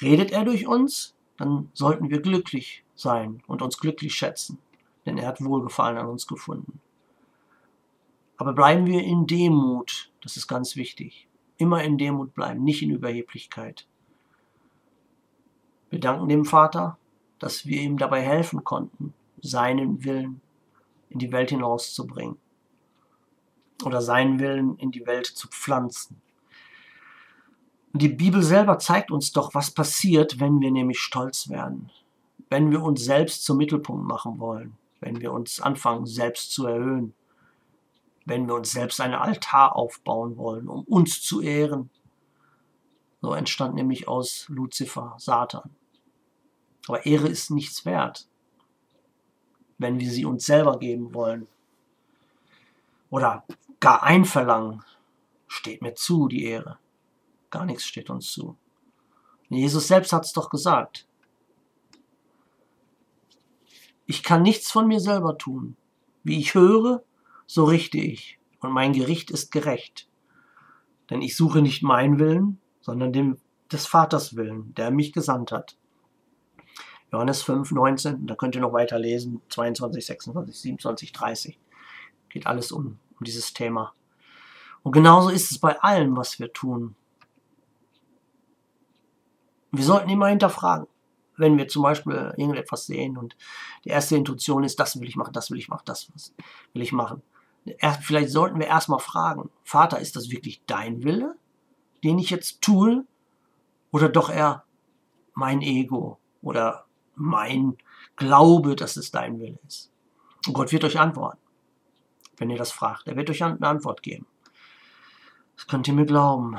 Redet 0.01 0.33
er 0.33 0.45
durch 0.45 0.67
uns, 0.67 1.15
dann 1.37 1.71
sollten 1.75 2.11
wir 2.11 2.21
glücklich 2.21 2.85
sein 2.95 3.43
und 3.47 3.63
uns 3.63 3.79
glücklich 3.79 4.15
schätzen, 4.15 4.59
denn 5.07 5.19
er 5.19 5.27
hat 5.27 5.45
Wohlgefallen 5.45 5.99
an 5.99 6.07
uns 6.07 6.27
gefunden. 6.27 6.81
Aber 8.37 8.53
bleiben 8.53 8.87
wir 8.87 9.03
in 9.03 9.27
Demut, 9.27 10.11
das 10.23 10.37
ist 10.37 10.49
ganz 10.49 10.77
wichtig. 10.77 11.29
Immer 11.59 11.85
in 11.85 11.99
Demut 11.99 12.35
bleiben, 12.35 12.65
nicht 12.65 12.83
in 12.83 12.91
Überheblichkeit. 12.91 13.87
Wir 15.91 16.01
danken 16.01 16.29
dem 16.29 16.45
Vater, 16.45 16.97
dass 17.39 17.67
wir 17.67 17.81
ihm 17.81 17.99
dabei 17.99 18.23
helfen 18.23 18.65
konnten, 18.65 19.15
seinen 19.41 20.05
Willen 20.05 20.41
in 21.11 21.19
die 21.19 21.33
Welt 21.33 21.51
hinauszubringen 21.51 22.39
oder 23.85 24.01
seinen 24.01 24.39
Willen 24.39 24.77
in 24.79 24.91
die 24.91 25.07
Welt 25.07 25.27
zu 25.27 25.49
pflanzen. 25.49 26.21
Und 27.93 28.01
die 28.01 28.09
Bibel 28.09 28.43
selber 28.43 28.79
zeigt 28.79 29.11
uns 29.11 29.33
doch, 29.33 29.55
was 29.55 29.71
passiert, 29.71 30.41
wenn 30.41 30.61
wir 30.61 30.71
nämlich 30.71 30.99
stolz 30.99 31.49
werden, 31.49 31.91
wenn 32.49 32.71
wir 32.71 32.83
uns 32.83 33.05
selbst 33.05 33.45
zum 33.45 33.59
Mittelpunkt 33.59 34.07
machen 34.07 34.39
wollen, 34.39 34.77
wenn 35.01 35.21
wir 35.21 35.33
uns 35.33 35.61
anfangen, 35.61 36.07
selbst 36.07 36.53
zu 36.53 36.67
erhöhen, 36.67 37.15
wenn 38.25 38.47
wir 38.47 38.55
uns 38.55 38.73
selbst 38.73 39.01
einen 39.01 39.15
Altar 39.15 39.77
aufbauen 39.77 40.37
wollen, 40.37 40.69
um 40.69 40.85
uns 40.85 41.21
zu 41.21 41.43
ehren. 41.43 41.91
So 43.21 43.35
entstand 43.35 43.75
nämlich 43.75 44.09
aus 44.09 44.47
Luzifer 44.49 45.15
Satan. 45.19 45.71
Aber 46.89 47.05
Ehre 47.05 47.29
ist 47.29 47.51
nichts 47.51 47.85
wert, 47.85 48.27
wenn 49.79 50.01
wir 50.01 50.11
sie 50.11 50.25
uns 50.25 50.47
selber 50.47 50.79
geben 50.79 51.15
wollen. 51.15 51.47
Oder 53.11 53.45
gar 53.81 54.03
einverlangen, 54.03 54.83
steht 55.47 55.83
mir 55.83 55.95
zu, 55.95 56.29
die 56.29 56.45
Ehre. 56.45 56.79
Gar 57.53 57.67
nichts 57.67 57.85
steht 57.85 58.09
uns 58.09 58.33
zu. 58.33 58.57
Jesus 59.51 59.87
selbst 59.87 60.15
hat 60.15 60.25
es 60.25 60.33
doch 60.33 60.49
gesagt. 60.49 61.07
Ich 64.07 64.23
kann 64.23 64.41
nichts 64.41 64.71
von 64.71 64.89
mir 64.89 65.01
selber 65.01 65.37
tun. 65.37 65.77
Wie 66.25 66.41
ich 66.41 66.55
höre, 66.55 67.05
so 67.47 67.65
richte 67.65 67.99
ich. 67.99 68.39
Und 68.61 68.73
mein 68.73 68.95
Gericht 68.95 69.31
ist 69.31 69.53
gerecht. 69.53 70.09
Denn 71.11 71.21
ich 71.21 71.37
suche 71.37 71.61
nicht 71.61 71.83
meinen 71.83 72.19
Willen, 72.19 72.59
sondern 72.81 73.13
dem 73.13 73.37
des 73.71 73.87
Vaters 73.87 74.35
Willen, 74.35 74.73
der 74.75 74.91
mich 74.91 75.13
gesandt 75.13 75.53
hat. 75.53 75.77
Johannes 77.13 77.43
5, 77.43 77.71
19, 77.71 78.27
da 78.27 78.35
könnt 78.35 78.55
ihr 78.55 78.63
noch 78.63 78.73
weiter 78.73 78.99
lesen, 78.99 79.43
22, 79.51 80.07
26, 80.07 80.59
27, 80.59 81.13
30. 81.13 81.61
Geht 82.31 82.47
alles 82.47 82.73
um, 82.73 82.99
um 83.19 83.25
dieses 83.25 83.53
Thema. 83.53 83.93
Und 84.83 84.93
genauso 84.93 85.29
ist 85.29 85.51
es 85.51 85.59
bei 85.59 85.79
allem, 85.83 86.17
was 86.17 86.41
wir 86.41 86.51
tun. 86.51 86.97
Wir 89.73 89.85
sollten 89.85 90.11
immer 90.11 90.29
hinterfragen, 90.29 90.87
wenn 91.37 91.57
wir 91.57 91.67
zum 91.67 91.83
Beispiel 91.83 92.35
irgendetwas 92.37 92.87
sehen 92.87 93.17
und 93.17 93.37
die 93.85 93.89
erste 93.89 94.17
Intuition 94.17 94.65
ist, 94.65 94.79
das 94.79 95.01
will 95.01 95.09
ich 95.09 95.17
machen, 95.17 95.33
das 95.33 95.51
will 95.51 95.59
ich 95.59 95.69
machen, 95.69 95.83
das 95.87 96.13
will 96.73 96.83
ich 96.83 96.93
machen. 96.93 97.23
Vielleicht 98.03 98.31
sollten 98.31 98.59
wir 98.59 98.67
erstmal 98.67 98.99
fragen, 98.99 99.51
Vater, 99.65 99.99
ist 99.99 100.17
das 100.17 100.31
wirklich 100.31 100.63
dein 100.67 101.05
Wille, 101.05 101.37
den 102.05 102.19
ich 102.19 102.31
jetzt 102.31 102.61
tue? 102.61 103.05
Oder 103.93 104.09
doch 104.09 104.31
eher 104.31 104.65
mein 105.35 105.63
Ego 105.63 106.19
oder 106.43 106.87
mein 107.15 107.77
Glaube, 108.17 108.75
dass 108.75 108.97
es 108.97 109.11
dein 109.11 109.39
Wille 109.41 109.59
ist. 109.67 109.91
Und 110.47 110.55
Gott 110.55 110.73
wird 110.73 110.85
euch 110.85 110.99
antworten, 110.99 111.39
wenn 112.37 112.51
ihr 112.51 112.59
das 112.59 112.73
fragt. 112.73 113.07
Er 113.07 113.17
wird 113.17 113.31
euch 113.31 113.43
eine 113.45 113.61
Antwort 113.61 114.03
geben. 114.03 114.27
Das 115.57 115.67
könnt 115.67 115.87
ihr 115.89 115.95
mir 115.95 116.07
glauben. 116.07 116.59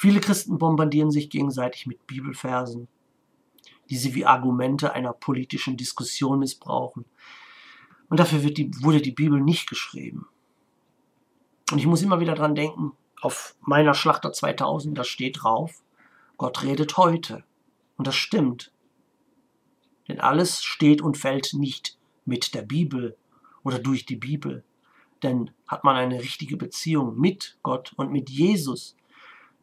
Viele 0.00 0.20
Christen 0.20 0.56
bombardieren 0.56 1.10
sich 1.10 1.28
gegenseitig 1.28 1.86
mit 1.86 2.06
Bibelversen, 2.06 2.88
die 3.90 3.98
sie 3.98 4.14
wie 4.14 4.24
Argumente 4.24 4.94
einer 4.94 5.12
politischen 5.12 5.76
Diskussion 5.76 6.38
missbrauchen. 6.38 7.04
Und 8.08 8.18
dafür 8.18 8.38
die, 8.50 8.70
wurde 8.82 9.02
die 9.02 9.12
Bibel 9.12 9.42
nicht 9.42 9.68
geschrieben. 9.68 10.26
Und 11.70 11.76
ich 11.76 11.86
muss 11.86 12.00
immer 12.00 12.18
wieder 12.18 12.34
dran 12.34 12.54
denken, 12.54 12.92
auf 13.20 13.54
meiner 13.60 13.92
Schlachter 13.92 14.32
2000, 14.32 14.96
da 14.96 15.04
steht 15.04 15.42
drauf, 15.42 15.82
Gott 16.38 16.62
redet 16.62 16.96
heute. 16.96 17.44
Und 17.98 18.06
das 18.06 18.14
stimmt. 18.14 18.72
Denn 20.08 20.18
alles 20.18 20.64
steht 20.64 21.02
und 21.02 21.18
fällt 21.18 21.52
nicht 21.52 21.98
mit 22.24 22.54
der 22.54 22.62
Bibel 22.62 23.18
oder 23.64 23.78
durch 23.78 24.06
die 24.06 24.16
Bibel. 24.16 24.64
Denn 25.22 25.50
hat 25.68 25.84
man 25.84 25.96
eine 25.96 26.22
richtige 26.22 26.56
Beziehung 26.56 27.20
mit 27.20 27.58
Gott 27.62 27.92
und 27.98 28.10
mit 28.10 28.30
Jesus, 28.30 28.96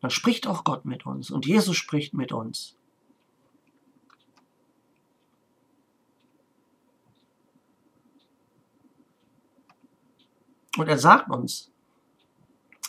dann 0.02 0.12
spricht 0.12 0.48
auch 0.48 0.64
Gott 0.64 0.86
mit 0.86 1.06
uns 1.06 1.32
und 1.32 1.46
Jesus 1.46 1.76
spricht 1.76 2.14
mit 2.14 2.32
uns. 2.32 2.76
Und 10.78 10.88
er 10.88 11.00
sagt 11.00 11.30
uns, 11.32 11.72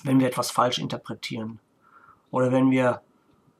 wenn 0.04 0.20
wir 0.20 0.26
etwas 0.26 0.50
falsch 0.50 0.78
interpretieren 0.78 1.58
oder 2.30 2.52
wenn 2.52 2.70
wir 2.70 3.02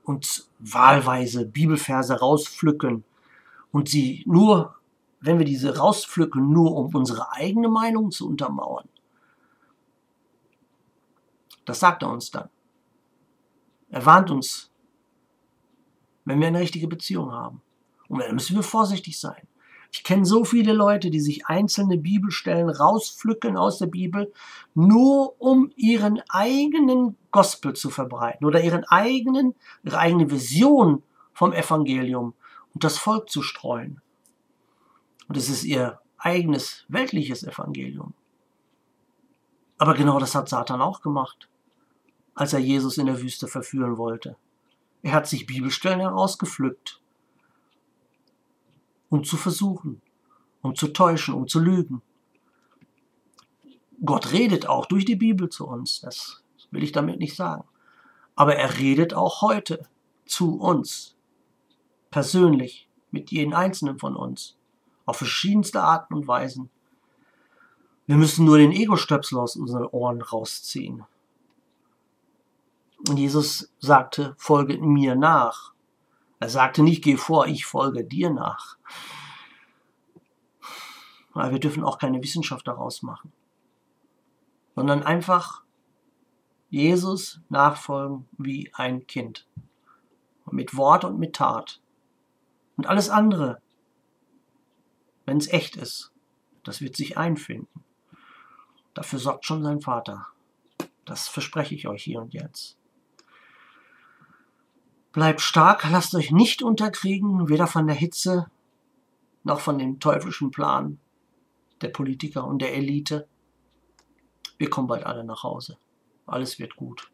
uns 0.04 0.50
wahlweise 0.58 1.46
Bibelverse 1.46 2.18
rauspflücken 2.20 3.04
und 3.72 3.88
sie 3.88 4.22
nur, 4.26 4.76
wenn 5.20 5.38
wir 5.38 5.46
diese 5.46 5.76
rauspflücken, 5.76 6.52
nur 6.52 6.76
um 6.76 6.94
unsere 6.94 7.32
eigene 7.32 7.68
Meinung 7.68 8.10
zu 8.10 8.28
untermauern. 8.28 8.88
Das 11.64 11.80
sagt 11.80 12.02
er 12.02 12.10
uns 12.10 12.30
dann. 12.30 12.48
Er 13.90 14.04
warnt 14.04 14.30
uns, 14.30 14.70
wenn 16.24 16.40
wir 16.40 16.48
eine 16.48 16.60
richtige 16.60 16.88
Beziehung 16.88 17.32
haben. 17.32 17.62
Und 18.08 18.20
dann 18.20 18.34
müssen 18.34 18.56
wir 18.56 18.62
vorsichtig 18.62 19.18
sein. 19.18 19.48
Ich 19.90 20.04
kenne 20.04 20.26
so 20.26 20.44
viele 20.44 20.74
Leute, 20.74 21.10
die 21.10 21.20
sich 21.20 21.46
einzelne 21.46 21.96
Bibelstellen 21.96 22.68
rauspflücken 22.68 23.56
aus 23.56 23.78
der 23.78 23.86
Bibel, 23.86 24.32
nur 24.74 25.40
um 25.40 25.72
ihren 25.76 26.20
eigenen 26.28 27.16
Gospel 27.30 27.72
zu 27.72 27.88
verbreiten 27.88 28.46
oder 28.46 28.62
ihren 28.62 28.84
eigenen, 28.84 29.54
ihre 29.82 29.98
eigene 29.98 30.30
Vision 30.30 31.02
vom 31.32 31.52
Evangelium 31.52 32.34
und 32.74 32.84
das 32.84 32.98
Volk 32.98 33.30
zu 33.30 33.42
streuen. 33.42 34.02
Und 35.26 35.36
es 35.36 35.48
ist 35.48 35.64
ihr 35.64 36.00
eigenes 36.18 36.84
weltliches 36.88 37.42
Evangelium. 37.42 38.12
Aber 39.78 39.94
genau 39.94 40.18
das 40.18 40.34
hat 40.34 40.48
Satan 40.48 40.82
auch 40.82 41.00
gemacht, 41.00 41.48
als 42.38 42.52
er 42.52 42.60
Jesus 42.60 42.98
in 42.98 43.06
der 43.06 43.20
Wüste 43.20 43.48
verführen 43.48 43.98
wollte. 43.98 44.36
Er 45.02 45.10
hat 45.10 45.26
sich 45.26 45.46
Bibelstellen 45.46 45.98
herausgepflückt, 45.98 47.00
um 49.08 49.24
zu 49.24 49.36
versuchen, 49.36 50.00
um 50.62 50.76
zu 50.76 50.86
täuschen, 50.88 51.34
um 51.34 51.48
zu 51.48 51.58
lügen. 51.58 52.00
Gott 54.04 54.30
redet 54.30 54.68
auch 54.68 54.86
durch 54.86 55.04
die 55.04 55.16
Bibel 55.16 55.48
zu 55.48 55.66
uns, 55.66 56.00
das 56.00 56.44
will 56.70 56.84
ich 56.84 56.92
damit 56.92 57.18
nicht 57.18 57.34
sagen. 57.34 57.64
Aber 58.36 58.54
er 58.54 58.78
redet 58.78 59.14
auch 59.14 59.42
heute 59.42 59.88
zu 60.24 60.60
uns, 60.60 61.16
persönlich, 62.12 62.88
mit 63.10 63.32
jedem 63.32 63.52
Einzelnen 63.52 63.98
von 63.98 64.14
uns, 64.14 64.56
auf 65.06 65.16
verschiedenste 65.16 65.82
Arten 65.82 66.14
und 66.14 66.28
Weisen. 66.28 66.70
Wir 68.06 68.16
müssen 68.16 68.44
nur 68.44 68.58
den 68.58 68.70
Ego-Stöpsel 68.70 69.40
aus 69.40 69.56
unseren 69.56 69.86
Ohren 69.86 70.22
rausziehen. 70.22 71.04
Und 73.06 73.16
Jesus 73.16 73.72
sagte, 73.78 74.34
folge 74.38 74.78
mir 74.78 75.14
nach. 75.14 75.72
Er 76.40 76.48
sagte 76.48 76.82
nicht, 76.82 77.04
geh 77.04 77.16
vor, 77.16 77.46
ich 77.46 77.66
folge 77.66 78.04
dir 78.04 78.30
nach. 78.30 78.76
Aber 81.32 81.52
wir 81.52 81.60
dürfen 81.60 81.84
auch 81.84 81.98
keine 81.98 82.22
Wissenschaft 82.22 82.66
daraus 82.66 83.02
machen, 83.02 83.32
sondern 84.74 85.02
einfach 85.04 85.62
Jesus 86.70 87.40
nachfolgen 87.48 88.28
wie 88.36 88.72
ein 88.74 89.06
Kind. 89.06 89.46
mit 90.50 90.74
Wort 90.76 91.04
und 91.04 91.18
mit 91.18 91.36
Tat. 91.36 91.82
Und 92.78 92.86
alles 92.86 93.10
andere, 93.10 93.60
wenn 95.26 95.36
es 95.36 95.48
echt 95.48 95.76
ist, 95.76 96.10
das 96.64 96.80
wird 96.80 96.96
sich 96.96 97.18
einfinden. 97.18 97.84
Dafür 98.94 99.18
sorgt 99.18 99.44
schon 99.44 99.62
sein 99.62 99.82
Vater. 99.82 100.26
Das 101.04 101.28
verspreche 101.28 101.74
ich 101.74 101.86
euch 101.86 102.02
hier 102.02 102.22
und 102.22 102.32
jetzt. 102.32 102.77
Bleibt 105.12 105.40
stark, 105.40 105.88
lasst 105.90 106.14
euch 106.14 106.30
nicht 106.30 106.62
unterkriegen, 106.62 107.48
weder 107.48 107.66
von 107.66 107.86
der 107.86 107.96
Hitze 107.96 108.50
noch 109.42 109.60
von 109.60 109.78
dem 109.78 110.00
teuflischen 110.00 110.50
Plan 110.50 110.98
der 111.80 111.88
Politiker 111.88 112.46
und 112.46 112.60
der 112.60 112.74
Elite. 112.74 113.26
Wir 114.58 114.68
kommen 114.68 114.88
bald 114.88 115.04
alle 115.04 115.24
nach 115.24 115.42
Hause. 115.42 115.78
Alles 116.26 116.58
wird 116.58 116.76
gut. 116.76 117.10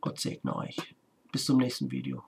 Gott 0.00 0.20
segne 0.20 0.54
euch. 0.56 0.94
Bis 1.30 1.44
zum 1.44 1.58
nächsten 1.58 1.90
Video. 1.90 2.24